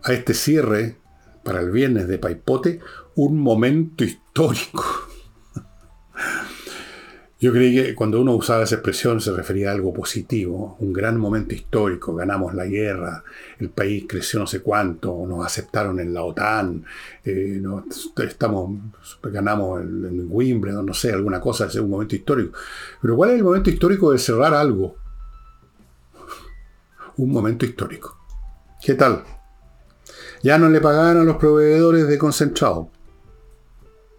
a 0.05 0.12
este 0.12 0.32
cierre 0.32 0.97
para 1.43 1.61
el 1.61 1.70
viernes 1.70 2.09
de 2.09 2.18
Paipote 2.18 2.80
un 3.14 3.39
momento 3.39 4.05
histórico. 4.05 5.03
Yo 7.45 7.53
creí 7.53 7.74
que 7.74 7.95
cuando 7.95 8.22
uno 8.22 8.34
usaba 8.34 8.64
esa 8.64 8.76
expresión 8.76 9.20
se 9.20 9.30
refería 9.30 9.68
a 9.68 9.72
algo 9.74 9.92
positivo, 9.92 10.78
un 10.80 10.95
gran 10.95 11.18
momento 11.18 11.55
histórico, 11.55 12.14
ganamos 12.14 12.55
la 12.55 12.64
guerra, 12.64 13.22
el 13.59 13.68
país 13.68 14.07
creció 14.09 14.40
no 14.40 14.47
sé 14.47 14.62
cuánto, 14.62 15.26
nos 15.28 15.45
aceptaron 15.45 16.01
en 16.01 16.14
la 16.14 16.22
OTAN, 16.22 16.86
eh, 17.22 17.61
estamos, 18.26 18.78
ganamos 19.24 19.82
en 19.82 20.26
Wimbledon, 20.30 20.86
no 20.86 20.95
sé, 20.95 21.12
alguna 21.12 21.38
cosa, 21.38 21.66
es 21.66 21.74
un 21.74 21.90
momento 21.90 22.16
histórico. 22.16 22.57
Pero 23.03 23.14
¿cuál 23.14 23.32
es 23.32 23.36
el 23.36 23.45
momento 23.45 23.68
histórico 23.68 24.11
de 24.11 24.18
cerrar 24.18 24.55
algo? 24.55 24.97
Un 27.18 27.30
momento 27.30 27.66
histórico. 27.66 28.16
¿Qué 28.80 28.95
tal? 28.95 29.22
Ya 30.42 30.57
no 30.57 30.70
le 30.70 30.80
pagaban 30.80 31.18
a 31.18 31.24
los 31.24 31.36
proveedores 31.36 32.09
de 32.09 32.16
concentrado. 32.16 32.88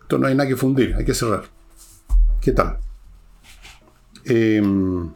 Esto 0.03 0.19
no 0.19 0.27
hay 0.27 0.35
nada 0.35 0.47
que 0.47 0.55
fundir, 0.55 0.93
hay 0.93 1.05
que 1.05 1.15
cerrar. 1.15 1.45
¿Qué 2.39 2.51
tal? 2.51 2.85
Em, 4.25 5.11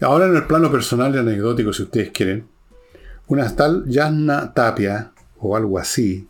ahora 0.00 0.26
en 0.26 0.36
el 0.36 0.46
plano 0.46 0.70
personal 0.70 1.14
y 1.14 1.18
anecdótico, 1.18 1.72
si 1.72 1.82
ustedes 1.82 2.10
quieren, 2.10 2.48
una 3.26 3.54
tal 3.54 3.84
Yasna 3.86 4.54
Tapia, 4.54 5.12
o 5.38 5.56
algo 5.56 5.78
así, 5.78 6.28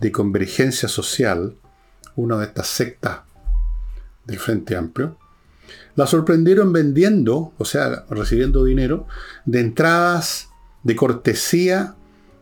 de 0.00 0.12
convergencia 0.12 0.88
social, 0.88 1.56
una 2.14 2.38
de 2.38 2.44
estas 2.46 2.68
sectas 2.68 3.20
del 4.24 4.38
Frente 4.38 4.76
Amplio, 4.76 5.18
la 5.96 6.06
sorprendieron 6.06 6.72
vendiendo, 6.72 7.52
o 7.58 7.64
sea, 7.64 8.04
recibiendo 8.10 8.64
dinero, 8.64 9.06
de 9.44 9.60
entradas 9.60 10.48
de 10.84 10.94
cortesía 10.94 11.96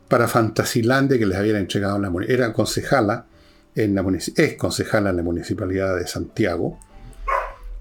para 0.09 0.29
Fantasilandia 0.29 1.19
que 1.19 1.27
les 1.27 1.39
habían 1.39 1.57
entregado 1.57 1.97
en 1.97 2.03
la 2.03 2.25
Era 2.27 2.53
concejala 2.53 3.27
es 3.77 4.57
concejala 4.57 5.11
en 5.11 5.17
la 5.17 5.23
Municipalidad 5.23 5.97
de 5.97 6.07
Santiago, 6.07 6.79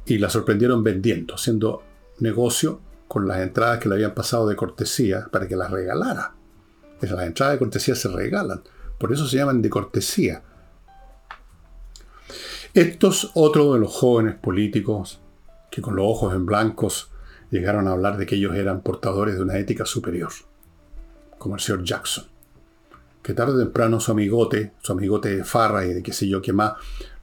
y 0.06 0.18
la 0.18 0.30
sorprendieron 0.30 0.84
vendiendo, 0.84 1.36
haciendo 1.36 1.84
negocio 2.20 2.82
con 3.08 3.28
las 3.28 3.40
entradas 3.40 3.80
que 3.80 3.88
le 3.88 3.96
habían 3.96 4.14
pasado 4.14 4.48
de 4.48 4.56
cortesía 4.56 5.28
para 5.32 5.48
que 5.48 5.56
las 5.56 5.72
regalara. 5.72 6.36
las 7.02 7.26
entradas 7.26 7.56
de 7.56 7.60
cortesía 7.60 7.96
se 7.96 8.10
regalan, 8.10 8.62
por 9.00 9.14
eso 9.14 9.26
se 9.26 9.38
llaman 9.38 9.62
de 9.62 9.70
cortesía. 9.70 10.44
Estos 12.74 13.32
otros 13.34 13.74
de 13.74 13.80
los 13.80 13.94
jóvenes 13.94 14.36
políticos 14.36 15.22
que 15.72 15.82
con 15.82 15.96
los 15.96 16.06
ojos 16.06 16.34
en 16.36 16.46
blancos 16.46 17.10
llegaron 17.52 17.88
a 17.88 17.92
hablar 17.92 18.18
de 18.18 18.26
que 18.26 18.36
ellos 18.36 18.56
eran 18.56 18.82
portadores 18.82 19.36
de 19.36 19.44
una 19.44 19.58
ética 19.58 19.86
superior, 19.86 20.32
como 21.38 21.56
el 21.56 21.62
señor 21.62 21.84
Jackson 21.84 22.35
que 23.26 23.34
tarde 23.34 23.54
o 23.54 23.58
temprano 23.58 24.00
su 24.00 24.12
amigote, 24.12 24.74
su 24.84 24.92
amigote 24.92 25.38
de 25.38 25.44
Farra 25.44 25.84
y 25.84 25.96
de 25.96 26.04
qué 26.04 26.14
sé 26.14 26.28
yo 26.28 26.44
qué 26.44 26.54
más, 26.54 26.74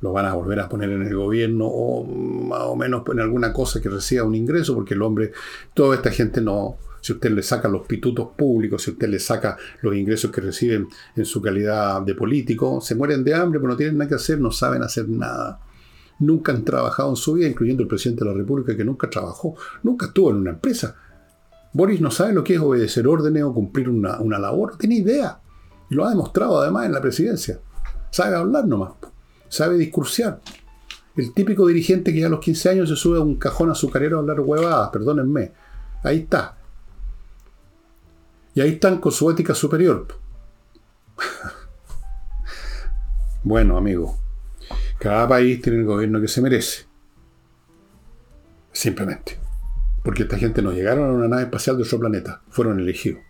lo 0.00 0.12
van 0.12 0.26
a 0.26 0.34
volver 0.34 0.58
a 0.58 0.68
poner 0.68 0.90
en 0.90 1.02
el 1.02 1.14
gobierno 1.14 1.66
o 1.66 2.04
más 2.04 2.62
o 2.62 2.74
menos 2.74 3.04
en 3.12 3.20
alguna 3.20 3.52
cosa 3.52 3.80
que 3.80 3.88
reciba 3.88 4.24
un 4.24 4.34
ingreso, 4.34 4.74
porque 4.74 4.94
el 4.94 5.02
hombre, 5.02 5.30
toda 5.74 5.94
esta 5.94 6.10
gente 6.10 6.40
no, 6.40 6.76
si 7.00 7.12
usted 7.12 7.30
le 7.30 7.44
saca 7.44 7.68
los 7.68 7.86
pitutos 7.86 8.30
públicos, 8.36 8.82
si 8.82 8.90
usted 8.90 9.08
le 9.08 9.20
saca 9.20 9.56
los 9.80 9.94
ingresos 9.94 10.32
que 10.32 10.40
reciben 10.40 10.88
en 11.14 11.24
su 11.24 11.40
calidad 11.40 12.02
de 12.02 12.16
político, 12.16 12.80
se 12.80 12.96
mueren 12.96 13.22
de 13.22 13.36
hambre, 13.36 13.60
pero 13.60 13.70
no 13.70 13.76
tienen 13.76 13.96
nada 13.96 14.08
que 14.08 14.16
hacer, 14.16 14.40
no 14.40 14.50
saben 14.50 14.82
hacer 14.82 15.08
nada. 15.08 15.60
Nunca 16.18 16.50
han 16.50 16.64
trabajado 16.64 17.10
en 17.10 17.16
su 17.16 17.34
vida, 17.34 17.46
incluyendo 17.46 17.84
el 17.84 17.88
presidente 17.88 18.24
de 18.24 18.30
la 18.32 18.36
República 18.36 18.76
que 18.76 18.84
nunca 18.84 19.08
trabajó, 19.08 19.54
nunca 19.84 20.06
estuvo 20.06 20.30
en 20.30 20.38
una 20.38 20.50
empresa. 20.50 20.96
Boris 21.72 22.00
no 22.00 22.10
sabe 22.10 22.32
lo 22.32 22.42
que 22.42 22.54
es 22.54 22.60
obedecer 22.60 23.06
órdenes 23.06 23.44
o 23.44 23.54
cumplir 23.54 23.88
una, 23.88 24.18
una 24.18 24.40
labor, 24.40 24.72
no 24.72 24.78
tiene 24.78 24.96
idea. 24.96 25.41
Y 25.92 25.94
lo 25.94 26.06
ha 26.06 26.08
demostrado 26.08 26.58
además 26.58 26.86
en 26.86 26.92
la 26.92 27.02
presidencia. 27.02 27.60
Sabe 28.10 28.34
hablar 28.34 28.64
nomás. 28.64 28.92
Sabe 29.50 29.76
discursiar. 29.76 30.40
El 31.14 31.34
típico 31.34 31.66
dirigente 31.66 32.14
que 32.14 32.20
ya 32.20 32.28
a 32.28 32.30
los 32.30 32.40
15 32.40 32.70
años 32.70 32.88
se 32.88 32.96
sube 32.96 33.18
a 33.18 33.20
un 33.20 33.36
cajón 33.36 33.70
azucarero 33.70 34.16
a 34.16 34.20
hablar 34.20 34.40
huevadas, 34.40 34.88
perdónenme. 34.88 35.52
Ahí 36.02 36.20
está. 36.20 36.56
Y 38.54 38.62
ahí 38.62 38.70
están 38.70 39.00
con 39.00 39.12
su 39.12 39.30
ética 39.30 39.54
superior. 39.54 40.08
bueno, 43.44 43.76
amigo. 43.76 44.16
Cada 44.98 45.28
país 45.28 45.60
tiene 45.60 45.80
el 45.80 45.84
gobierno 45.84 46.22
que 46.22 46.28
se 46.28 46.40
merece. 46.40 46.86
Simplemente. 48.72 49.38
Porque 50.02 50.22
esta 50.22 50.38
gente 50.38 50.62
no 50.62 50.72
llegaron 50.72 51.10
a 51.10 51.12
una 51.12 51.28
nave 51.28 51.42
espacial 51.42 51.76
de 51.76 51.82
otro 51.82 51.98
planeta. 51.98 52.40
Fueron 52.48 52.80
elegidos. 52.80 53.20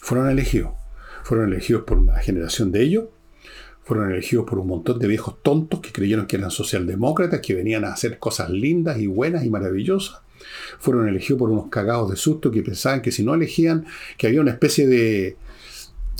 Fueron 0.00 0.30
elegidos 0.30 0.80
fueron 1.22 1.52
elegidos 1.52 1.84
por 1.84 1.98
una 1.98 2.18
generación 2.18 2.72
de 2.72 2.82
ellos, 2.82 3.04
fueron 3.82 4.12
elegidos 4.12 4.46
por 4.48 4.58
un 4.58 4.68
montón 4.68 4.98
de 4.98 5.08
viejos 5.08 5.42
tontos 5.42 5.80
que 5.80 5.92
creyeron 5.92 6.26
que 6.26 6.36
eran 6.36 6.50
socialdemócratas, 6.50 7.40
que 7.40 7.54
venían 7.54 7.84
a 7.84 7.92
hacer 7.92 8.18
cosas 8.18 8.50
lindas 8.50 8.98
y 8.98 9.06
buenas 9.06 9.44
y 9.44 9.50
maravillosas. 9.50 10.20
Fueron 10.78 11.08
elegidos 11.08 11.38
por 11.38 11.50
unos 11.50 11.68
cagados 11.68 12.10
de 12.10 12.16
susto 12.16 12.50
que 12.50 12.62
pensaban 12.62 13.02
que 13.02 13.12
si 13.12 13.22
no 13.22 13.34
elegían, 13.34 13.86
que 14.16 14.26
había 14.26 14.40
una 14.40 14.52
especie 14.52 14.86
de, 14.86 15.36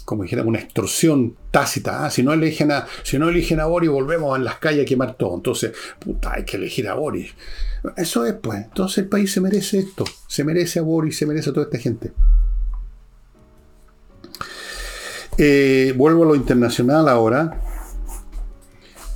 como 0.04 0.24
dijera, 0.24 0.42
una 0.42 0.58
extorsión 0.58 1.36
tácita. 1.52 2.04
¿ah? 2.04 2.10
Si, 2.10 2.24
no 2.24 2.32
eligen 2.32 2.72
a, 2.72 2.86
si 3.04 3.18
no 3.18 3.28
eligen 3.28 3.60
a 3.60 3.66
Boris, 3.66 3.90
volvemos 3.90 4.36
en 4.36 4.44
las 4.44 4.56
calles 4.56 4.82
a 4.82 4.88
quemar 4.88 5.14
todo. 5.14 5.36
Entonces, 5.36 5.72
puta, 6.00 6.32
hay 6.34 6.44
que 6.44 6.56
elegir 6.56 6.88
a 6.88 6.94
Boris. 6.94 7.32
Eso 7.96 8.26
es, 8.26 8.34
pues. 8.34 8.64
Entonces 8.64 8.98
el 8.98 9.08
país 9.08 9.32
se 9.32 9.40
merece 9.40 9.78
esto. 9.78 10.04
Se 10.26 10.42
merece 10.42 10.80
a 10.80 10.82
Boris, 10.82 11.16
se 11.16 11.26
merece 11.26 11.50
a 11.50 11.52
toda 11.52 11.66
esta 11.66 11.78
gente. 11.78 12.12
Eh, 15.42 15.94
vuelvo 15.96 16.24
a 16.24 16.26
lo 16.26 16.34
internacional 16.34 17.08
ahora. 17.08 17.62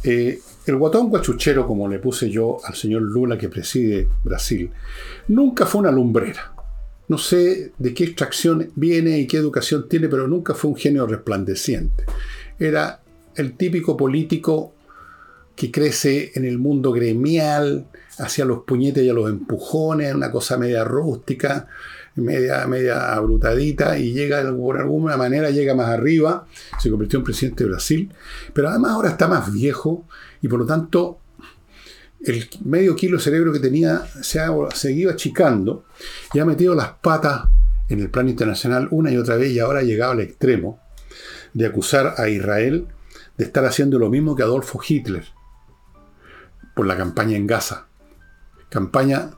Eh, 0.03 0.41
el 0.65 0.77
guatón 0.77 1.11
guachuchero, 1.11 1.67
como 1.67 1.87
le 1.87 1.99
puse 1.99 2.31
yo 2.31 2.57
al 2.65 2.75
señor 2.75 3.03
Lula 3.03 3.37
que 3.37 3.51
preside 3.51 4.09
Brasil, 4.23 4.71
nunca 5.29 5.67
fue 5.67 5.83
una 5.83 5.91
lumbrera. 5.91 6.55
No 7.09 7.19
sé 7.19 7.73
de 7.77 7.93
qué 7.93 8.05
extracción 8.05 8.71
viene 8.75 9.19
y 9.19 9.27
qué 9.27 9.37
educación 9.37 9.87
tiene, 9.87 10.09
pero 10.09 10.27
nunca 10.27 10.55
fue 10.55 10.71
un 10.71 10.79
genio 10.79 11.07
resplandeciente. 11.07 12.07
Era 12.59 13.03
el 13.35 13.59
típico 13.59 13.95
político 13.95 14.73
que 15.55 15.71
crece 15.71 16.33
en 16.37 16.47
el 16.47 16.57
mundo 16.57 16.91
gremial, 16.91 17.87
hacia 18.17 18.47
los 18.47 18.63
puñetes 18.63 19.05
y 19.05 19.11
a 19.11 19.13
los 19.13 19.29
empujones, 19.29 20.15
una 20.15 20.31
cosa 20.31 20.57
media 20.57 20.85
rústica, 20.85 21.69
media, 22.17 22.67
media 22.67 23.15
abrutadita 23.15 23.99
y 23.99 24.13
llega 24.13 24.43
por 24.57 24.79
alguna 24.79 25.17
manera, 25.17 25.51
llega 25.51 25.75
más 25.75 25.89
arriba, 25.89 26.47
se 26.79 26.91
convirtió 26.91 27.19
en 27.19 27.25
presidente 27.25 27.65
de 27.65 27.71
Brasil, 27.71 28.13
pero 28.53 28.69
además 28.69 28.93
ahora 28.93 29.11
está 29.11 29.29
más 29.29 29.53
viejo 29.53 30.07
y 30.41 30.49
por 30.49 30.61
lo 30.61 30.67
tanto 30.67 31.19
el 32.25 32.49
medio 32.65 32.97
kilo 32.97 33.19
de 33.19 33.23
cerebro 33.23 33.53
que 33.53 33.59
tenía 33.59 34.07
se 34.23 34.41
ha 34.41 34.51
seguido 34.75 35.11
achicando 35.11 35.85
y 36.33 36.39
ha 36.39 36.45
metido 36.45 36.75
las 36.75 36.93
patas 36.93 37.49
en 37.89 38.01
el 38.01 38.11
plano 38.11 38.31
internacional 38.31 38.89
una 38.91 39.11
y 39.11 39.17
otra 39.17 39.37
vez 39.37 39.53
y 39.53 39.59
ahora 39.59 39.81
ha 39.81 39.83
llegado 39.83 40.13
al 40.13 40.21
extremo 40.21 40.81
de 41.53 41.67
acusar 41.67 42.15
a 42.17 42.29
Israel 42.29 42.87
de 43.37 43.45
estar 43.45 43.65
haciendo 43.65 43.99
lo 43.99 44.09
mismo 44.09 44.37
que 44.37 44.43
Adolfo 44.43 44.81
Hitler 44.87 45.25
por 46.75 46.87
la 46.87 46.97
campaña 46.97 47.37
en 47.37 47.47
Gaza. 47.47 47.87
Campaña 48.69 49.31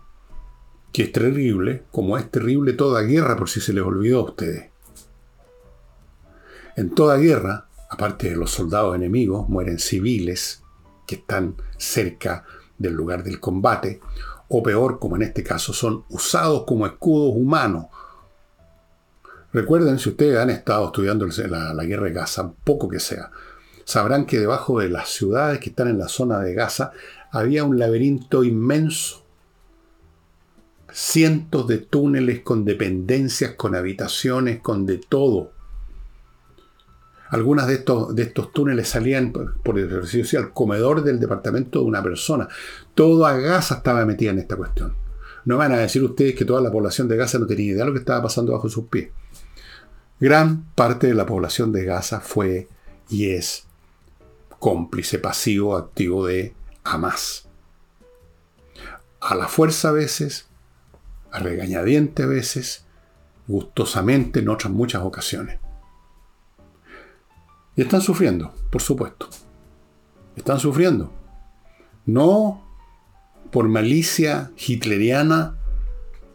que 0.97 1.03
es 1.03 1.13
terrible, 1.13 1.83
como 1.93 2.17
es 2.17 2.31
terrible 2.31 2.73
toda 2.73 3.03
guerra, 3.03 3.37
por 3.37 3.51
si 3.51 3.61
se 3.61 3.75
les 3.75 3.85
olvidó 3.85 4.21
a 4.21 4.31
ustedes. 4.31 4.71
En 6.75 6.95
toda 6.95 7.19
guerra, 7.19 7.67
aparte 7.91 8.31
de 8.31 8.37
los 8.37 8.51
soldados 8.51 8.97
enemigos, 8.97 9.47
mueren 9.47 9.79
civiles 9.79 10.63
que 11.07 11.17
están 11.17 11.57
cerca 11.77 12.47
del 12.79 12.95
lugar 12.95 13.25
del 13.25 13.41
combate, 13.41 14.01
o 14.49 14.63
peor, 14.63 14.99
como 14.99 15.17
en 15.17 15.25
este 15.25 15.45
caso, 15.45 15.75
son 15.75 16.07
usados 16.09 16.65
como 16.67 16.87
escudos 16.87 17.35
humanos. 17.37 17.89
Recuerden, 19.53 19.99
si 19.99 20.09
ustedes 20.09 20.39
han 20.39 20.49
estado 20.49 20.87
estudiando 20.87 21.27
la, 21.27 21.75
la 21.75 21.85
guerra 21.85 22.07
de 22.07 22.13
Gaza, 22.15 22.55
poco 22.65 22.89
que 22.89 23.01
sea, 23.01 23.31
sabrán 23.85 24.25
que 24.25 24.41
debajo 24.41 24.81
de 24.81 24.89
las 24.89 25.11
ciudades 25.11 25.59
que 25.59 25.69
están 25.69 25.89
en 25.89 25.99
la 25.99 26.09
zona 26.09 26.39
de 26.39 26.55
Gaza 26.55 26.93
había 27.33 27.65
un 27.65 27.79
laberinto 27.79 28.45
inmenso 28.45 29.26
cientos 30.97 31.67
de 31.67 31.77
túneles 31.77 32.41
con 32.41 32.65
dependencias, 32.65 33.53
con 33.53 33.75
habitaciones, 33.75 34.61
con 34.61 34.87
de 34.87 34.97
todo. 34.97 35.53
Algunas 37.29 37.67
de 37.67 37.75
estos, 37.75 38.17
de 38.17 38.23
estos 38.23 38.51
túneles 38.51 38.89
salían 38.89 39.31
por 39.31 39.79
el 39.79 39.93
al 39.93 40.53
comedor 40.55 41.05
del 41.05 41.21
departamento 41.21 41.81
de 41.81 41.85
una 41.85 42.03
persona. 42.03 42.49
Toda 42.95 43.37
Gaza 43.37 43.75
estaba 43.75 44.07
metida 44.07 44.31
en 44.31 44.39
esta 44.39 44.57
cuestión. 44.57 44.95
No 45.45 45.59
van 45.59 45.73
a 45.73 45.77
decir 45.77 46.03
ustedes 46.03 46.35
que 46.35 46.47
toda 46.47 46.63
la 46.63 46.73
población 46.73 47.09
de 47.09 47.19
Gaza 47.19 47.39
no 47.39 47.47
tenía 47.47 47.73
idea 47.73 47.85
de 47.85 47.91
lo 47.91 47.93
que 47.93 47.99
estaba 47.99 48.23
pasando 48.23 48.53
bajo 48.53 48.71
sus 48.71 48.87
pies. 48.87 49.11
Gran 50.19 50.65
parte 50.75 51.09
de 51.09 51.15
la 51.15 51.27
población 51.27 51.73
de 51.73 51.85
Gaza 51.85 52.21
fue 52.21 52.69
y 53.11 53.33
es 53.33 53.67
cómplice 54.59 55.19
pasivo 55.19 55.77
activo 55.77 56.27
de 56.27 56.55
Hamas. 56.85 57.51
A 59.21 59.35
la 59.35 59.47
fuerza 59.47 59.91
a 59.91 59.93
veces, 59.93 60.47
a 61.37 61.41
regañadiente 61.41 62.23
a 62.23 62.27
veces, 62.27 62.87
gustosamente 63.47 64.41
en 64.41 64.49
otras 64.49 64.73
muchas 64.73 65.03
ocasiones. 65.03 65.59
Y 67.77 67.83
están 67.83 68.01
sufriendo, 68.01 68.55
por 68.71 68.81
supuesto. 68.81 69.29
Están 70.35 70.59
sufriendo. 70.59 71.13
No 72.07 72.67
por 73.51 73.69
malicia 73.69 74.51
hitleriana 74.57 75.59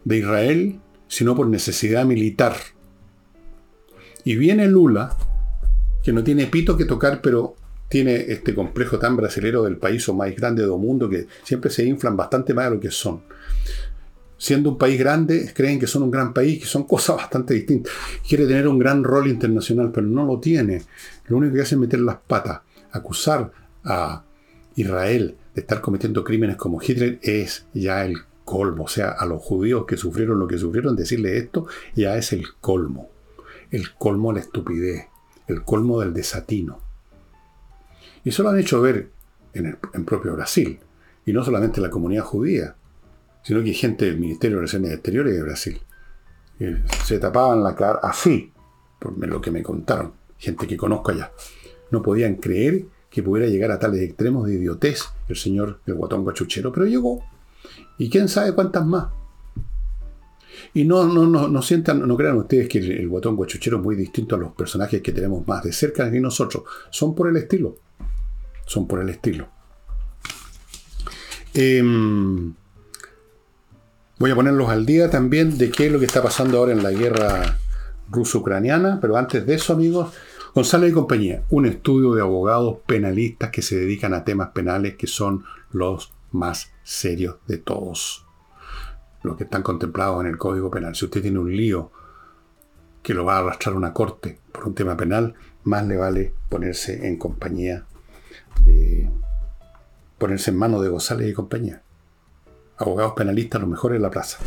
de 0.04 0.18
Israel, 0.18 0.80
sino 1.08 1.34
por 1.34 1.48
necesidad 1.48 2.04
militar. 2.04 2.54
Y 4.24 4.36
viene 4.36 4.68
Lula, 4.68 5.16
que 6.04 6.12
no 6.12 6.22
tiene 6.22 6.46
pito 6.46 6.76
que 6.76 6.84
tocar, 6.84 7.20
pero 7.20 7.56
tiene 7.88 8.14
este 8.28 8.54
complejo 8.54 9.00
tan 9.00 9.16
brasilero 9.16 9.64
del 9.64 9.78
país 9.78 10.08
o 10.08 10.14
más 10.14 10.34
grande 10.36 10.62
del 10.62 10.70
mundo 10.78 11.10
que 11.10 11.26
siempre 11.42 11.70
se 11.70 11.84
inflan 11.84 12.16
bastante 12.16 12.54
más 12.54 12.66
de 12.66 12.76
lo 12.76 12.80
que 12.80 12.92
son. 12.92 13.22
Siendo 14.42 14.70
un 14.70 14.76
país 14.76 14.98
grande, 14.98 15.52
creen 15.54 15.78
que 15.78 15.86
son 15.86 16.02
un 16.02 16.10
gran 16.10 16.34
país, 16.34 16.58
que 16.58 16.66
son 16.66 16.82
cosas 16.88 17.14
bastante 17.14 17.54
distintas. 17.54 17.92
Quiere 18.28 18.44
tener 18.48 18.66
un 18.66 18.76
gran 18.76 19.04
rol 19.04 19.28
internacional, 19.28 19.92
pero 19.92 20.04
no 20.08 20.24
lo 20.24 20.40
tiene. 20.40 20.82
Lo 21.28 21.36
único 21.36 21.54
que 21.54 21.60
hace 21.60 21.76
es 21.76 21.80
meter 21.80 22.00
las 22.00 22.16
patas. 22.16 22.62
Acusar 22.90 23.52
a 23.84 24.24
Israel 24.74 25.36
de 25.54 25.60
estar 25.60 25.80
cometiendo 25.80 26.24
crímenes 26.24 26.56
como 26.56 26.82
Hitler 26.82 27.20
es 27.22 27.66
ya 27.72 28.04
el 28.04 28.16
colmo. 28.44 28.82
O 28.82 28.88
sea, 28.88 29.10
a 29.10 29.26
los 29.26 29.40
judíos 29.40 29.84
que 29.86 29.96
sufrieron 29.96 30.40
lo 30.40 30.48
que 30.48 30.58
sufrieron, 30.58 30.96
decirle 30.96 31.38
esto 31.38 31.68
ya 31.94 32.16
es 32.16 32.32
el 32.32 32.44
colmo. 32.60 33.10
El 33.70 33.94
colmo 33.94 34.32
de 34.32 34.40
la 34.40 34.44
estupidez. 34.44 35.06
El 35.46 35.62
colmo 35.62 36.00
del 36.00 36.12
desatino. 36.12 36.80
Y 38.24 38.30
eso 38.30 38.42
lo 38.42 38.48
han 38.48 38.58
hecho 38.58 38.82
ver 38.82 39.08
en, 39.54 39.66
el, 39.66 40.04
propio 40.04 40.34
Brasil. 40.34 40.80
Y 41.26 41.32
no 41.32 41.44
solamente 41.44 41.80
la 41.80 41.90
comunidad 41.90 42.24
judía, 42.24 42.74
sino 43.42 43.62
que 43.62 43.72
gente 43.72 44.06
del 44.06 44.18
Ministerio 44.18 44.56
de 44.56 44.60
Relaciones 44.62 44.92
Exteriores 44.92 45.34
de 45.34 45.42
Brasil. 45.42 45.80
se 47.04 47.18
tapaban 47.18 47.62
la 47.62 47.74
cara 47.74 47.98
así, 48.02 48.52
por 48.98 49.16
lo 49.18 49.40
que 49.40 49.50
me 49.50 49.62
contaron, 49.62 50.12
gente 50.38 50.66
que 50.66 50.76
conozco 50.76 51.10
allá. 51.10 51.32
No 51.90 52.02
podían 52.02 52.36
creer 52.36 52.86
que 53.10 53.22
pudiera 53.22 53.48
llegar 53.48 53.70
a 53.70 53.78
tales 53.78 54.00
extremos 54.00 54.46
de 54.46 54.54
idiotez 54.54 55.04
el 55.28 55.36
señor 55.36 55.80
el 55.86 55.94
guatón 55.94 56.22
guachuchero, 56.24 56.72
pero 56.72 56.86
llegó. 56.86 57.22
Y 57.98 58.08
quién 58.08 58.28
sabe 58.28 58.54
cuántas 58.54 58.86
más. 58.86 59.08
Y 60.74 60.84
no, 60.84 61.04
no, 61.04 61.26
no, 61.26 61.48
no 61.48 61.62
sientan, 61.62 62.06
no 62.06 62.16
crean 62.16 62.38
ustedes 62.38 62.68
que 62.68 62.78
el, 62.78 63.08
guatón 63.08 63.36
guachuchero 63.36 63.76
es 63.78 63.82
muy 63.82 63.96
distinto 63.96 64.36
a 64.36 64.38
los 64.38 64.52
personajes 64.52 65.02
que 65.02 65.12
tenemos 65.12 65.46
más 65.46 65.62
de 65.62 65.72
cerca 65.72 66.10
que 66.10 66.20
nosotros. 66.20 66.64
Son 66.90 67.14
por 67.14 67.28
el 67.28 67.36
estilo. 67.36 67.76
Son 68.66 68.86
por 68.86 69.00
el 69.00 69.10
estilo. 69.10 69.48
Em, 71.52 72.54
voy 74.22 74.30
a 74.30 74.36
ponerlos 74.36 74.68
al 74.68 74.86
día 74.86 75.10
también 75.10 75.58
de 75.58 75.72
qué 75.72 75.86
es 75.86 75.92
lo 75.92 75.98
que 75.98 76.04
está 76.04 76.22
pasando 76.22 76.58
ahora 76.58 76.70
en 76.70 76.84
la 76.84 76.92
guerra 76.92 77.58
ruso-ucraniana, 78.08 79.00
pero 79.00 79.16
antes 79.16 79.44
de 79.44 79.54
eso, 79.56 79.72
amigos, 79.72 80.14
González 80.54 80.92
y 80.92 80.94
compañía, 80.94 81.42
un 81.50 81.66
estudio 81.66 82.14
de 82.14 82.22
abogados 82.22 82.78
penalistas 82.86 83.50
que 83.50 83.62
se 83.62 83.74
dedican 83.74 84.14
a 84.14 84.22
temas 84.22 84.50
penales 84.50 84.94
que 84.94 85.08
son 85.08 85.42
los 85.72 86.12
más 86.30 86.70
serios 86.84 87.38
de 87.48 87.58
todos. 87.58 88.24
Los 89.24 89.36
que 89.36 89.42
están 89.42 89.64
contemplados 89.64 90.20
en 90.20 90.30
el 90.30 90.38
Código 90.38 90.70
Penal. 90.70 90.94
Si 90.94 91.04
usted 91.04 91.20
tiene 91.20 91.40
un 91.40 91.56
lío 91.56 91.90
que 93.02 93.14
lo 93.14 93.24
va 93.24 93.38
a 93.38 93.40
arrastrar 93.40 93.74
una 93.74 93.92
corte 93.92 94.38
por 94.52 94.68
un 94.68 94.76
tema 94.76 94.96
penal, 94.96 95.34
más 95.64 95.84
le 95.84 95.96
vale 95.96 96.32
ponerse 96.48 97.08
en 97.08 97.18
compañía 97.18 97.86
de. 98.60 99.10
ponerse 100.16 100.52
en 100.52 100.58
manos 100.58 100.80
de 100.80 100.90
González 100.90 101.28
y 101.28 101.32
compañía. 101.32 101.82
Abogados 102.82 103.12
penalistas, 103.16 103.60
los 103.60 103.70
mejores 103.70 103.96
en 103.96 104.02
la 104.02 104.10
plaza. 104.10 104.38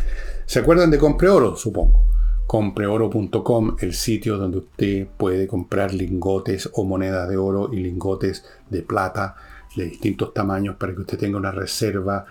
¿Se 0.45 0.59
acuerdan 0.59 0.91
de 0.91 0.97
Compre 0.97 1.29
Oro? 1.29 1.55
Supongo 1.55 2.05
compreoro.com, 2.47 3.75
el 3.79 3.93
sitio 3.93 4.38
donde 4.38 4.59
usted 4.59 5.07
puede 5.17 5.47
comprar 5.47 5.93
lingotes 5.93 6.69
o 6.73 6.83
monedas 6.83 7.27
de 7.27 7.38
oro 7.38 7.69
y 7.73 7.77
lingotes 7.77 8.45
de 8.69 8.81
plata 8.83 9.36
de 9.75 9.86
distintos 9.86 10.33
tamaños 10.33 10.75
para 10.75 10.93
que 10.93 11.01
usted 11.01 11.17
tenga 11.17 11.38
una 11.38 11.51
reserva 11.51 12.25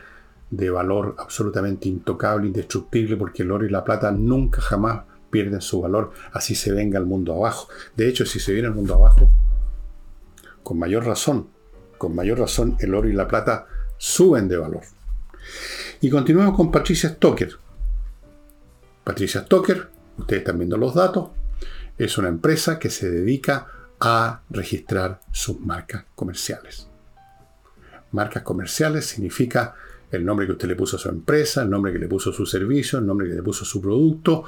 de 0.51 0.71
valor 0.71 1.17
absolutamente 1.19 1.89
intocable, 1.89 2.47
indestructible, 2.47 3.17
porque 3.17 3.43
el 3.43 3.51
oro 3.51 3.67
y 3.67 3.71
la 3.71 3.85
plata 3.85 4.13
nunca 4.13 4.61
jamás 4.61 5.03
pierden 5.31 5.61
su 5.61 5.81
valor, 5.81 6.13
así 6.33 6.55
se 6.55 6.73
venga 6.73 6.99
el 6.99 7.07
mundo 7.07 7.35
abajo. 7.35 7.69
De 7.97 8.09
hecho, 8.09 8.25
si 8.25 8.39
se 8.39 8.53
viene 8.53 8.69
el 8.69 8.75
mundo 8.75 8.95
abajo, 8.95 9.29
con 10.63 10.79
mayor 10.79 11.05
razón, 11.05 11.49
con 11.99 12.15
mayor 12.15 12.39
razón 12.39 12.77
el 12.79 12.95
oro 12.95 13.09
y 13.09 13.13
la 13.13 13.27
plata 13.27 13.67
suben 13.99 14.47
de 14.47 14.59
valor. 14.59 14.83
Y 16.01 16.11
continuamos 16.11 16.57
con 16.57 16.71
Patricia 16.71 17.11
Stoker. 17.11 17.57
Patricia 19.05 19.43
Stoker 19.43 19.95
ustedes 20.19 20.41
están 20.41 20.59
viendo 20.59 20.77
los 20.77 20.95
datos, 20.95 21.31
es 21.99 22.19
una 22.19 22.29
empresa 22.29 22.79
que 22.79 22.91
se 22.91 23.11
dedica 23.11 23.67
a 24.01 24.43
registrar 24.51 25.21
sus 25.33 25.61
marcas 25.61 26.05
comerciales. 26.15 26.89
Marcas 28.13 28.43
comerciales 28.43 29.07
significa 29.07 29.75
el 30.11 30.25
nombre 30.25 30.47
que 30.47 30.53
usted 30.53 30.69
le 30.69 30.77
puso 30.77 30.97
a 30.97 31.01
su 31.01 31.09
empresa, 31.09 31.63
el 31.63 31.71
nombre 31.71 31.93
que 31.93 31.99
le 31.99 32.07
puso 32.07 32.31
a 32.31 32.33
su 32.33 32.47
servicio, 32.47 32.99
el 32.99 33.07
nombre 33.07 33.29
que 33.29 33.35
le 33.35 33.43
puso 33.43 33.65
a 33.65 33.67
su 33.67 33.81
producto 33.81 34.45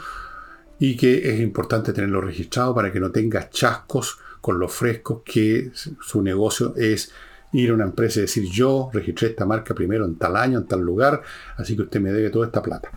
y 0.79 0.97
que 0.97 1.31
es 1.33 1.41
importante 1.41 1.93
tenerlo 1.93 2.21
registrado 2.21 2.75
para 2.75 2.93
que 2.93 3.01
no 3.01 3.11
tenga 3.11 3.49
chascos 3.49 4.19
con 4.41 4.59
lo 4.59 4.69
fresco 4.69 5.23
que 5.25 5.73
su 5.75 6.23
negocio 6.23 6.75
es 6.77 7.11
ir 7.59 7.71
a 7.71 7.75
una 7.75 7.85
empresa 7.85 8.19
y 8.19 8.23
decir 8.23 8.45
yo 8.51 8.91
registré 8.93 9.29
esta 9.29 9.47
marca 9.47 9.75
primero 9.75 10.05
en 10.05 10.17
tal 10.17 10.37
año, 10.37 10.59
en 10.59 10.67
tal 10.67 10.81
lugar, 10.81 11.23
así 11.57 11.77
que 11.77 11.83
usted 11.83 12.01
me 12.01 12.13
debe 12.13 12.31
toda 12.31 12.47
esta 12.47 12.63
plata. 12.63 12.91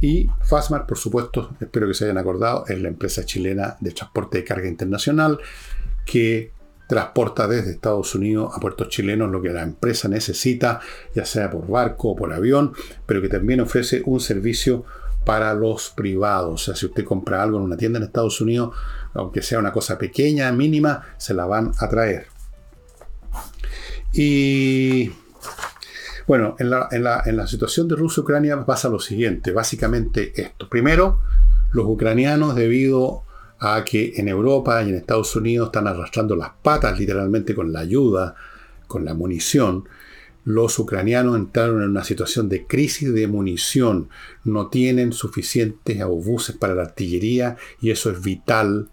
Y 0.00 0.28
Fasmar, 0.42 0.86
por 0.86 0.98
supuesto, 0.98 1.56
espero 1.60 1.86
que 1.86 1.94
se 1.94 2.04
hayan 2.04 2.18
acordado, 2.18 2.64
es 2.66 2.80
la 2.80 2.88
empresa 2.88 3.24
chilena 3.24 3.76
de 3.80 3.92
transporte 3.92 4.38
de 4.38 4.44
carga 4.44 4.68
internacional 4.68 5.38
que 6.04 6.52
transporta 6.86 7.48
desde 7.48 7.70
Estados 7.72 8.14
Unidos 8.14 8.52
a 8.54 8.60
puertos 8.60 8.88
chilenos 8.88 9.30
lo 9.30 9.40
que 9.40 9.50
la 9.50 9.62
empresa 9.62 10.08
necesita, 10.08 10.80
ya 11.14 11.24
sea 11.24 11.50
por 11.50 11.66
barco 11.66 12.10
o 12.10 12.16
por 12.16 12.32
avión, 12.32 12.72
pero 13.06 13.22
que 13.22 13.28
también 13.28 13.60
ofrece 13.60 14.02
un 14.04 14.20
servicio 14.20 14.84
para 15.24 15.54
los 15.54 15.90
privados. 15.90 16.54
O 16.54 16.64
sea, 16.64 16.76
si 16.76 16.86
usted 16.86 17.04
compra 17.04 17.42
algo 17.42 17.58
en 17.58 17.64
una 17.64 17.76
tienda 17.76 17.98
en 17.98 18.04
Estados 18.04 18.40
Unidos, 18.40 18.74
aunque 19.14 19.42
sea 19.42 19.58
una 19.58 19.72
cosa 19.72 19.96
pequeña, 19.96 20.52
mínima, 20.52 21.02
se 21.16 21.34
la 21.34 21.46
van 21.46 21.72
a 21.78 21.88
traer. 21.88 22.33
Y 24.14 25.10
bueno, 26.26 26.56
en 26.58 26.70
la, 26.70 27.46
situación 27.46 27.88
de 27.88 27.96
Rusia-Ucrania 27.96 28.64
pasa 28.64 28.88
lo 28.88 29.00
siguiente, 29.00 29.50
básicamente 29.50 30.32
esto. 30.40 30.68
Primero, 30.68 31.20
los 31.72 31.86
ucranianos, 31.86 32.54
debido 32.54 33.24
a 33.58 33.84
que 33.84 34.14
en 34.16 34.28
Europa 34.28 34.82
y 34.82 34.90
en 34.90 34.94
Estados 34.94 35.34
Unidos 35.34 35.68
están 35.68 35.88
arrastrando 35.88 36.36
las 36.36 36.50
patas 36.62 36.98
literalmente 36.98 37.54
con 37.54 37.72
la 37.72 37.80
ayuda, 37.80 38.36
con 38.86 39.04
la 39.04 39.14
munición, 39.14 39.84
los 40.44 40.78
ucranianos 40.78 41.36
entraron 41.36 41.82
en 41.82 41.90
una 41.90 42.04
situación 42.04 42.48
de 42.48 42.66
crisis 42.66 43.12
de 43.12 43.26
munición. 43.26 44.10
No 44.44 44.68
tienen 44.68 45.12
suficientes 45.12 46.02
obuses 46.02 46.54
para 46.56 46.74
la 46.74 46.82
artillería 46.82 47.56
y 47.80 47.90
eso 47.90 48.10
es 48.10 48.22
vital, 48.22 48.90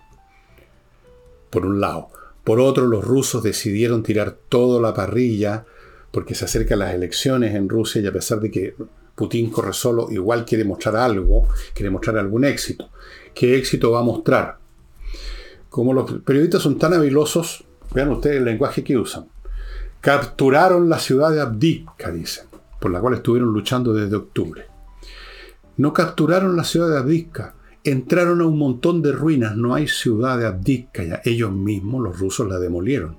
por 1.50 1.66
un 1.66 1.82
lado. 1.82 2.10
Por 2.44 2.60
otro, 2.60 2.88
los 2.88 3.04
rusos 3.04 3.44
decidieron 3.44 4.04
tirar 4.04 4.38
toda 4.50 4.82
la 4.82 4.94
parrilla 4.94 5.66
porque 6.12 6.36
se 6.36 6.46
acercan 6.46 6.80
las 6.80 6.94
elecciones 6.94 7.56
en 7.56 7.70
Rusia 7.70 8.02
y 8.02 8.08
a 8.08 8.12
pesar 8.12 8.40
de 8.40 8.52
que 8.52 8.76
Putin 9.16 9.50
corre 9.50 9.74
solo, 9.74 10.08
igual 10.12 10.46
quiere 10.46 10.64
mostrar 10.64 10.96
algo, 10.96 11.48
quiere 11.74 11.90
mostrar 11.90 12.18
algún 12.18 12.44
éxito. 12.44 12.90
¿Qué 13.34 13.56
éxito 13.56 13.92
va 13.92 14.00
a 14.00 14.04
mostrar? 14.04 14.58
Como 15.70 15.94
los 15.94 16.12
periodistas 16.24 16.64
son 16.64 16.78
tan 16.78 16.94
habilosos, 16.94 17.64
vean 17.94 18.10
ustedes 18.10 18.38
el 18.38 18.46
lenguaje 18.46 18.84
que 18.84 18.98
usan. 18.98 19.28
Capturaron 20.02 20.90
la 20.90 21.00
ciudad 21.00 21.32
de 21.32 21.42
Abdivka, 21.42 22.12
dicen, 22.12 22.46
por 22.80 22.92
la 22.92 23.00
cual 23.00 23.14
estuvieron 23.14 23.54
luchando 23.54 23.94
desde 23.94 24.16
octubre. 24.16 24.66
No 25.78 25.94
capturaron 25.94 26.56
la 26.56 26.64
ciudad 26.64 26.90
de 26.90 26.98
Abdivka, 26.98 27.56
entraron 27.84 28.42
a 28.42 28.46
un 28.46 28.58
montón 28.58 29.02
de 29.02 29.12
ruinas, 29.12 29.56
no 29.56 29.74
hay 29.74 29.88
ciudad 29.88 30.38
de 30.38 30.46
Abdivka 30.46 31.04
ya. 31.04 31.22
Ellos 31.26 31.52
mismos, 31.52 32.04
los 32.04 32.20
rusos, 32.20 32.48
la 32.48 32.60
demolieron. 32.60 33.18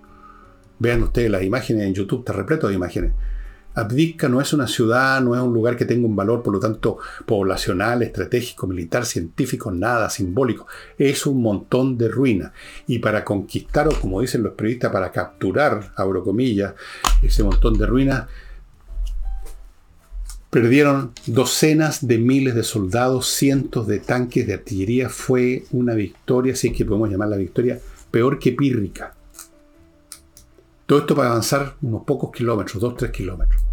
Vean 0.78 1.02
ustedes 1.02 1.30
las 1.30 1.42
imágenes 1.42 1.86
en 1.86 1.94
YouTube, 1.94 2.20
está 2.20 2.32
repleto 2.32 2.68
de 2.68 2.74
imágenes. 2.74 3.12
Abdicka 3.74 4.28
no 4.28 4.40
es 4.40 4.52
una 4.52 4.66
ciudad, 4.66 5.20
no 5.22 5.34
es 5.34 5.40
un 5.40 5.54
lugar 5.54 5.76
que 5.76 5.86
tenga 5.86 6.06
un 6.06 6.14
valor, 6.14 6.42
por 6.42 6.52
lo 6.52 6.60
tanto, 6.60 6.98
poblacional, 7.24 8.02
estratégico, 8.02 8.66
militar, 8.66 9.06
científico, 9.06 9.70
nada, 9.70 10.10
simbólico. 10.10 10.66
Es 10.98 11.24
un 11.24 11.40
montón 11.40 11.96
de 11.96 12.08
ruinas. 12.08 12.52
Y 12.86 12.98
para 12.98 13.24
conquistar, 13.24 13.88
o 13.88 13.92
como 13.98 14.20
dicen 14.20 14.42
los 14.42 14.52
periodistas, 14.52 14.92
para 14.92 15.10
capturar, 15.10 15.92
abro 15.96 16.22
comillas, 16.22 16.74
ese 17.22 17.42
montón 17.42 17.78
de 17.78 17.86
ruinas, 17.86 18.26
perdieron 20.52 21.12
docenas 21.24 22.06
de 22.06 22.18
miles 22.18 22.54
de 22.54 22.62
soldados, 22.62 23.26
cientos 23.26 23.86
de 23.86 24.00
tanques 24.00 24.46
de 24.46 24.52
artillería. 24.52 25.08
Fue 25.08 25.64
una 25.72 25.94
victoria, 25.94 26.54
si 26.54 26.68
es 26.68 26.76
que 26.76 26.84
podemos 26.84 27.08
llamar 27.08 27.28
la 27.28 27.38
victoria, 27.38 27.80
peor 28.10 28.38
que 28.38 28.52
pírrica. 28.52 29.14
Todo 30.84 30.98
esto 30.98 31.16
para 31.16 31.30
avanzar 31.30 31.76
unos 31.80 32.04
pocos 32.04 32.30
kilómetros, 32.32 32.82
dos, 32.82 32.98
tres 32.98 33.12
kilómetros. 33.12 33.64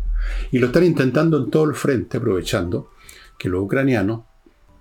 Y 0.52 0.60
lo 0.60 0.68
están 0.68 0.86
intentando 0.86 1.44
en 1.44 1.52
todo 1.52 1.66
el 1.66 1.76
frente, 1.76 2.16
aprovechando 2.16 2.92
que 3.38 3.50
los 3.50 3.62
ucranianos 3.62 4.22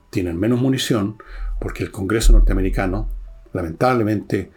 tienen 0.08 0.38
menos 0.38 0.60
munición, 0.60 1.16
porque 1.60 1.82
el 1.82 1.90
Congreso 1.90 2.32
norteamericano, 2.32 3.08
lamentablemente, 3.52 4.52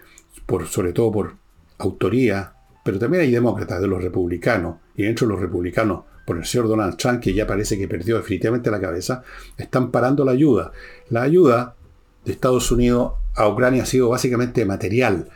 por, 0.45 0.67
sobre 0.67 0.93
todo 0.93 1.11
por 1.11 1.33
autoría, 1.79 2.53
pero 2.85 2.99
también 2.99 3.23
hay 3.23 3.31
demócratas 3.31 3.81
de 3.81 3.87
los 3.87 4.03
republicanos, 4.03 4.75
y 4.95 5.05
dentro 5.05 5.25
de 5.25 5.33
los 5.33 5.41
republicanos, 5.41 6.10
por 6.31 6.37
el 6.37 6.45
señor 6.45 6.69
Donald 6.69 6.95
Trump, 6.95 7.19
que 7.19 7.33
ya 7.33 7.45
parece 7.45 7.77
que 7.77 7.89
perdió 7.89 8.15
definitivamente 8.15 8.71
la 8.71 8.79
cabeza, 8.79 9.21
están 9.57 9.91
parando 9.91 10.23
la 10.23 10.31
ayuda. 10.31 10.71
La 11.09 11.23
ayuda 11.23 11.75
de 12.23 12.31
Estados 12.31 12.71
Unidos 12.71 13.15
a 13.35 13.49
Ucrania 13.49 13.83
ha 13.83 13.85
sido 13.85 14.07
básicamente 14.07 14.63
material, 14.63 15.27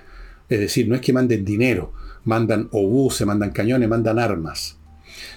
es 0.48 0.58
decir, 0.58 0.88
no 0.88 0.96
es 0.96 1.02
que 1.02 1.12
manden 1.12 1.44
dinero, 1.44 1.92
mandan 2.24 2.70
obuses, 2.72 3.28
mandan 3.28 3.52
cañones, 3.52 3.90
mandan 3.90 4.20
armas. 4.20 4.78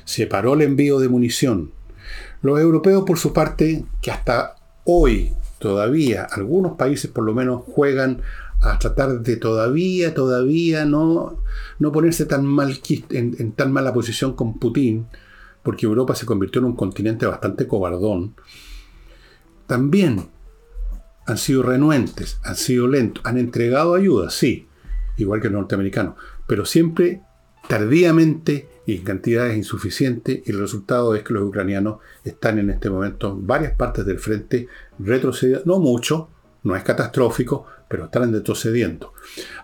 Se 0.04 0.28
paró 0.28 0.54
el 0.54 0.62
envío 0.62 1.00
de 1.00 1.08
munición. 1.08 1.72
Los 2.40 2.60
europeos, 2.60 3.02
por 3.04 3.18
su 3.18 3.32
parte, 3.32 3.84
que 4.00 4.12
hasta 4.12 4.54
hoy 4.84 5.32
todavía 5.58 6.22
algunos 6.22 6.76
países 6.76 7.10
por 7.10 7.24
lo 7.24 7.34
menos 7.34 7.64
juegan 7.66 8.22
a 8.60 8.78
tratar 8.78 9.22
de 9.22 9.36
todavía, 9.36 10.14
todavía 10.14 10.84
no, 10.84 11.42
no 11.80 11.90
ponerse 11.90 12.26
tan 12.26 12.46
mal, 12.46 12.78
en, 13.10 13.34
en 13.40 13.50
tan 13.50 13.72
mala 13.72 13.92
posición 13.92 14.34
con 14.34 14.60
Putin, 14.60 15.08
porque 15.62 15.86
Europa 15.86 16.14
se 16.14 16.26
convirtió 16.26 16.60
en 16.60 16.66
un 16.66 16.76
continente 16.76 17.26
bastante 17.26 17.66
cobardón, 17.66 18.34
también 19.66 20.28
han 21.26 21.38
sido 21.38 21.62
renuentes, 21.62 22.40
han 22.42 22.56
sido 22.56 22.88
lentos, 22.88 23.22
han 23.26 23.36
entregado 23.36 23.94
ayuda, 23.94 24.30
sí, 24.30 24.66
igual 25.18 25.40
que 25.40 25.48
los 25.48 25.60
norteamericanos, 25.60 26.14
pero 26.46 26.64
siempre 26.64 27.20
tardíamente 27.68 28.68
y 28.86 28.96
en 28.96 29.04
cantidades 29.04 29.54
insuficientes, 29.54 30.40
y 30.46 30.50
el 30.50 30.58
resultado 30.58 31.14
es 31.14 31.22
que 31.22 31.34
los 31.34 31.42
ucranianos 31.42 31.98
están 32.24 32.58
en 32.58 32.70
este 32.70 32.88
momento 32.88 33.30
en 33.30 33.46
varias 33.46 33.74
partes 33.74 34.06
del 34.06 34.18
frente 34.18 34.66
retrocediendo, 34.98 35.64
no 35.66 35.78
mucho, 35.78 36.30
no 36.62 36.74
es 36.74 36.82
catastrófico, 36.82 37.66
pero 37.86 38.06
están 38.06 38.32
retrocediendo, 38.32 39.12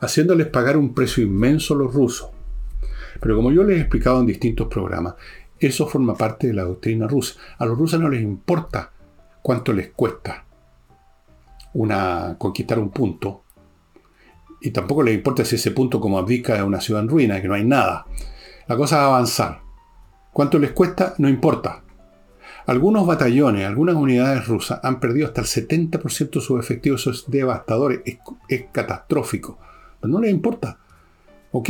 haciéndoles 0.03 0.49
pagar 0.49 0.77
un 0.77 0.95
precio 0.95 1.25
inmenso 1.25 1.73
a 1.73 1.79
los 1.79 1.95
rusos. 1.95 2.29
Pero 3.19 3.37
como 3.37 3.51
yo 3.51 3.65
les 3.65 3.79
he 3.79 3.81
explicado 3.81 4.21
en 4.21 4.27
distintos 4.27 4.69
programas, 4.69 5.15
eso 5.59 5.87
forma 5.87 6.15
parte 6.15 6.47
de 6.49 6.55
la 6.55 6.65
doctrina 6.65 7.07
rusa. 7.07 7.39
A 7.59 7.67
los 7.67 7.79
rusos 7.79 8.01
no 8.01 8.09
les 8.09 8.23
importa 8.23 8.93
cuánto 9.43 9.73
les 9.73 9.91
cuesta 9.91 10.45
una, 11.75 12.37
conquistar 12.39 12.79
un 12.79 12.91
punto, 12.91 13.43
y 14.61 14.71
tampoco 14.71 15.03
les 15.03 15.15
importa 15.15 15.45
si 15.45 15.57
ese 15.57 15.73
punto 15.73 16.01
como 16.01 16.19
abdica 16.19 16.57
es 16.57 16.63
una 16.63 16.81
ciudad 16.81 17.03
en 17.03 17.09
ruina, 17.11 17.43
que 17.43 17.49
no 17.49 17.55
hay 17.55 17.65
nada. 17.65 18.07
La 18.67 18.77
cosa 18.77 19.03
a 19.03 19.07
avanzar. 19.07 19.61
¿Cuánto 20.33 20.59
les 20.59 20.73
cuesta? 20.73 21.15
No 21.19 21.29
importa. 21.29 21.83
Algunos 22.67 23.07
batallones, 23.07 23.67
algunas 23.67 23.95
unidades 23.95 24.49
rusas 24.49 24.81
han 24.83 25.01
perdido 25.01 25.27
hasta 25.27 25.43
el 25.43 25.47
70% 25.47 26.31
de 26.31 26.41
sus 26.41 26.59
efectivos. 26.59 27.03
Eso 27.03 27.11
es 27.11 27.25
devastador, 27.27 28.03
es, 28.07 28.17
es 28.49 28.65
catastrófico. 28.73 29.59
Pero 30.01 30.11
no 30.11 30.21
les 30.21 30.31
importa. 30.31 30.79
Ok, 31.53 31.69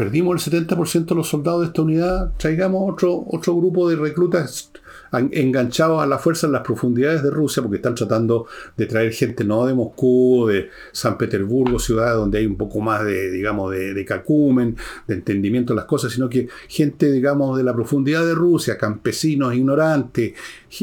perdimos 0.00 0.46
el 0.46 0.66
70% 0.66 1.04
de 1.04 1.14
los 1.14 1.28
soldados 1.28 1.60
de 1.60 1.66
esta 1.66 1.82
unidad, 1.82 2.32
traigamos 2.38 2.90
otro, 2.90 3.22
otro 3.26 3.54
grupo 3.54 3.86
de 3.86 3.96
reclutas 3.96 4.72
enganchados 5.12 6.02
a 6.02 6.06
la 6.06 6.16
fuerza 6.16 6.46
en 6.46 6.54
las 6.54 6.62
profundidades 6.62 7.22
de 7.22 7.28
Rusia, 7.28 7.62
porque 7.62 7.76
están 7.76 7.94
tratando 7.96 8.46
de 8.78 8.86
traer 8.86 9.12
gente 9.12 9.44
no 9.44 9.66
de 9.66 9.74
Moscú, 9.74 10.46
de 10.46 10.70
San 10.92 11.18
Petersburgo, 11.18 11.78
ciudades 11.78 12.14
donde 12.14 12.38
hay 12.38 12.46
un 12.46 12.56
poco 12.56 12.80
más 12.80 13.04
de, 13.04 13.30
digamos, 13.30 13.72
de, 13.72 14.04
cacumen, 14.06 14.74
de 15.06 15.16
entendimiento 15.16 15.74
de 15.74 15.80
las 15.80 15.84
cosas, 15.84 16.12
sino 16.12 16.30
que 16.30 16.48
gente, 16.66 17.12
digamos, 17.12 17.58
de 17.58 17.64
la 17.64 17.74
profundidad 17.74 18.24
de 18.24 18.34
Rusia, 18.34 18.78
campesinos, 18.78 19.54
ignorantes, 19.54 20.32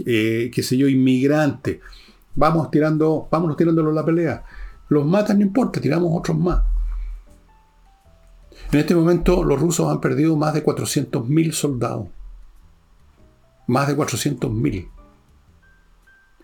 eh, 0.06 0.52
qué 0.54 0.62
sé 0.62 0.78
yo, 0.78 0.88
inmigrantes. 0.88 1.80
Vamos 2.36 2.70
tirando, 2.70 3.28
vámonos 3.32 3.58
tirándolos 3.58 3.96
la 3.96 4.06
pelea. 4.06 4.44
Los 4.90 5.08
matan, 5.08 5.40
no 5.40 5.46
importa, 5.46 5.82
tiramos 5.82 6.12
otros 6.14 6.38
más. 6.38 6.77
En 8.72 8.80
este 8.80 8.96
momento 8.96 9.44
los 9.44 9.60
rusos 9.60 9.90
han 9.90 10.02
perdido 10.02 10.36
más 10.36 10.54
de 10.54 10.64
400.000 10.64 11.52
soldados. 11.54 12.08
Más 13.68 13.88
de 13.88 13.96
400.000 13.96 14.90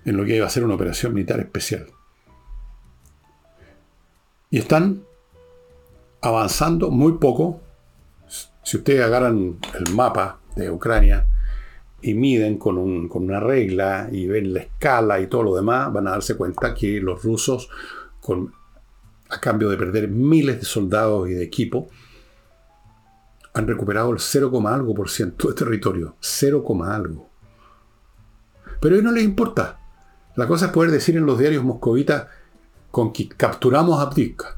en 0.05 0.17
lo 0.17 0.25
que 0.25 0.35
iba 0.35 0.45
a 0.45 0.49
ser 0.49 0.63
una 0.63 0.75
operación 0.75 1.13
militar 1.13 1.39
especial. 1.39 1.87
Y 4.49 4.59
están 4.59 5.03
avanzando 6.21 6.91
muy 6.91 7.13
poco. 7.13 7.61
Si 8.63 8.77
ustedes 8.77 9.03
agarran 9.03 9.57
el 9.73 9.93
mapa 9.93 10.39
de 10.55 10.71
Ucrania 10.71 11.27
y 12.01 12.13
miden 12.13 12.57
con, 12.57 13.07
con, 13.09 13.23
una 13.23 13.39
regla 13.39 14.09
y 14.11 14.27
ven 14.27 14.53
la 14.53 14.61
escala 14.61 15.19
y 15.19 15.27
todo 15.27 15.43
lo 15.43 15.55
demás, 15.55 15.91
van 15.91 16.07
a 16.07 16.11
darse 16.11 16.35
cuenta 16.35 16.73
que 16.73 16.99
los 17.01 17.23
rusos, 17.23 17.69
con, 18.21 18.53
a 19.29 19.39
cambio 19.39 19.69
de 19.69 19.77
perder 19.77 20.07
miles 20.09 20.59
de 20.59 20.65
soldados 20.65 21.29
y 21.29 21.33
de 21.33 21.43
equipo, 21.43 21.89
han 23.53 23.67
recuperado 23.67 24.11
el 24.11 24.19
0, 24.19 24.67
algo 24.67 24.93
por 24.93 25.09
ciento 25.09 25.49
de 25.49 25.53
territorio. 25.53 26.15
0, 26.19 26.65
algo. 26.85 27.29
Pero 28.79 28.95
a 28.95 28.97
ellos 28.97 29.05
no 29.05 29.11
les 29.11 29.23
importa. 29.23 29.79
La 30.35 30.47
cosa 30.47 30.65
es 30.67 30.71
poder 30.71 30.91
decir 30.91 31.15
en 31.15 31.25
los 31.25 31.37
diarios 31.37 31.63
moscovitas, 31.63 32.27
capturamos 33.37 34.01
Abdivka. 34.01 34.57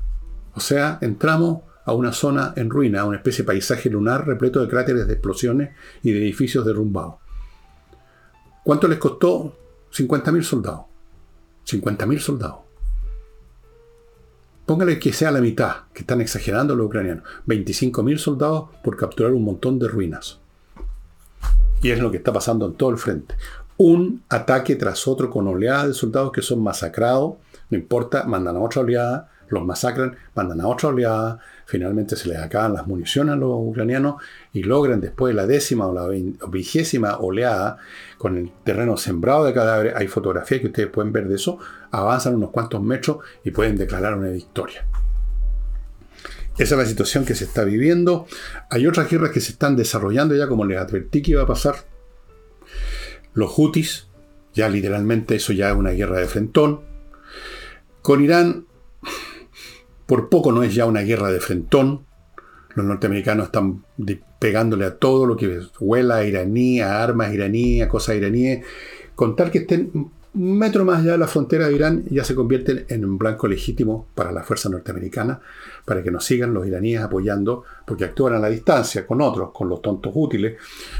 O 0.53 0.59
sea, 0.59 0.97
entramos 1.01 1.63
a 1.83 1.93
una 1.93 2.13
zona 2.13 2.53
en 2.55 2.69
ruina, 2.69 3.01
a 3.01 3.05
una 3.05 3.17
especie 3.17 3.43
de 3.43 3.47
paisaje 3.47 3.89
lunar 3.89 4.25
repleto 4.25 4.61
de 4.61 4.69
cráteres 4.69 5.05
de 5.05 5.13
explosiones 5.13 5.75
y 6.01 6.11
de 6.11 6.19
edificios 6.19 6.65
derrumbados. 6.65 7.15
¿Cuánto 8.63 8.87
les 8.87 8.97
costó? 8.97 9.55
50.000 9.93 10.41
soldados. 10.41 10.85
50.000 11.67 12.19
soldados. 12.19 12.64
Póngale 14.65 14.97
que 14.97 15.13
sea 15.13 15.29
la 15.29 15.41
mitad, 15.41 15.75
que 15.93 16.01
están 16.01 16.21
exagerando 16.21 16.75
los 16.75 16.87
ucranianos. 16.87 17.23
25.000 17.45 18.17
soldados 18.17 18.69
por 18.83 18.97
capturar 18.97 19.31
un 19.33 19.43
montón 19.43 19.77
de 19.77 19.87
ruinas. 19.87 20.39
Y 21.83 21.91
es 21.91 21.99
lo 21.99 22.09
que 22.09 22.17
está 22.17 22.33
pasando 22.33 22.65
en 22.65 22.73
todo 22.73 22.89
el 22.89 22.97
frente. 22.97 23.35
Un 23.77 24.23
ataque 24.27 24.75
tras 24.75 25.07
otro 25.07 25.29
con 25.29 25.47
oleadas 25.47 25.89
de 25.89 25.93
soldados 25.93 26.31
que 26.31 26.41
son 26.41 26.63
masacrados. 26.63 27.35
No 27.69 27.77
importa, 27.77 28.23
mandan 28.23 28.55
a 28.55 28.59
otra 28.59 28.81
oleada, 28.81 29.29
los 29.49 29.63
masacran, 29.63 30.15
mandan 30.33 30.61
a 30.61 30.67
otra 30.67 30.89
oleada, 30.89 31.39
finalmente 31.65 32.15
se 32.15 32.29
les 32.29 32.37
acaban 32.37 32.73
las 32.73 32.87
municiones 32.87 33.33
a 33.33 33.35
los 33.35 33.51
ucranianos 33.53 34.21
y 34.53 34.63
logran 34.63 35.01
después 35.01 35.33
de 35.33 35.41
la 35.41 35.47
décima 35.47 35.87
o 35.87 35.93
la 35.93 36.07
vigésima 36.47 37.17
oleada, 37.17 37.77
con 38.17 38.37
el 38.37 38.51
terreno 38.63 38.97
sembrado 38.97 39.45
de 39.45 39.53
cadáveres, 39.53 39.93
hay 39.95 40.07
fotografías 40.07 40.61
que 40.61 40.67
ustedes 40.67 40.89
pueden 40.89 41.11
ver 41.11 41.27
de 41.27 41.35
eso, 41.35 41.59
avanzan 41.91 42.35
unos 42.35 42.51
cuantos 42.51 42.81
metros 42.81 43.17
y 43.43 43.51
pueden 43.51 43.77
declarar 43.77 44.17
una 44.17 44.29
victoria. 44.29 44.85
Esa 46.57 46.75
es 46.75 46.79
la 46.79 46.85
situación 46.85 47.25
que 47.25 47.35
se 47.35 47.43
está 47.43 47.65
viviendo. 47.65 48.27
Hay 48.69 48.87
otras 48.87 49.09
guerras 49.09 49.31
que 49.31 49.41
se 49.41 49.51
están 49.51 49.75
desarrollando 49.75 50.35
ya, 50.35 50.47
como 50.47 50.63
les 50.63 50.79
advertí 50.79 51.21
que 51.21 51.31
iba 51.31 51.43
a 51.43 51.47
pasar. 51.47 51.75
Los 53.33 53.57
hutis, 53.57 54.07
ya 54.53 54.69
literalmente 54.69 55.35
eso 55.35 55.51
ya 55.51 55.71
es 55.71 55.75
una 55.75 55.91
guerra 55.91 56.19
de 56.19 56.27
frentón. 56.27 56.81
Con 58.01 58.23
Irán 58.23 58.67
por 60.05 60.29
poco 60.29 60.51
no 60.51 60.63
es 60.63 60.73
ya 60.75 60.85
una 60.85 61.01
guerra 61.01 61.31
de 61.31 61.39
frentón. 61.39 62.05
Los 62.75 62.85
norteamericanos 62.85 63.47
están 63.47 63.83
pegándole 64.39 64.85
a 64.85 64.97
todo 64.97 65.25
lo 65.25 65.37
que 65.37 65.61
huela 65.79 66.17
a 66.17 66.25
iraní, 66.25 66.81
a 66.81 67.01
armas 67.01 67.33
iraníes, 67.33 67.85
a 67.85 67.89
cosas 67.89 68.17
iraníes. 68.17 68.65
Con 69.15 69.35
tal 69.35 69.49
que 69.49 69.59
estén 69.59 69.91
un 70.35 70.57
metro 70.57 70.83
más 70.83 70.99
allá 70.99 71.13
de 71.13 71.17
la 71.17 71.27
frontera 71.27 71.67
de 71.67 71.75
Irán, 71.75 72.03
ya 72.09 72.25
se 72.25 72.35
convierten 72.35 72.85
en 72.89 73.05
un 73.05 73.17
blanco 73.17 73.47
legítimo 73.47 74.07
para 74.13 74.33
la 74.33 74.43
fuerza 74.43 74.67
norteamericana, 74.67 75.39
para 75.85 76.03
que 76.03 76.11
nos 76.11 76.25
sigan 76.25 76.53
los 76.53 76.67
iraníes 76.67 77.01
apoyando, 77.01 77.63
porque 77.87 78.03
actúan 78.03 78.33
a 78.33 78.39
la 78.39 78.49
distancia 78.49 79.07
con 79.07 79.21
otros, 79.21 79.51
con 79.53 79.69
los 79.69 79.81
tontos 79.81 80.11
útiles, 80.13 80.57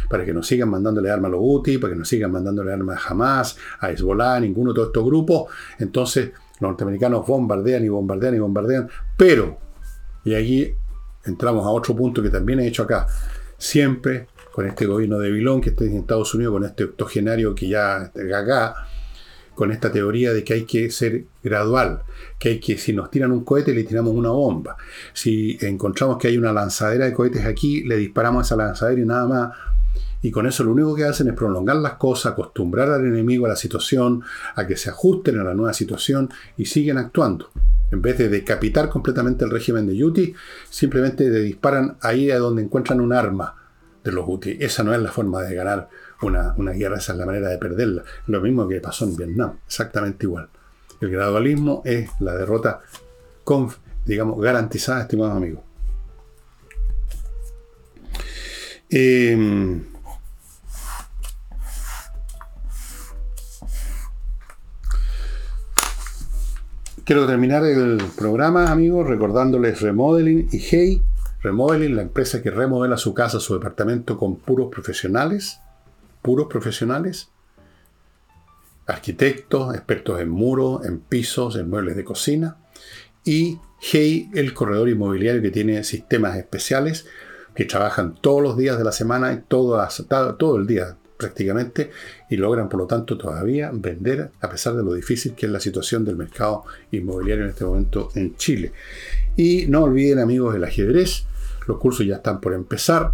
para 0.10 0.24
que 0.24 0.34
nos 0.34 0.47
sigan 0.47 0.70
mandándole 0.70 1.12
armas 1.12 1.30
a 1.30 1.32
los 1.34 1.41
útiles, 1.43 1.82
para 1.82 1.93
que 1.93 1.99
nos 1.99 2.08
sigan 2.08 2.32
mandándole 2.32 2.72
armas 2.72 3.06
a 3.06 3.10
Hamas, 3.10 3.58
a 3.82 3.91
Hezbollah, 3.91 4.39
ninguno 4.39 4.72
de 4.72 4.76
todos 4.76 4.88
estos 4.88 5.06
grupos. 5.06 5.51
Entonces, 5.80 6.32
norteamericanos 6.66 7.26
bombardean 7.26 7.84
y 7.86 7.89
bombardean 7.89 8.36
y 8.36 8.39
bombardean, 8.39 8.89
pero, 9.18 9.57
y 10.24 10.36
aquí 10.36 10.74
entramos 11.26 11.66
a 11.66 11.70
otro 11.70 11.95
punto 11.95 12.22
que 12.22 12.30
también 12.30 12.59
he 12.59 12.68
hecho 12.68 12.84
acá, 12.84 13.07
siempre 13.57 14.28
con 14.51 14.68
este 14.68 14.86
gobierno 14.86 15.20
de 15.20 15.32
Bilón 15.32 15.59
que 15.59 15.72
está 15.72 15.84
en 15.84 15.97
Estados 15.97 16.34
Unidos, 16.34 16.53
con 16.53 16.63
este 16.63 16.86
octogenario 16.86 17.53
que 17.53 17.68
ya 17.68 18.11
gaga, 18.13 18.76
con 19.55 19.72
esta 19.72 19.91
teoría 19.91 20.34
de 20.34 20.43
que 20.43 20.53
hay 20.53 20.66
que 20.66 20.91
ser 20.91 21.26
gradual, 21.43 22.03
que 22.38 22.49
hay 22.49 22.59
que, 22.59 22.78
si 22.78 22.93
nos 22.93 23.09
tiran 23.09 23.32
un 23.32 23.43
cohete, 23.43 23.74
le 23.74 23.86
tiramos 23.86 24.13
una 24.13 24.30
bomba. 24.30 24.76
Si 25.13 25.57
encontramos 25.61 26.18
que 26.18 26.28
hay 26.28 26.38
una 26.38 26.51
lanzadera 26.51 27.05
de 27.05 27.13
cohetes 27.13 27.45
aquí, 27.45 27.84
le 27.84 27.95
disparamos 27.97 28.43
a 28.43 28.45
esa 28.45 28.55
lanzadera 28.55 29.01
y 29.01 29.05
nada 29.05 29.28
más. 29.28 29.57
Y 30.26 30.32
con 30.32 30.48
eso 30.48 30.64
lo 30.64 30.72
único 30.72 30.96
que 30.96 31.04
hacen 31.04 31.28
es 31.28 31.36
prolongar 31.36 31.76
las 31.76 31.94
cosas, 31.94 32.32
acostumbrar 32.32 32.90
al 32.90 33.06
enemigo 33.06 33.46
a 33.46 33.50
la 33.50 33.56
situación, 33.56 34.24
a 34.56 34.66
que 34.66 34.76
se 34.76 34.90
ajusten 34.90 35.40
a 35.40 35.44
la 35.44 35.54
nueva 35.54 35.72
situación 35.72 36.32
y 36.58 36.66
siguen 36.66 36.98
actuando. 36.98 37.52
En 37.92 38.02
vez 38.02 38.18
de 38.18 38.28
decapitar 38.28 38.90
completamente 38.90 39.46
el 39.46 39.52
régimen 39.52 39.86
de 39.86 39.96
Yuti, 39.96 40.34
simplemente 40.68 41.30
le 41.30 41.42
disparan 41.42 41.98
ahí 42.02 42.32
a 42.32 42.40
donde 42.40 42.64
encuentran 42.64 43.02
un 43.02 43.14
arma 43.14 43.56
de 44.04 44.12
los 44.12 44.26
Houthi. 44.26 44.58
Esa 44.60 44.84
no 44.84 44.96
es 44.96 45.00
la 45.00 45.12
forma 45.12 45.44
de 45.44 45.54
ganar 45.54 45.90
una, 46.24 46.56
una, 46.58 46.72
guerra, 46.72 46.98
esa 46.98 47.12
es 47.12 47.20
la 47.20 47.28
manera 47.28 47.50
de 47.50 47.60
perderla. 47.60 48.04
Lo 48.26 48.42
mismo 48.42 48.68
que 48.68 48.82
pasó 48.82 49.06
en 49.06 49.16
Vietnam, 49.16 49.60
exactamente 49.68 50.26
igual. 50.26 50.50
El 51.02 51.12
gradualismo 51.12 51.84
es 51.86 52.10
la 52.20 52.36
derrota, 52.36 52.82
con, 53.44 53.70
digamos, 54.08 54.42
garantizada, 54.42 55.02
estimados 55.02 55.38
amigos. 55.38 55.62
Eh, 58.90 59.92
quiero 67.06 67.28
terminar 67.28 67.64
el 67.64 68.01
programa, 68.18 68.72
amigos, 68.72 69.08
recordándoles 69.08 69.80
Remodeling 69.82 70.49
y 70.51 70.58
Hey 70.58 71.01
Remodeling, 71.43 71.95
la 71.95 72.01
empresa 72.01 72.41
que 72.41 72.49
remodela 72.49 72.97
su 72.97 73.14
casa, 73.14 73.39
su 73.39 73.53
departamento 73.53 74.18
con 74.18 74.38
puros 74.38 74.70
profesionales, 74.72 75.60
puros 76.24 76.47
profesionales, 76.47 77.30
arquitectos, 78.88 79.76
expertos 79.76 80.20
en 80.20 80.30
muros, 80.30 80.84
en 80.86 80.99
pisos, 80.99 81.56
en 81.58 81.70
muebles 81.70 81.95
de 81.95 82.03
cocina. 82.03 82.58
Y 83.24 83.60
Hey, 83.80 84.32
el 84.34 84.56
corredor 84.56 84.89
inmobiliario 84.89 85.43
que 85.43 85.51
tiene 85.51 85.84
sistemas 85.84 86.36
especiales 86.38 87.06
que 87.53 87.66
trabajan 87.66 88.16
todos 88.16 88.41
los 88.41 88.58
días 88.58 88.80
de 88.80 88.84
la 88.84 88.91
semana 88.91 89.43
todo, 89.47 89.88
todo 90.39 90.58
el 90.58 90.66
día 90.66 90.97
prácticamente 91.18 91.91
y 92.30 92.38
logran 92.38 92.70
por 92.70 92.80
lo 92.80 92.88
tanto 92.88 93.18
todavía 93.18 93.72
vender 93.74 94.32
a 94.42 94.50
pesar 94.50 94.76
de 94.76 94.84
lo 94.84 94.94
difícil 94.94 95.34
que 95.34 95.46
es 95.46 95.52
la 95.52 95.60
situación 95.60 96.04
del 96.04 96.16
mercado 96.16 96.64
inmobiliario 96.92 97.44
en 97.44 97.52
este 97.52 97.66
momento 97.66 98.10
en 98.16 98.36
Chile. 98.36 98.72
Y 99.36 99.66
no 99.68 99.84
olviden 99.84 100.20
amigos 100.20 100.56
el 100.56 100.64
ajedrez, 100.64 101.26
los 101.68 101.78
cursos 101.78 102.06
ya 102.06 102.16
están 102.16 102.40
por 102.40 102.54
empezar. 102.54 103.14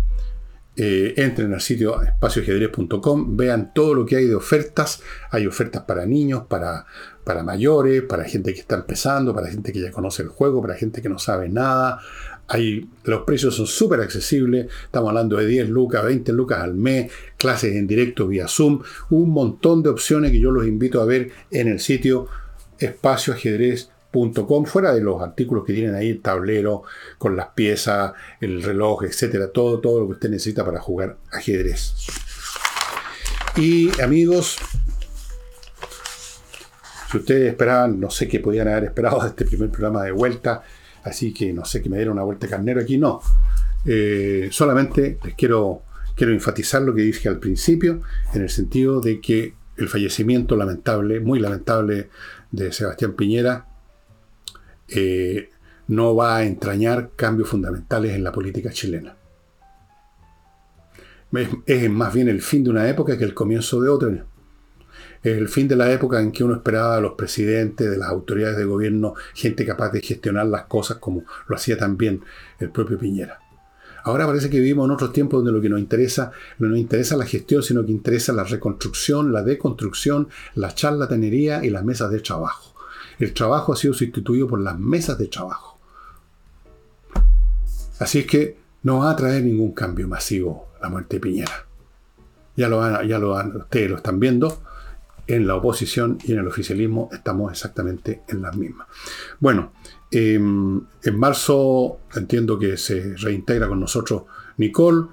Eh, 0.78 1.16
entren 1.18 1.54
al 1.54 1.60
sitio 1.60 2.02
espacioajedrez.com, 2.02 3.36
vean 3.36 3.74
todo 3.74 3.94
lo 3.94 4.06
que 4.06 4.16
hay 4.16 4.26
de 4.26 4.36
ofertas. 4.36 5.02
Hay 5.30 5.46
ofertas 5.46 5.84
para 5.84 6.06
niños, 6.06 6.44
para, 6.48 6.86
para 7.24 7.44
mayores, 7.44 8.04
para 8.04 8.24
gente 8.24 8.54
que 8.54 8.62
está 8.62 8.76
empezando, 8.76 9.34
para 9.34 9.48
gente 9.48 9.74
que 9.74 9.82
ya 9.82 9.92
conoce 9.92 10.24
el 10.24 10.30
juego, 10.30 10.62
para 10.62 10.76
gente 10.76 11.02
que 11.02 11.10
no 11.10 11.20
sabe 11.20 11.50
nada. 11.50 12.00
Hay, 12.54 12.90
los 13.06 13.22
precios 13.22 13.56
son 13.56 13.66
súper 13.66 14.02
accesibles, 14.02 14.68
estamos 14.84 15.08
hablando 15.08 15.38
de 15.38 15.46
10 15.46 15.70
lucas, 15.70 16.04
20 16.04 16.34
lucas 16.34 16.60
al 16.60 16.74
mes, 16.74 17.10
clases 17.38 17.78
en 17.78 17.88
directo 17.88 18.28
vía 18.28 18.50
Zoom, 18.50 18.82
un 19.10 19.30
montón 19.30 19.82
de 19.82 19.90
opciones 19.90 20.32
que 20.32 20.40
yo 20.40 20.52
los 20.52 20.68
invito 20.68 21.02
a 21.02 21.06
ver 21.06 21.32
en 21.50 21.70
el 21.70 21.80
sitio 21.80 22.28
espacioajedrez.com 22.78 24.66
fuera 24.66 24.94
de 24.94 25.00
los 25.00 25.22
artículos 25.22 25.64
que 25.64 25.72
tienen 25.72 25.96
ahí, 25.96 26.10
el 26.10 26.22
tablero 26.22 26.84
con 27.18 27.38
las 27.38 27.48
piezas, 27.56 28.12
el 28.42 28.62
reloj, 28.62 29.06
etcétera, 29.06 29.48
todo, 29.48 29.80
todo 29.80 30.02
lo 30.02 30.08
que 30.08 30.14
usted 30.14 30.30
necesita 30.30 30.66
para 30.66 30.82
jugar 30.82 31.16
ajedrez. 31.32 31.94
Y 33.56 34.02
amigos, 34.02 34.58
si 37.10 37.18
ustedes 37.18 37.50
esperaban, 37.50 37.98
no 37.98 38.10
sé 38.10 38.28
qué 38.28 38.42
podían 38.42 38.68
haber 38.68 38.86
esperado 38.86 39.22
de 39.22 39.30
este 39.30 39.46
primer 39.46 39.70
programa 39.70 40.04
de 40.04 40.12
vuelta, 40.12 40.64
así 41.04 41.34
que 41.34 41.54
no 41.54 41.66
sé 41.66 41.82
que 41.82 41.90
me 41.90 41.98
dieron 41.98 42.14
una 42.14 42.24
vuelta 42.24 42.48
carnero 42.48 42.82
aquí, 42.82 42.98
no. 42.98 43.22
Eh, 43.86 44.50
solamente 44.52 45.18
les 45.24 45.34
quiero, 45.36 45.84
quiero 46.16 46.34
enfatizar 46.34 46.82
lo 46.82 46.94
que 46.94 47.02
dije 47.02 47.30
al 47.30 47.40
principio, 47.40 48.02
en 48.34 48.44
el 48.44 48.50
sentido 48.50 49.02
de 49.02 49.20
que 49.20 49.54
el 49.78 49.88
fallecimiento 49.88 50.56
lamentable, 50.56 51.20
muy 51.20 51.40
lamentable, 51.40 52.10
de 52.52 52.72
Sebastián 52.72 53.14
Piñera, 53.14 53.66
eh, 54.90 55.50
no 55.88 56.16
va 56.16 56.38
a 56.38 56.44
entrañar 56.44 57.12
cambios 57.16 57.50
fundamentales 57.50 58.14
en 58.14 58.24
la 58.24 58.32
política 58.32 58.72
chilena. 58.72 59.16
Es, 61.66 61.90
más 61.90 62.14
bien 62.14 62.28
el 62.28 62.42
fin 62.42 62.64
de 62.64 62.70
una 62.70 62.90
época 62.90 63.18
que 63.18 63.24
el 63.24 63.34
comienzo 63.34 63.82
de 63.82 63.90
otra. 63.90 64.26
El 65.24 65.48
fin 65.50 65.68
de 65.68 65.76
la 65.76 65.92
época 65.92 66.20
en 66.20 66.32
que 66.32 66.44
uno 66.44 66.56
esperaba 66.56 66.98
a 66.98 67.02
los 67.02 67.14
presidentes, 67.14 67.90
de 67.90 67.98
las 67.98 68.10
autoridades 68.10 68.58
de 68.58 68.66
gobierno, 68.66 69.14
gente 69.36 69.66
capaz 69.66 69.92
de 69.92 70.02
gestionar 70.02 70.48
las 70.48 70.64
cosas 70.64 70.98
como 70.98 71.24
lo 71.48 71.56
hacía 71.56 71.78
también 71.78 72.24
el 72.60 72.72
propio 72.72 72.98
Piñera. 72.98 73.40
Ahora 74.04 74.26
parece 74.26 74.50
que 74.50 74.60
vivimos 74.60 74.86
en 74.86 74.92
otros 74.92 75.14
tiempos 75.14 75.40
donde 75.40 75.52
lo 75.52 75.62
que 75.62 75.70
nos 75.70 75.80
interesa 75.80 76.32
no 76.58 76.70
nos 76.70 76.80
interesa 76.80 77.16
la 77.18 77.26
gestión, 77.26 77.62
sino 77.62 77.86
que 77.86 77.92
interesa 77.92 78.34
la 78.34 78.44
reconstrucción, 78.44 79.32
la 79.32 79.44
deconstrucción, 79.44 80.28
la 80.56 80.74
charlatanería 80.74 81.64
y 81.64 81.70
las 81.70 81.84
mesas 81.84 82.10
de 82.10 82.20
trabajo. 82.20 82.74
El 83.20 83.34
trabajo 83.34 83.74
ha 83.74 83.76
sido 83.76 83.94
sustituido 83.94 84.48
por 84.48 84.60
las 84.60 84.80
mesas 84.80 85.20
de 85.20 85.28
trabajo. 85.28 85.80
Así 88.00 88.20
es 88.20 88.26
que 88.26 88.58
no 88.82 89.00
va 89.00 89.12
a 89.12 89.16
traer 89.16 89.44
ningún 89.44 89.74
cambio 89.74 90.08
masivo 90.08 90.70
la 90.82 90.90
muerte 90.90 91.18
de 91.18 91.20
Piñera. 91.20 91.68
Ya 92.56 92.68
lo, 92.68 92.78
van, 92.80 93.08
ya 93.08 93.20
lo 93.20 93.36
ustedes 93.36 93.92
lo 93.92 93.98
están 93.98 94.20
viendo. 94.20 94.64
En 95.32 95.48
la 95.48 95.56
oposición 95.56 96.18
y 96.26 96.34
en 96.34 96.40
el 96.40 96.48
oficialismo 96.48 97.08
estamos 97.14 97.54
exactamente 97.54 98.24
en 98.28 98.42
las 98.42 98.54
mismas. 98.58 98.86
Bueno, 99.40 99.72
em, 100.12 100.82
en 101.02 101.18
marzo 101.18 102.00
entiendo 102.14 102.60
que 102.60 102.76
se 102.76 103.16
reintegra 103.16 103.70
con 103.70 103.80
nosotros 103.80 104.24
Nicole. 104.58 105.08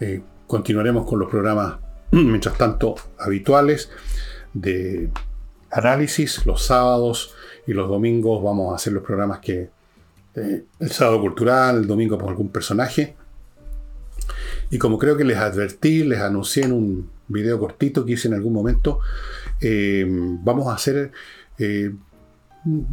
Eh, 0.00 0.22
continuaremos 0.46 1.06
con 1.06 1.18
los 1.18 1.28
programas, 1.28 1.76
mientras 2.12 2.56
tanto, 2.56 2.94
habituales 3.18 3.90
de 4.54 5.10
análisis 5.70 6.46
los 6.46 6.64
sábados 6.64 7.34
y 7.66 7.74
los 7.74 7.90
domingos 7.90 8.42
vamos 8.42 8.72
a 8.72 8.76
hacer 8.76 8.94
los 8.94 9.04
programas 9.04 9.40
que 9.40 9.68
eh, 10.34 10.64
el 10.80 10.90
sábado 10.90 11.20
cultural, 11.20 11.76
el 11.76 11.86
domingo 11.86 12.16
con 12.16 12.30
algún 12.30 12.48
personaje. 12.48 13.16
Y 14.70 14.78
como 14.78 14.98
creo 14.98 15.14
que 15.14 15.24
les 15.24 15.36
advertí, 15.36 16.04
les 16.04 16.20
anuncié 16.20 16.64
en 16.64 16.72
un 16.72 17.17
video 17.28 17.58
cortito 17.58 18.04
que 18.04 18.12
hice 18.12 18.28
en 18.28 18.34
algún 18.34 18.52
momento, 18.52 19.00
eh, 19.60 20.06
vamos 20.08 20.68
a 20.68 20.74
hacer 20.74 21.12
eh, 21.58 21.92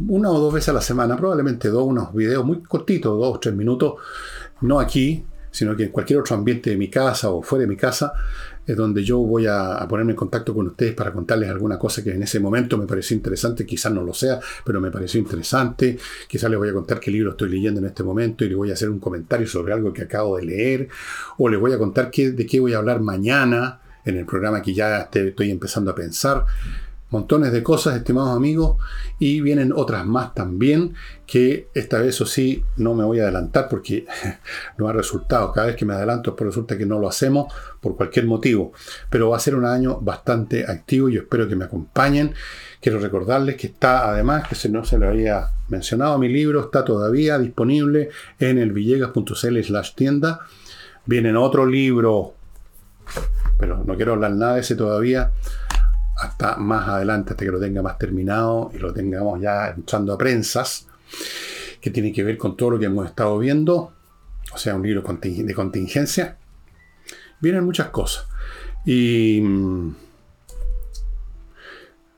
una 0.08 0.30
o 0.30 0.38
dos 0.38 0.54
veces 0.54 0.70
a 0.70 0.72
la 0.74 0.80
semana, 0.80 1.16
probablemente 1.16 1.68
dos, 1.68 1.86
unos 1.86 2.14
videos 2.14 2.44
muy 2.44 2.62
cortitos, 2.62 3.18
dos 3.18 3.36
o 3.36 3.40
tres 3.40 3.54
minutos, 3.54 3.94
no 4.60 4.80
aquí, 4.80 5.24
sino 5.50 5.74
que 5.74 5.84
en 5.84 5.90
cualquier 5.90 6.20
otro 6.20 6.36
ambiente 6.36 6.70
de 6.70 6.76
mi 6.76 6.90
casa 6.90 7.30
o 7.30 7.42
fuera 7.42 7.62
de 7.62 7.68
mi 7.68 7.76
casa, 7.76 8.12
es 8.66 8.76
donde 8.76 9.02
yo 9.04 9.18
voy 9.18 9.46
a, 9.46 9.86
ponerme 9.88 10.12
en 10.12 10.16
contacto 10.16 10.52
con 10.52 10.66
ustedes 10.66 10.94
para 10.94 11.12
contarles 11.12 11.48
alguna 11.48 11.78
cosa 11.78 12.02
que 12.02 12.10
en 12.10 12.22
ese 12.22 12.40
momento 12.40 12.76
me 12.76 12.86
pareció 12.86 13.16
interesante, 13.16 13.64
quizás 13.64 13.92
no 13.92 14.02
lo 14.02 14.12
sea, 14.12 14.40
pero 14.64 14.80
me 14.80 14.90
pareció 14.90 15.20
interesante, 15.20 15.96
quizás 16.28 16.50
les 16.50 16.58
voy 16.58 16.68
a 16.68 16.72
contar 16.72 17.00
qué 17.00 17.10
libro 17.10 17.30
estoy 17.30 17.48
leyendo 17.48 17.80
en 17.80 17.86
este 17.86 18.02
momento 18.02 18.44
y 18.44 18.48
les 18.48 18.56
voy 18.56 18.70
a 18.70 18.74
hacer 18.74 18.90
un 18.90 18.98
comentario 18.98 19.46
sobre 19.46 19.72
algo 19.72 19.92
que 19.92 20.02
acabo 20.02 20.36
de 20.36 20.44
leer, 20.44 20.88
o 21.38 21.48
les 21.48 21.60
voy 21.60 21.72
a 21.72 21.78
contar 21.78 22.10
qué, 22.10 22.32
de 22.32 22.44
qué 22.44 22.60
voy 22.60 22.74
a 22.74 22.78
hablar 22.78 23.00
mañana 23.00 23.80
en 24.06 24.16
el 24.16 24.24
programa 24.24 24.62
que 24.62 24.72
ya 24.72 25.10
estoy 25.12 25.50
empezando 25.50 25.90
a 25.90 25.94
pensar 25.94 26.46
montones 27.10 27.52
de 27.52 27.62
cosas, 27.62 27.96
estimados 27.96 28.36
amigos, 28.36 28.76
y 29.18 29.40
vienen 29.40 29.72
otras 29.74 30.04
más 30.04 30.34
también, 30.34 30.94
que 31.26 31.68
esta 31.74 31.98
vez, 31.98 32.20
o 32.20 32.26
sí, 32.26 32.64
no 32.76 32.94
me 32.94 33.04
voy 33.04 33.20
a 33.20 33.24
adelantar 33.24 33.68
porque 33.68 34.06
no 34.78 34.88
ha 34.88 34.92
resultado. 34.92 35.52
Cada 35.52 35.68
vez 35.68 35.76
que 35.76 35.84
me 35.84 35.94
adelanto, 35.94 36.34
pues 36.34 36.46
resulta 36.46 36.76
que 36.76 36.86
no 36.86 36.98
lo 36.98 37.08
hacemos 37.08 37.52
por 37.80 37.96
cualquier 37.96 38.26
motivo. 38.26 38.72
Pero 39.08 39.30
va 39.30 39.36
a 39.36 39.40
ser 39.40 39.54
un 39.54 39.64
año 39.64 40.00
bastante 40.00 40.64
activo 40.66 41.08
y 41.08 41.14
yo 41.14 41.22
espero 41.22 41.48
que 41.48 41.56
me 41.56 41.64
acompañen. 41.64 42.34
Quiero 42.80 42.98
recordarles 42.98 43.56
que 43.56 43.68
está, 43.68 44.10
además, 44.10 44.48
que 44.48 44.54
si 44.54 44.68
no 44.68 44.84
se 44.84 44.98
lo 44.98 45.08
había 45.08 45.50
mencionado, 45.68 46.18
mi 46.18 46.28
libro 46.28 46.60
está 46.60 46.84
todavía 46.84 47.38
disponible 47.38 48.10
en 48.38 48.58
el 48.58 48.72
villegas.cl 48.72 49.62
slash 49.62 49.94
tienda. 49.94 50.40
Vienen 51.06 51.36
otro 51.36 51.66
libro, 51.66 52.34
pero 53.58 53.82
no 53.84 53.96
quiero 53.96 54.14
hablar 54.14 54.32
nada 54.32 54.54
de 54.54 54.60
ese 54.60 54.76
todavía 54.76 55.32
hasta 56.16 56.56
más 56.56 56.88
adelante, 56.88 57.32
hasta 57.32 57.44
que 57.44 57.50
lo 57.50 57.60
tenga 57.60 57.82
más 57.82 57.98
terminado 57.98 58.70
y 58.74 58.78
lo 58.78 58.92
tengamos 58.92 59.40
ya 59.40 59.68
entrando 59.68 60.14
a 60.14 60.18
prensas, 60.18 60.86
que 61.80 61.90
tiene 61.90 62.12
que 62.12 62.24
ver 62.24 62.38
con 62.38 62.56
todo 62.56 62.70
lo 62.70 62.78
que 62.78 62.86
hemos 62.86 63.06
estado 63.06 63.38
viendo, 63.38 63.92
o 64.52 64.58
sea, 64.58 64.74
un 64.74 64.82
libro 64.82 65.02
de 65.02 65.54
contingencia. 65.54 66.38
Vienen 67.40 67.64
muchas 67.64 67.90
cosas. 67.90 68.26
Y 68.86 69.40
mm, 69.42 69.96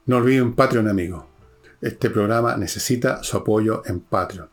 no 0.07 0.17
olviden 0.17 0.55
Patreon, 0.55 0.89
amigos. 0.89 1.25
Este 1.81 2.11
programa 2.11 2.57
necesita 2.57 3.23
su 3.23 3.37
apoyo 3.37 3.83
en 3.87 4.01
Patreon. 4.01 4.49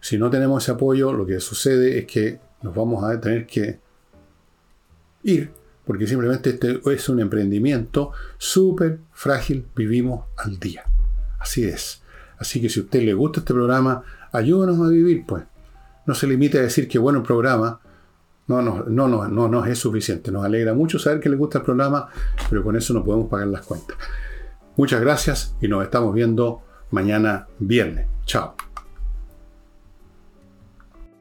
Si 0.00 0.18
no 0.18 0.28
tenemos 0.28 0.62
ese 0.62 0.72
apoyo, 0.72 1.12
lo 1.12 1.24
que 1.24 1.40
sucede 1.40 1.98
es 1.98 2.06
que 2.06 2.40
nos 2.62 2.74
vamos 2.74 3.04
a 3.04 3.18
tener 3.20 3.46
que 3.46 3.78
ir, 5.22 5.50
porque 5.86 6.06
simplemente 6.06 6.50
este 6.50 6.80
es 6.84 7.08
un 7.08 7.20
emprendimiento 7.20 8.12
súper 8.38 9.00
frágil, 9.12 9.66
vivimos 9.74 10.26
al 10.36 10.58
día. 10.58 10.84
Así 11.38 11.64
es. 11.64 12.02
Así 12.38 12.60
que 12.60 12.68
si 12.68 12.80
a 12.80 12.82
usted 12.84 13.02
le 13.02 13.14
gusta 13.14 13.40
este 13.40 13.52
programa, 13.54 14.02
ayúdanos 14.32 14.80
a 14.80 14.90
vivir, 14.90 15.24
pues. 15.26 15.44
No 16.06 16.14
se 16.14 16.26
limite 16.26 16.58
a 16.58 16.62
decir 16.62 16.88
que 16.88 16.98
bueno 16.98 17.20
el 17.20 17.24
programa, 17.24 17.80
no, 18.48 18.60
no, 18.60 18.84
no, 18.84 19.28
no, 19.28 19.48
no, 19.48 19.64
es 19.64 19.78
suficiente. 19.78 20.32
Nos 20.32 20.44
alegra 20.44 20.74
mucho 20.74 20.98
saber 20.98 21.20
que 21.20 21.28
le 21.28 21.36
gusta 21.36 21.58
el 21.58 21.64
programa, 21.64 22.08
pero 22.50 22.62
con 22.62 22.76
eso 22.76 22.92
no 22.92 23.04
podemos 23.04 23.28
pagar 23.28 23.46
las 23.48 23.62
cuentas. 23.62 23.96
Muchas 24.76 25.00
gracias 25.00 25.54
y 25.60 25.68
nos 25.68 25.84
estamos 25.84 26.14
viendo 26.14 26.62
mañana 26.90 27.46
viernes. 27.58 28.06
Chao. 28.24 28.71